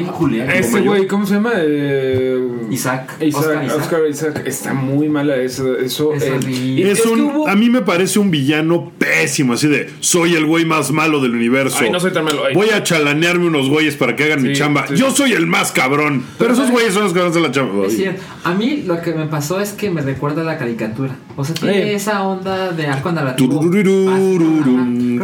[0.53, 1.51] Ese güey, ¿cómo se llama?
[1.57, 2.39] Eh,
[2.71, 3.17] Isaac.
[3.21, 3.79] Isaac, Oscar Isaac.
[3.81, 4.43] Oscar Isaac.
[4.45, 5.77] Está muy mala eso.
[5.77, 9.89] eso Es eh, Es un, hubo- a mí me parece un villano pésimo, así de
[9.99, 11.77] soy el güey más malo del universo.
[11.81, 12.43] Ay, no soy tan malo.
[12.47, 12.53] Ay.
[12.53, 14.87] Voy a chalanearme unos güeyes para que hagan mi chamba.
[14.87, 14.95] sí.
[14.95, 16.23] Yo soy el más cabrón.
[16.37, 17.87] Pero esos güeyes son los que van a hacer la chamba.
[17.87, 18.21] Es cierto.
[18.43, 21.15] A mí lo que me pasó es que me recuerda a la caricatura.
[21.35, 21.95] O sea, tiene Eh.
[21.95, 23.11] esa onda de arco.
[23.35, 25.19] Tururururum.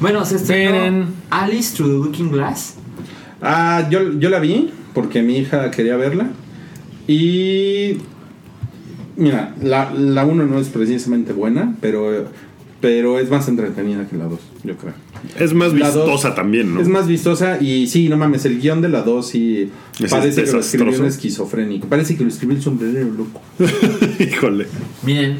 [0.00, 0.84] Bueno, se estrenó
[1.30, 2.74] Alice Through the Looking Glass.
[3.40, 6.28] Ah, yo, yo la vi porque mi hija quería verla.
[7.06, 7.98] Y.
[9.16, 12.28] Mira, la, la 1 no es precisamente buena, pero,
[12.80, 14.94] pero es más entretenida que la 2, yo creo.
[15.38, 16.80] Es más La dos- vistosa también, ¿no?
[16.80, 19.70] Es más vistosa y sí, no mames, el guion de la 2 sí
[20.00, 21.86] Es parece que lo escribió un esquizofrénico.
[21.88, 23.42] Parece que lo escribió el sombrerero loco.
[24.18, 24.66] Híjole.
[25.04, 25.36] Miren,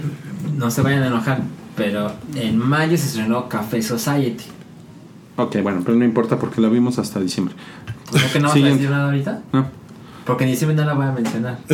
[0.56, 1.40] no se vayan a enojar,
[1.74, 4.44] pero en mayo se estrenó Café Society.
[5.36, 7.54] Ok, bueno, pero no importa porque la vimos hasta diciembre.
[8.10, 9.42] ¿Por qué no vas a decir nada ahorita?
[9.52, 9.66] No,
[10.26, 11.58] Porque en diciembre no la voy a mencionar.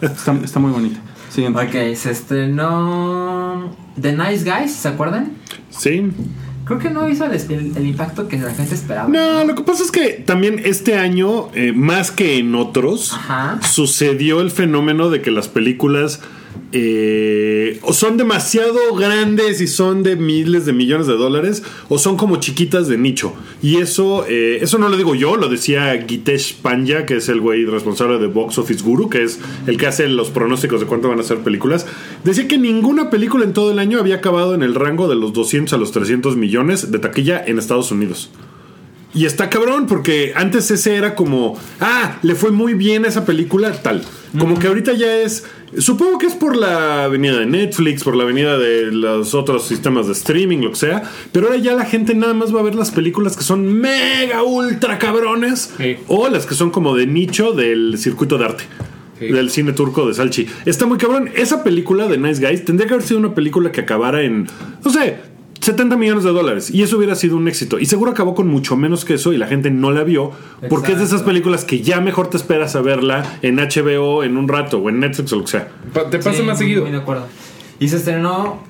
[0.00, 1.00] está, está muy bonita.
[1.30, 1.58] Siguiente.
[1.60, 5.32] Ok, se estrenó The Nice Guys, ¿se acuerdan?
[5.70, 6.10] Sí.
[6.64, 9.08] Creo que no hizo el, el- el impacto que la gente esperaba.
[9.08, 13.58] No, lo que pasa es que también este año, eh, más que en otros, Ajá.
[13.62, 16.20] sucedió el fenómeno de que las películas
[16.72, 22.16] eh, o son demasiado grandes y son de miles de millones de dólares, o son
[22.16, 23.34] como chiquitas de nicho.
[23.62, 27.40] Y eso, eh, eso no lo digo yo, lo decía Gitesh Panja, que es el
[27.40, 31.08] güey responsable de Box Office Guru, que es el que hace los pronósticos de cuánto
[31.08, 31.86] van a ser películas.
[32.24, 35.32] Decía que ninguna película en todo el año había acabado en el rango de los
[35.32, 38.30] 200 a los 300 millones de taquilla en Estados Unidos.
[39.14, 43.24] Y está cabrón, porque antes ese era como, ah, le fue muy bien a esa
[43.26, 44.02] película, tal.
[44.38, 45.44] Como que ahorita ya es,
[45.76, 50.06] supongo que es por la venida de Netflix, por la venida de los otros sistemas
[50.06, 51.02] de streaming, lo que sea,
[51.32, 54.42] pero ahora ya la gente nada más va a ver las películas que son mega
[54.42, 55.96] ultra cabrones Sí.
[56.08, 58.64] o las que son como de nicho del circuito de arte.
[59.18, 59.26] Sí.
[59.28, 60.46] Del cine turco de Salchi.
[60.64, 61.28] Está muy cabrón.
[61.36, 64.48] Esa película de Nice Guys tendría que haber sido una película que acabara en,
[64.82, 65.18] no sé,
[65.62, 66.70] 70 millones de dólares.
[66.70, 67.78] Y eso hubiera sido un éxito.
[67.78, 70.32] Y seguro acabó con mucho menos que eso y la gente no la vio.
[70.68, 74.36] Porque es de esas películas que ya mejor te esperas a verla en HBO en
[74.36, 75.68] un rato o en Netflix o lo que sea.
[75.94, 76.82] Pa- Te pasa Sí, más muy- seguido.
[76.82, 77.26] Muy de acuerdo.
[77.78, 78.62] Y se estrenó,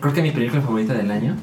[0.00, 1.36] creo que mi película favorita del año.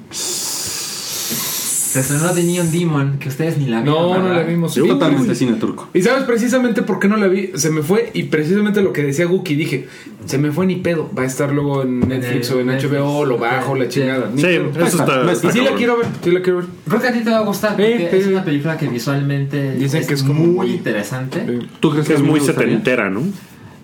[1.96, 4.12] Se estrenó The Neon Demon, que ustedes ni la vieron.
[4.12, 4.76] No, no la vimos.
[4.76, 5.88] Yo totalmente cine turco.
[5.94, 9.02] Y sabes precisamente por qué no la vi, se me fue y precisamente lo que
[9.02, 9.88] decía Guki, dije,
[10.26, 12.92] se me fue ni pedo, va a estar luego en Netflix o en Netflix.
[12.92, 14.30] HBO, lo bajo, la chingada.
[14.36, 14.72] Sí, pedo.
[14.86, 15.48] eso está.
[15.48, 16.68] Y sí la quiero ver, sí la quiero ver.
[16.86, 20.08] Creo que a ti te va a gustar, es una película que visualmente Dicen es,
[20.08, 21.62] que es como muy interesante.
[21.80, 23.22] ¿Tú crees Que es muy setentera, ¿no?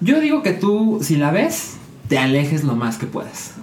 [0.01, 1.77] Yo digo que tú, si la ves,
[2.09, 3.53] te alejes lo más que puedas.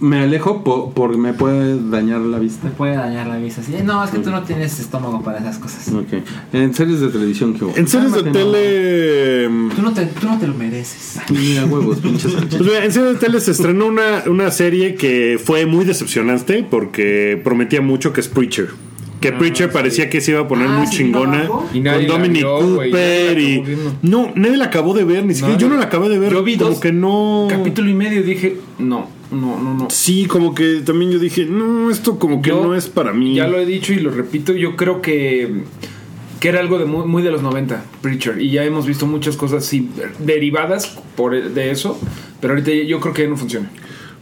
[0.00, 2.68] Me alejo po- porque me puede dañar la vista.
[2.68, 3.60] Te puede dañar la vista.
[3.60, 5.88] Así, no, es que tú no tienes estómago para esas cosas.
[5.88, 6.22] Ok.
[6.54, 7.76] En series de televisión, ¿qué hubo?
[7.76, 8.32] En series de no.
[8.32, 9.48] tele.
[9.76, 11.20] Tú no te, tú no te lo mereces.
[11.30, 12.32] Mira, huevos, pinches.
[12.32, 16.64] Pues mira, en serie de tele se estrenó una, una serie que fue muy decepcionante
[16.68, 18.68] porque prometía mucho que es Preacher.
[19.20, 21.44] Que Preacher parecía que se iba a poner Ah, muy ¿se vino chingona.
[21.74, 23.62] Y con Dominic vio, Cooper y.
[24.00, 25.52] No, nadie la acabó de ver, ni siquiera.
[25.56, 25.62] Nadie.
[25.62, 26.32] Yo no la acabé de ver.
[26.32, 27.46] Yo vi como dos que no.
[27.50, 29.90] Capítulo y medio dije, no, no, no, no.
[29.90, 33.34] Sí, como que también yo dije, no, esto como que Yo no es para mí.
[33.34, 35.64] Ya lo he dicho y lo repito, yo creo que
[36.40, 39.36] que era algo de muy, muy de los 90, Preacher, y ya hemos visto muchas
[39.36, 42.00] cosas sí, derivadas por de eso,
[42.40, 43.70] pero ahorita yo creo que ya no funciona.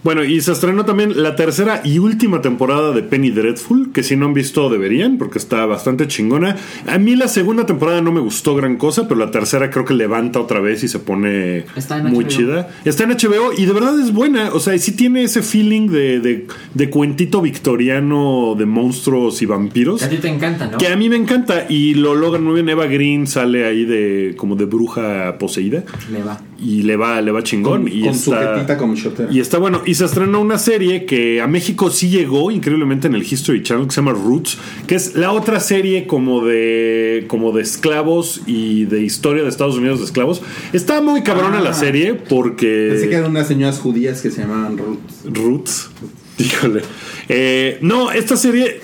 [0.04, 4.16] Bueno, y se estrenó también la tercera y última temporada de Penny Dreadful, que si
[4.16, 6.56] no han visto deberían, porque está bastante chingona.
[6.86, 9.94] A mí la segunda temporada no me gustó gran cosa, pero la tercera creo que
[9.94, 11.64] levanta otra vez y se pone
[12.04, 12.28] muy HBO.
[12.28, 12.68] chida.
[12.84, 16.20] Está en HBO y de verdad es buena, o sea, sí tiene ese feeling de,
[16.20, 20.00] de, de cuentito victoriano de monstruos y vampiros.
[20.00, 20.78] Que a ti te encanta, ¿no?
[20.78, 22.68] Que a mí me encanta y lo logran muy bien.
[22.68, 26.40] Eva Green sale ahí de como de bruja poseída Le va.
[26.60, 27.82] Y le va, le va chingón.
[27.84, 29.28] Con, y con su está, jetita como shotera.
[29.32, 29.82] y está bueno.
[29.86, 33.86] Y se estrenó una serie que a México sí llegó increíblemente en el History Channel
[33.86, 38.84] que se llama Roots, que es la otra serie como de como de esclavos y
[38.86, 40.42] de historia de Estados Unidos de esclavos.
[40.72, 41.62] Está muy cabrona Ah.
[41.62, 44.98] la serie porque Pensé que eran unas señoras judías que se llamaban Ruth.
[45.24, 45.90] Roots.
[46.38, 46.82] Híjole.
[47.28, 48.80] Eh, no, esta serie,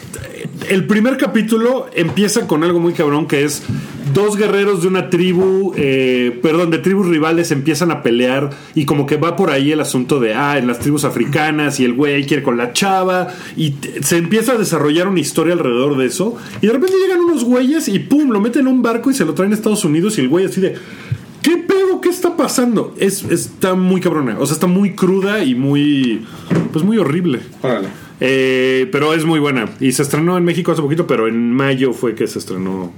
[0.69, 3.63] el primer capítulo empieza con algo muy cabrón que es
[4.13, 9.07] dos guerreros de una tribu, eh, perdón, de tribus rivales empiezan a pelear y como
[9.07, 12.25] que va por ahí el asunto de, ah, en las tribus africanas y el güey
[12.27, 16.67] quiere con la chava y se empieza a desarrollar una historia alrededor de eso y
[16.67, 19.35] de repente llegan unos güeyes y pum, lo meten en un barco y se lo
[19.35, 20.75] traen a Estados Unidos y el güey así de...
[21.43, 22.01] ¿Qué pedo?
[22.01, 22.95] ¿Qué está pasando?
[22.99, 24.39] Es, está muy cabrona.
[24.39, 26.25] O sea, está muy cruda y muy.
[26.73, 27.41] Pues muy horrible.
[27.61, 27.89] Órale.
[28.21, 29.69] Eh, pero es muy buena.
[29.81, 32.93] Y se estrenó en México hace poquito, pero en mayo fue que se estrenó.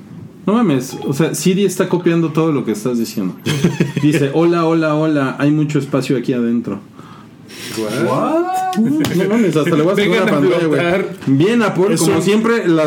[0.47, 3.35] No mames, o sea, Siri está copiando todo lo que estás diciendo.
[4.03, 6.79] Dice, hola, hola, hola, hay mucho espacio aquí adentro.
[7.79, 8.77] ¿What?
[8.79, 10.81] No mames, hasta le voy a una a pantalla, güey.
[11.27, 12.85] Bien, Apple, como siempre, la,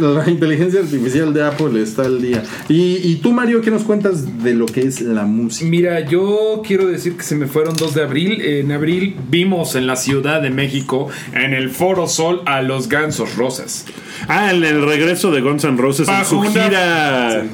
[0.00, 2.42] la inteligencia artificial de Apple está al día.
[2.68, 5.68] Y, y tú, Mario, ¿qué nos cuentas de lo que es la música?
[5.70, 8.40] Mira, yo quiero decir que se me fueron 2 de abril.
[8.42, 13.36] En abril vimos en la Ciudad de México, en el Foro Sol, a los Gansos
[13.36, 13.84] Rosas.
[14.26, 17.42] Ah, en el regreso de Guns N' Roses en su una- gira.
[17.42, 17.48] Sí.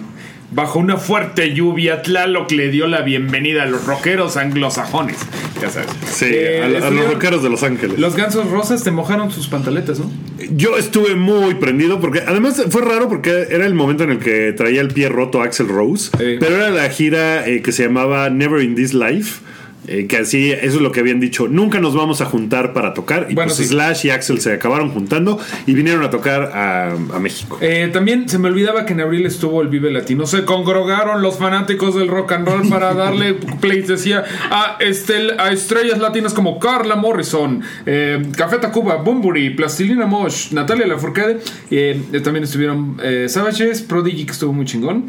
[0.55, 5.17] Bajo una fuerte lluvia, Tlaloc le dio la bienvenida a los rockeros anglosajones.
[5.61, 5.89] Ya sabes.
[6.09, 7.99] Sí, Eh, a, a los rockeros de Los Ángeles.
[7.99, 10.13] Los gansos rosas te mojaron sus pantaletas, ¿no?
[10.51, 14.53] Yo estuve muy prendido porque además fue raro porque era el momento en el que
[14.53, 18.63] traía el pie roto Axel Rose, pero era la gira eh, que se llamaba Never
[18.63, 19.41] in This Life.
[19.87, 21.49] Eh, que así, eso es lo que habían dicho.
[21.49, 23.27] Nunca nos vamos a juntar para tocar.
[23.31, 23.65] Y Bueno, pues sí.
[23.67, 27.59] Slash y Axel se acabaron juntando y vinieron a tocar a, a México.
[27.61, 30.27] Eh, también se me olvidaba que en abril estuvo el Vive Latino.
[30.27, 35.99] Se congregaron los fanáticos del rock and roll para darle pleitesía a, estel- a estrellas
[35.99, 41.39] latinas como Carla Morrison, eh, Café Tacuba, Bumburi, Plastilina Mosh, Natalia Lafourcade.
[41.71, 45.07] Eh, también estuvieron eh, Savages, Prodigy, que estuvo muy chingón.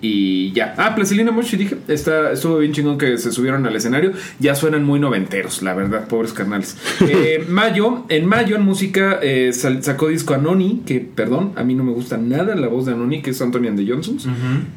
[0.00, 0.74] y ya.
[0.76, 1.76] Ah, Plastilina Mosh, sí dije.
[1.88, 4.12] Está, estuvo bien chingón que se subieron al escenario.
[4.38, 6.76] Ya suenan muy noventeros, la verdad, pobres carnales.
[7.00, 11.82] Eh, mayo, en mayo en música eh, sacó disco Anoni, que perdón, a mí no
[11.84, 14.26] me gusta nada la voz de Anoni, que es Anthony and the Johnsons.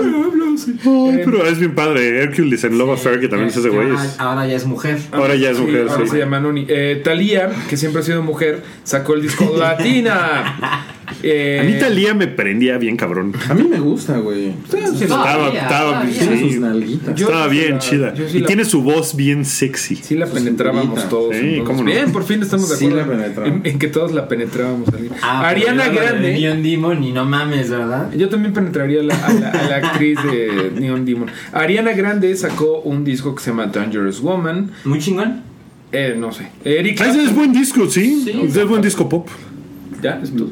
[0.00, 2.22] Ay, Eh, pero es bien padre.
[2.22, 3.88] Hercules en Love Affair, que también es ese güey.
[3.96, 4.98] Ah, Ahora ya es mujer.
[5.12, 6.10] Ahora ya es Sí, mujer, ahora sí.
[6.10, 6.66] se llama Anoni.
[6.68, 10.56] Eh, Thalía, que siempre ha sido mujer, sacó el disco Latina.
[11.22, 13.32] Eh, A mí Talía me prendía bien cabrón.
[13.48, 14.52] A mí me gusta, güey.
[14.70, 17.14] Estaba, sí, sus nalguitas.
[17.50, 18.14] Bien la- chida.
[18.16, 19.96] sí y la- tiene su voz bien sexy.
[19.96, 21.34] Sí la penetrábamos todos.
[21.34, 21.64] Sí, entonces.
[21.66, 21.90] cómo no.
[21.90, 24.88] Bien, por fin estamos de Sí acuerdo la en, en que todos la penetrábamos.
[25.22, 26.32] Ah, Ariana Grande.
[26.34, 28.12] Neon Demon y no mames, ¿verdad?
[28.14, 31.30] Yo también penetraría a la, a la- a la actriz de Neon Demon.
[31.52, 34.70] Ariana Grande sacó un disco que se llama Dangerous Woman.
[34.84, 35.42] Muy chingón.
[35.90, 36.48] Eh, no sé.
[36.66, 38.26] Eric Ah, ese es buen disco, sí.
[38.46, 39.26] Es buen disco pop.
[40.02, 40.50] Ya, es todo.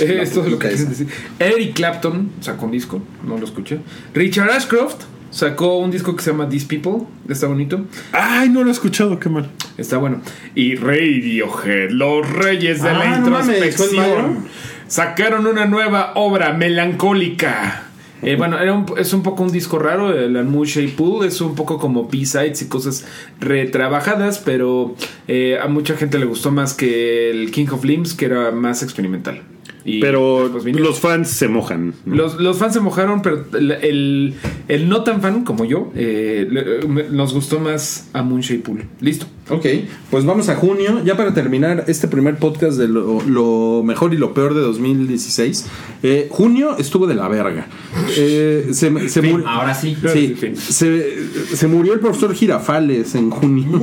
[0.00, 1.08] Eh, es lo que quise decir.
[1.38, 3.80] Eric Clapton sacó un disco, no lo escuché.
[4.14, 7.06] Richard Ashcroft sacó un disco que se llama These People.
[7.28, 7.84] Está bonito.
[8.12, 9.50] Ay, no lo he escuchado, qué mal.
[9.76, 10.22] Está bueno.
[10.54, 14.48] Y Radiohead, los reyes de la Ah, no mames, ¿fue en introspección,
[14.88, 17.85] sacaron una nueva obra melancólica.
[18.22, 21.54] Eh, bueno, era un- es un poco un disco raro, el Anmusha Pool, es un
[21.54, 23.04] poco como B-sides y cosas
[23.40, 24.94] retrabajadas, pero
[25.28, 28.82] eh, a mucha gente le gustó más que el King of Limbs, que era más
[28.82, 29.42] experimental.
[29.86, 31.94] Y Pero pues, los fans se mojan.
[32.04, 32.14] ¿no?
[32.16, 34.34] los, los fans se mojaron, pero el, el,
[34.66, 38.84] el no tan fan como yo eh, le- nos gustó más a Moonshade Pool.
[39.00, 39.26] Listo.
[39.48, 39.64] Ok,
[40.10, 44.16] pues vamos a junio, ya para terminar este primer podcast de lo, lo mejor y
[44.16, 45.66] lo peor de 2016.
[46.02, 47.68] Eh, junio estuvo de la verga.
[48.16, 49.96] Eh, se se Fin, murió- ahora sí.
[50.12, 51.16] Sí, se,
[51.56, 53.82] se murió el profesor Girafales en junio.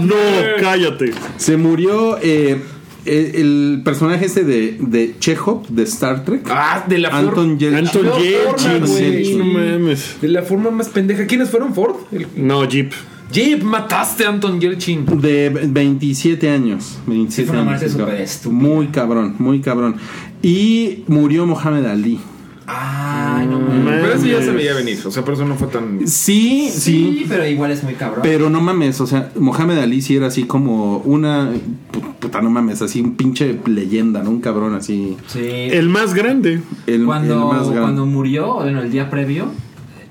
[0.00, 0.14] No,
[0.60, 1.12] cállate.
[1.36, 2.58] Se murió eh,
[3.04, 6.42] el, el personaje este de, de Chekhov, de Star Trek.
[6.50, 7.86] Ah, de la Anton Yelchin.
[7.86, 10.16] Anton No, Yelchin, no mames.
[10.20, 11.26] De la forma más pendeja.
[11.26, 11.74] ¿Quiénes fueron?
[11.74, 11.96] ¿Ford?
[12.12, 12.92] El- No, Jeep.
[13.32, 15.06] Jeep, mataste a Anton Yelchin.
[15.20, 16.98] De 27 años.
[17.06, 18.46] 27 Sí, fue una muerte años.
[18.46, 19.96] Muy cabrón, muy cabrón.
[20.42, 22.18] Y murió Mohamed Ali.
[22.66, 24.00] Ay, no mames.
[24.02, 24.98] Pero eso ya se veía venir.
[25.04, 26.06] O sea, por eso no fue tan.
[26.06, 27.18] Sí, sí.
[27.20, 28.20] Sí, pero igual es muy cabrón.
[28.22, 31.50] Pero no mames, o sea, Mohamed Ali sí era así como una.
[31.50, 34.30] pu- Puta, no mames, así un pinche leyenda, ¿no?
[34.30, 35.16] Un cabrón así.
[35.26, 35.40] sí.
[35.42, 36.60] El más grande.
[36.86, 37.80] El, cuando, el más grande.
[37.80, 39.46] cuando murió, bueno, el día previo,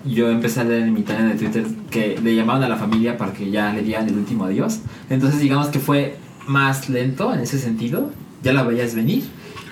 [0.05, 3.17] yo empecé a leer en mi timeline de Twitter que le llamaban a la familia
[3.17, 4.79] para que ya le dieran el último adiós.
[5.09, 6.17] Entonces, digamos que fue
[6.47, 8.11] más lento en ese sentido.
[8.43, 9.23] Ya la veías venir.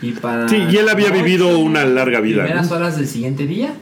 [0.01, 0.47] Y para.
[0.47, 2.75] Sí, y él había vivido una larga vida, Primeras ¿no?
[2.77, 3.73] horas del siguiente día,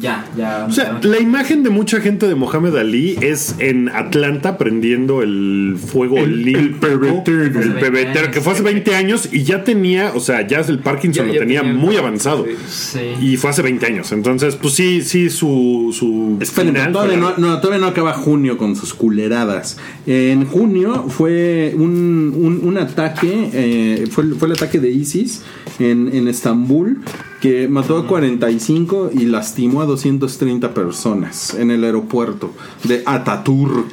[0.00, 0.66] ya, ya.
[0.68, 5.76] O sea, la imagen de mucha gente de Mohamed Ali es en Atlanta prendiendo el
[5.84, 6.18] fuego.
[6.18, 8.28] El 20 pebetero, años.
[8.32, 11.34] que fue hace 20 años y ya tenía, o sea, ya el Parkinson Ya- lo
[11.34, 12.46] ya tenía tenía- muy avanzado.
[12.68, 13.00] Sí.
[13.20, 14.12] Y fue hace 20 años.
[14.12, 15.94] Entonces, pues sí, sí, su.
[15.96, 19.76] su Esperen, final todavía no, no, todavía no acaba junio con sus culeradas.
[20.06, 25.42] En junio fue un, un, un ataque, eh, fue, fue el ataque de ISIS
[25.78, 27.00] en, en Estambul,
[27.40, 32.52] que mató a 45 y lastimó a 230 personas en el aeropuerto
[32.84, 33.86] de Ataturk.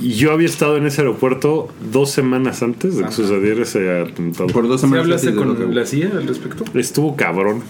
[0.00, 4.46] Y yo había estado en ese aeropuerto dos semanas antes de que sucediera ese atentado.
[4.48, 5.04] Por dos ¿Sí semanas.
[5.04, 6.64] hablaste antes de lo con que- la CIA al respecto?
[6.74, 7.62] Estuvo cabrón.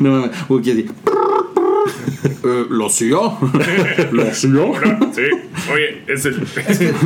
[0.00, 0.86] No, así.
[2.24, 3.36] Eh, ¿Lo siguió?
[4.12, 4.72] ¿Lo siguió?
[5.14, 5.22] Sí.
[5.72, 6.40] Oye, es el.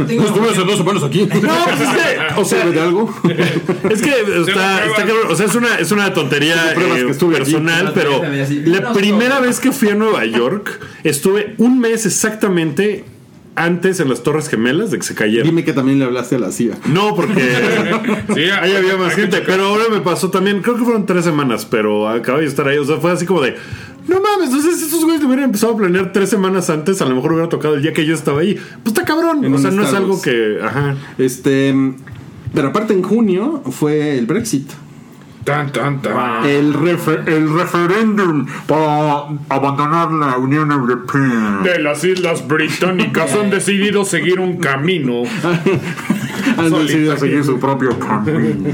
[0.07, 1.27] Tengo- Estuve hace dos semanas aquí.
[1.27, 3.15] No, pues es que, o sea, ¿Sabe de algo?
[3.91, 5.27] Es que está, está cabrón.
[5.31, 7.95] O sea, es una, es una tontería pruebas eh, que estuve personal, allí.
[7.95, 8.23] pero
[8.67, 13.05] la primera vez que fui a Nueva York, estuve un mes exactamente
[13.55, 15.47] antes en las Torres Gemelas de que se cayeron.
[15.47, 16.75] Dime que también le hablaste a la CIA.
[16.93, 17.41] No, porque
[18.35, 21.65] Sí, ahí había más gente, pero ahora me pasó también, creo que fueron tres semanas,
[21.65, 23.57] pero acabo de estar ahí, o sea, fue así como de,
[24.09, 27.33] no mames, entonces estos güeyes hubieran empezado a planear tres semanas antes, a lo mejor
[27.33, 28.55] hubiera tocado el día que yo estaba ahí.
[28.55, 30.95] Pues está cabrón, En o sea, no es algo que, ajá.
[31.19, 31.75] Este.
[32.55, 34.71] Pero aparte en junio fue el Brexit.
[35.45, 36.45] Tan, tan, tan.
[36.45, 41.61] El refer- el referéndum para abandonar la Unión Europea.
[41.63, 45.23] De las Islas Británicas han decidido seguir un camino.
[46.57, 48.71] han decidido seguir su propio camino.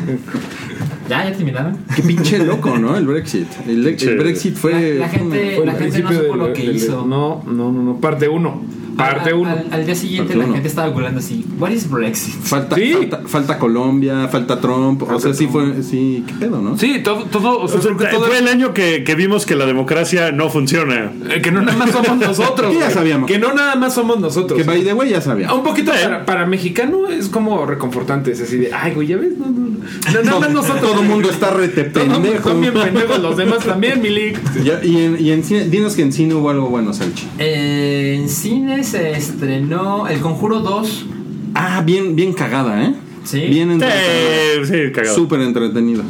[1.09, 1.25] ¿Ya?
[1.29, 1.77] ¿Ya terminaron?
[1.95, 2.97] Qué pinche loco, ¿no?
[2.97, 3.47] El Brexit.
[3.67, 3.83] El.
[4.19, 4.95] Brexit fue.
[4.95, 7.05] La- la gente- Fue la el gente no principio supo lo del- que del- hizo.
[7.07, 7.97] No, no, no, no.
[8.01, 8.63] Parte 1.
[8.97, 9.51] Parte Al- 1.
[9.51, 10.55] Al, al día siguiente la uno.
[10.55, 12.35] gente estaba googlando así, ¿What is Brexit?
[12.35, 12.93] Falta, Sí.
[12.93, 15.03] falta, falta Colombia, falta Trump.
[15.03, 15.83] o sea, sí fue.
[15.83, 16.77] Sí, qué pedo, ¿no?
[16.79, 19.15] Sí, todo, todo, o sea, O sea, creo que todo fue el año que, que
[19.15, 21.13] vimos que la democracia no funciona.
[21.31, 22.73] eh, que no nada más somos nosotros.
[22.73, 23.29] Que ya sabíamos.
[23.31, 24.57] Que no nada más somos nosotros.
[24.59, 25.53] Que by the way ya sabía.
[25.53, 28.33] Un poquito para, para mexicano es como reconfortante.
[28.33, 29.69] Es así de, ay, güey, ya ves, no, no, no.
[30.13, 30.81] No, nada más nosotros.
[30.83, 32.51] Todo el mundo está rete pendejo.
[32.51, 34.39] Son bien pendejos los demás también, Milik.
[34.83, 37.27] Y en, y en cine, dinos que en cine hubo algo bueno, Salchi.
[37.39, 41.07] Eh, en cine se estrenó El Conjuro 2.
[41.55, 42.95] Ah, bien, bien cagada, ¿eh?
[43.25, 43.41] Sí.
[43.41, 44.67] Bien entretenida.
[44.67, 45.15] Sí, sí, cagado.
[45.15, 46.03] Súper entretenido.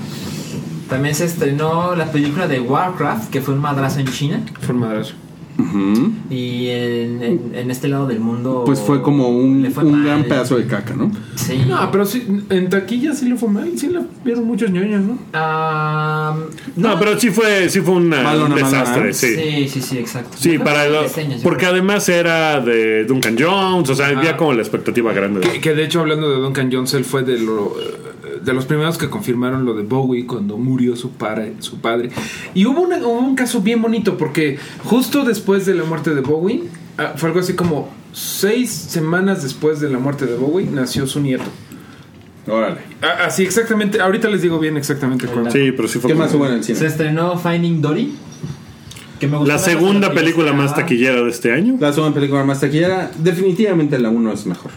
[0.88, 4.44] También se estrenó la película de Warcraft, que fue un madrazo en China.
[4.60, 5.02] Forma
[6.30, 8.62] Y en, en- en este lado del mundo.
[8.64, 11.10] Pues fue como un, le fue un gran pedazo de caca, ¿no?
[11.34, 11.62] Sí.
[11.68, 13.70] No, pero sí, en taquilla sí le fue mal.
[13.76, 15.18] Sí la vieron muchos ñoños, ¿no?
[15.32, 16.34] Ah,
[16.76, 19.12] No, pero sí fue, sí fue una- un desastre, malona.
[19.12, 19.26] sí.
[19.34, 20.36] Sí, sí, sí, sí, exacto.
[20.42, 21.12] Creo para lo- yo
[21.42, 21.70] porque creo.
[21.72, 25.40] además era de Duncan Jones, o sea, había como la expectativa grande.
[25.40, 28.11] Que, que de hecho, hablando de Duncan Jones, él fue de, lo, eh,
[28.44, 32.10] de los primeros que confirmaron lo de Bowie cuando murió su, padre su padre.
[32.54, 36.20] Y hubo, una- hubo un caso bien bonito porque justo después de la muerte de
[36.20, 36.64] Bowie,
[36.98, 41.20] ah, fue algo así como seis semanas después de la muerte de Bowie, nació su
[41.20, 41.44] nieto.
[42.46, 42.78] Órale.
[43.00, 45.50] Ah, Así exactamente, ahorita les digo bien exactamente cuándo.
[45.52, 46.88] Sí, pero sí fue ¿Qué más hubo en el Se cine?
[46.88, 48.12] estrenó Finding Dory.
[49.20, 51.76] Que me gustó la segunda película más taquillera de este año.
[51.78, 53.12] La segunda película más taquillera.
[53.16, 54.72] Definitivamente la 1 es mejor.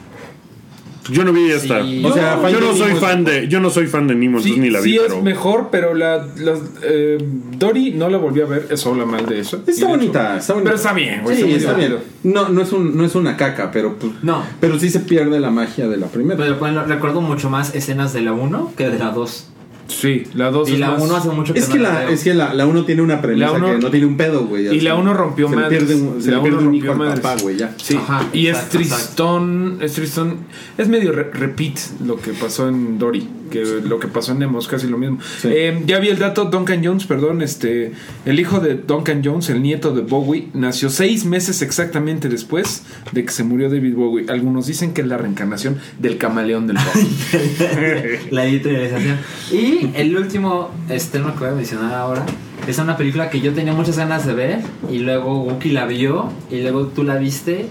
[1.10, 1.84] Yo no vi esta.
[1.84, 2.02] Sí.
[2.04, 4.40] O sea, yo no soy Nemo es fan de, yo no soy fan de Nemo,
[4.40, 4.94] Sí, ni la vi.
[4.94, 7.18] sí pero- es mejor, pero la, las, eh,
[7.58, 9.62] Dory no la volví a ver, eso habla mal de eso.
[9.68, 10.70] Está bonita, hecho- está bonita.
[10.72, 11.38] Pero está bien, güey.
[11.38, 11.98] Sí, está bien.
[12.24, 14.44] No, no es, un, no es una caca, pero, pues, No.
[14.60, 16.38] pero sí se pierde la magia de la primera.
[16.38, 19.50] Pero bueno, recuerdo mucho más escenas de la 1 que de la 2.
[19.88, 22.24] Sí, la 2 Y la 1 hace mucho que Es no que, la la, es
[22.24, 24.68] que la, la uno tiene una premisa La uno- que no tiene un pedo, güey.
[24.76, 25.84] Y la uno rompió se le madres.
[25.84, 27.74] pierde un, se La le pierde uno un hijo rompió al papá, güey, ya.
[27.78, 30.38] Sí, Ajá, y exacto, es tristón, es tristón,
[30.78, 34.60] es medio re- repeat lo que pasó en Dory, que lo que pasó en Nemo
[34.60, 35.20] es casi lo mismo.
[35.40, 35.50] Sí.
[35.52, 37.94] Eh, ya vi el dato, Duncan Jones, perdón, este,
[38.26, 43.24] el hijo de Duncan Jones, el nieto de Bowie, nació seis meses exactamente después de
[43.24, 44.26] que se murió David Bowie.
[44.30, 46.96] Algunos dicen que es la reencarnación del camaleón del pop.
[48.32, 49.18] la editorialización.
[49.52, 52.26] Y el último estreno que voy a mencionar ahora
[52.68, 54.60] es una película que yo tenía muchas ganas de ver
[54.92, 57.68] y luego Wookie la vio y luego tú la viste.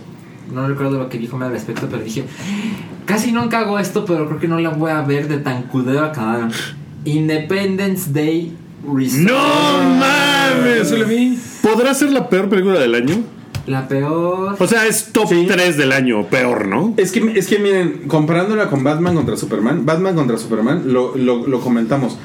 [0.52, 2.24] No recuerdo lo que dijo al respecto, pero dije,
[3.06, 6.05] casi nunca hago esto, pero creo que no la voy a ver de tan culero
[6.05, 6.48] acá.
[7.05, 8.56] Independence Day
[8.86, 9.32] Resurgence.
[9.32, 9.39] ¡No
[9.98, 10.90] mames!
[10.90, 11.39] Lo vi.
[11.62, 13.16] ¿Podrá ser la peor película del año?
[13.66, 14.56] La peor.
[14.59, 15.47] O sea, es top Sí.
[15.48, 16.93] 3 del año, peor, ¿no?
[16.98, 21.47] Es que, es que miren, comparándola con Batman contra Superman, Batman contra Superman, lo, lo,
[21.47, 22.18] lo comentamos.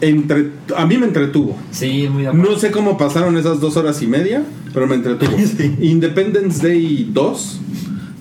[0.00, 1.56] Entre, a mí me entretuvo.
[1.70, 2.50] Sí, muy de acuerdo.
[2.50, 4.42] No sé cómo pasaron esas dos horas y media,
[4.74, 5.30] pero me entretuvo.
[5.80, 7.60] Independence Day 2,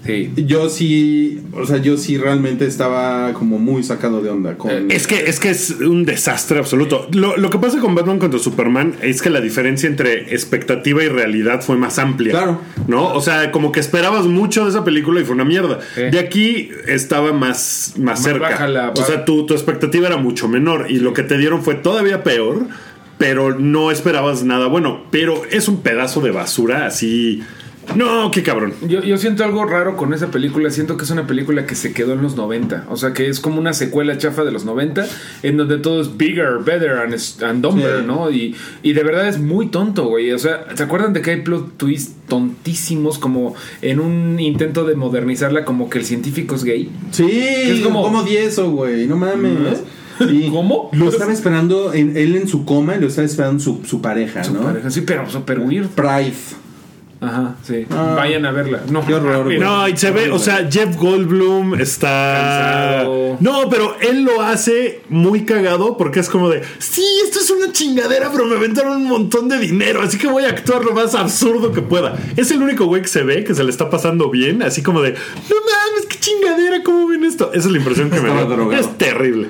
[0.06, 0.32] Sí.
[0.36, 4.70] yo sí, o sea, yo sí realmente estaba como muy sacado de onda con...
[4.72, 7.08] Eh, Es que, es que es un desastre absoluto.
[7.12, 11.08] Lo, lo que pasa con Batman contra Superman es que la diferencia entre expectativa y
[11.10, 12.32] realidad fue más amplia.
[12.34, 12.62] Claro.
[12.88, 13.14] ¿No?
[13.14, 15.80] O sea, como que esperabas mucho de esa película y fue una mierda.
[15.96, 16.02] Sí.
[16.02, 18.68] De aquí estaba más, más, Más cerca.
[18.68, 21.76] la- o sea, tu, tu expectativa era mucho menor y lo que te dieron fue
[21.76, 22.68] todavía peor,
[23.18, 25.04] pero no esperabas nada bueno.
[25.10, 27.42] Pero es un pedazo de basura así.
[27.96, 28.74] No, qué cabrón.
[28.88, 30.70] Yo, yo siento algo raro con esa película.
[30.72, 32.86] Siento que es una película que se quedó en los 90.
[32.90, 35.06] O sea, que es como una secuela chafa de los 90,
[35.44, 38.06] en donde todo es bigger, better and, and dumber, Sí.
[38.08, 38.32] ¿no?
[38.32, 40.32] Y, y de verdad es muy tonto, güey.
[40.32, 44.96] O sea, ¿se acuerdan de que hay plot twists tontísimos como en un intento de
[44.96, 46.90] modernizarla como que el científico es gay?
[47.12, 49.84] Sí, es como- como 10 eso, güey, no mames.
[50.30, 50.90] Y ¿Cómo?
[50.94, 54.44] Lo estaba esperando en- él en su coma y lo estaba esperando su, su pareja,
[54.44, 54.62] Su ¿no?
[54.62, 55.88] pareja, Sí, pero super weird.
[55.90, 56.34] Pride.
[57.26, 57.86] Ajá, sí.
[57.92, 58.14] Ah.
[58.16, 58.82] Vayan a verla.
[58.90, 59.60] No, Qué horror, güey.
[59.60, 62.08] No, y se ve, o sea, Jeff Goldblum está.
[63.00, 63.38] Cansado.
[63.40, 66.62] No, pero él lo hace muy cagado porque es como de.
[66.80, 70.46] Sí, esto es una chingadera, pero me aventaron un montón de dinero, así que voy
[70.46, 72.16] a actuar lo más absurdo que pueda.
[72.38, 75.02] Es el único güey que se ve que se le está pasando bien, así como
[75.02, 75.12] de.
[75.12, 77.52] No mames, qué chingadera, ¿cómo ven esto?
[77.54, 78.80] Esa es la impresión que me da.
[78.80, 79.50] Es terrible.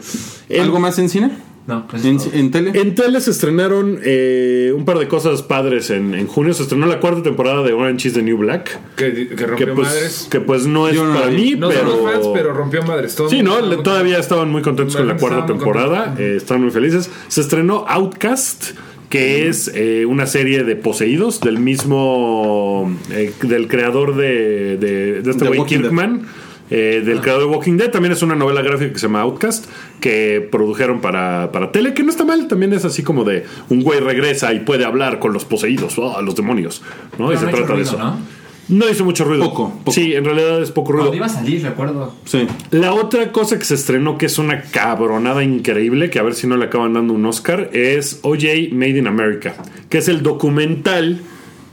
[0.50, 1.32] El- ¿Algo más en cine?
[1.68, 2.80] No, eso ¿En, tele?
[2.80, 6.54] En tele se estrenaron eh, un par de cosas padres en, en junio.
[6.54, 8.78] Se estrenó la cuarta temporada de Orange is the New Black.
[8.96, 10.28] Que, que rompió Que pues, madres.
[10.30, 11.90] que pues no es no para mí, No pero...
[11.90, 13.16] somos fans, pero rompió madres.
[13.16, 13.60] Todo Sí, ¿no?
[13.62, 16.14] Le- Todavía estaban muy contentos con la cuarta temporada.
[16.20, 17.10] eh, estaban muy felices.
[17.30, 18.78] Se estrenó Outcast,
[19.10, 22.96] que es eh, una serie de poseídos del mismo.
[23.12, 25.66] eh, del creador de, de, de este güey.
[25.66, 26.28] Kirkman.
[26.70, 27.92] eh, del creador de Walking Dead.
[27.92, 29.66] También es una novela gráfica que se llama Outcast.
[30.06, 31.95] Que produjeron para, para tele.
[31.95, 32.48] Que no está mal.
[32.48, 35.98] También es así como de un güey regresa y puede hablar con los poseídos.
[35.98, 36.84] oh, los demonios.
[37.18, 37.34] ¿no?
[37.34, 37.98] y Pero se no trata de ruido, eso.
[37.98, 38.19] ¿no?
[38.68, 39.45] No hizo mucho ruido.
[39.45, 39.91] Poco, poco.
[39.91, 41.07] Sí, en realidad es poco ruido.
[41.07, 42.14] Cuando iba a salir, recuerdo.
[42.26, 42.45] Sí.
[42.69, 46.45] La otra cosa que se estrenó que es una cabronada increíble, que a ver si
[46.45, 49.56] no le acaban dando un Oscar, es OJ Made in America,
[49.90, 51.19] que es el documental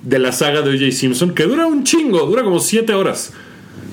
[0.03, 3.35] de la saga de OJ Simpson, que dura un chingo, dura como siete horas,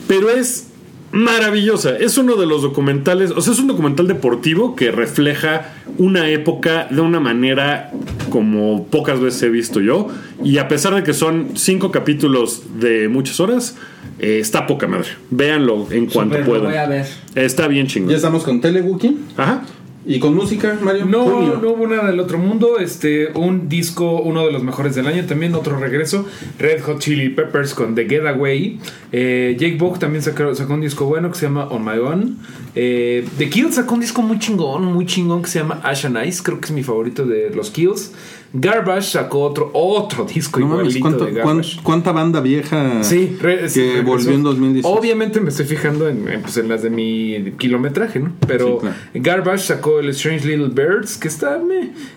[0.08, 0.69] pero es
[1.12, 1.98] maravillosa.
[1.98, 6.88] Es uno de los documentales, o sea, es un documental deportivo que refleja una época
[6.90, 7.92] de una manera
[8.30, 10.08] como pocas veces he visto yo,
[10.44, 13.76] y a pesar de que son cinco capítulos de muchas horas,
[14.20, 15.10] eh, está poca madre.
[15.30, 16.66] Véanlo en cuanto puedan.
[16.66, 17.06] voy a ver.
[17.36, 18.12] Está bien chingón.
[18.12, 19.18] Ya estamos con tele, Wookie.
[19.38, 19.64] Ajá.
[20.06, 21.06] ¿Y con música, Mario?
[21.06, 21.60] No, Junio.
[21.62, 22.80] no hubo nada del otro mundo.
[22.80, 25.26] Este, un disco, uno de los mejores del año.
[25.26, 26.26] También otro regreso.
[26.58, 28.80] Red Hot Chili Peppers con The Getaway.
[29.12, 32.38] Eh, Jake Bog también sacó, sacó un disco bueno que se llama On My Own.
[32.76, 36.18] Eh, The Kills sacó un disco muy chingón, muy chingón que se llama Ash and
[36.26, 36.42] Ice.
[36.44, 38.14] Creo que es mi favorito de los Kills.
[38.54, 41.80] Garbage sacó otro, otro disco No igualito ¿cuánto- de Garbage.
[41.84, 44.08] ¿cuánta banda vieja Sí, re- sí, que regresó.
[44.08, 44.88] volvió en 2018?
[44.88, 48.34] Obviamente me estoy fijando en, en, pues, en las de mi kilometraje, ¿no?
[48.48, 48.96] Pero Sí, claro.
[49.14, 51.60] Garbage sacó el Strange Little Birds, que está.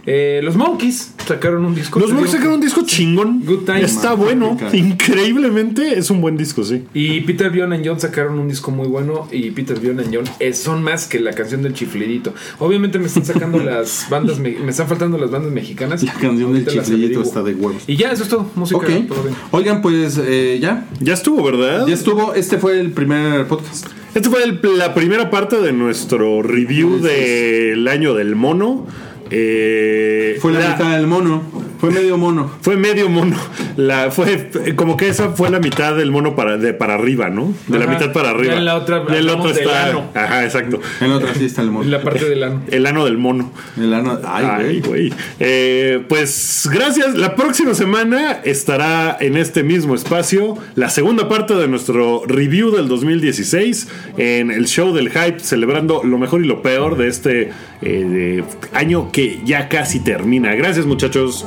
[0.06, 1.98] Eh, los Monkeys sacaron un disco.
[2.00, 3.42] Los Monkeys sacaron un disco chingón.
[3.44, 3.82] Good Time.
[3.82, 4.56] Está Man, bueno.
[4.72, 6.84] Increíblemente es un buen disco, sí.
[6.94, 9.28] Y Peter Bjorn and John sacaron un disco muy bueno.
[9.30, 12.32] Y Peter Bjorn and John eh, son más que la canción del chiflidito.
[12.58, 16.04] Obviamente me están sacando las bandas, me, me están faltando las bandas mexicanas.
[16.28, 17.22] Canción del averiguo.
[17.22, 17.82] está de huevos.
[17.86, 18.46] Y ya, eso es todo.
[18.54, 18.78] Música.
[18.78, 18.86] Ok.
[19.08, 19.34] todo bien.
[19.50, 20.86] Oigan, pues eh, ya.
[21.00, 21.86] Ya estuvo, ¿verdad?
[21.86, 22.34] Ya estuvo.
[22.34, 23.86] Este fue el primer podcast.
[24.14, 28.86] Esta fue el- la primera parte de nuestro review del año del mono.
[29.34, 31.42] Eh, Fue la, mitad del mono.
[31.82, 32.48] Fue medio mono.
[32.60, 33.36] Fue medio mono.
[33.76, 37.52] La, fue como que esa fue la mitad del mono para, de para arriba, ¿no?
[37.66, 38.54] De la mitad para arriba.
[38.54, 39.86] En la otra Y otra del está.
[39.86, 40.04] ano.
[40.14, 40.80] Ajá, exacto.
[41.00, 41.90] En la otra sí está el mono.
[41.90, 42.62] La parte del ano.
[42.70, 43.50] El ano del mono.
[43.76, 44.80] El ano- Ay, Ay, güey.
[45.08, 45.12] güey.
[45.40, 47.16] Eh, pues gracias.
[47.16, 52.86] La próxima semana estará en este mismo espacio la segunda parte de nuestro review del
[52.86, 53.88] 2016
[54.18, 57.50] en el show del hype, celebrando lo mejor y lo peor de este
[57.82, 60.54] eh, de año que ya casi termina.
[60.54, 61.44] Gracias, muchachos.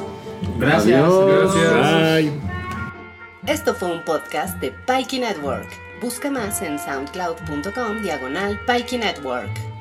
[0.57, 1.01] Gracias.
[1.01, 1.53] Adiós.
[1.53, 2.23] Gracias.
[2.23, 2.31] Bye.
[3.47, 5.67] Esto fue un podcast de Pikey Network.
[6.01, 9.74] Busca más en soundcloud.com diagonal Pikey Network.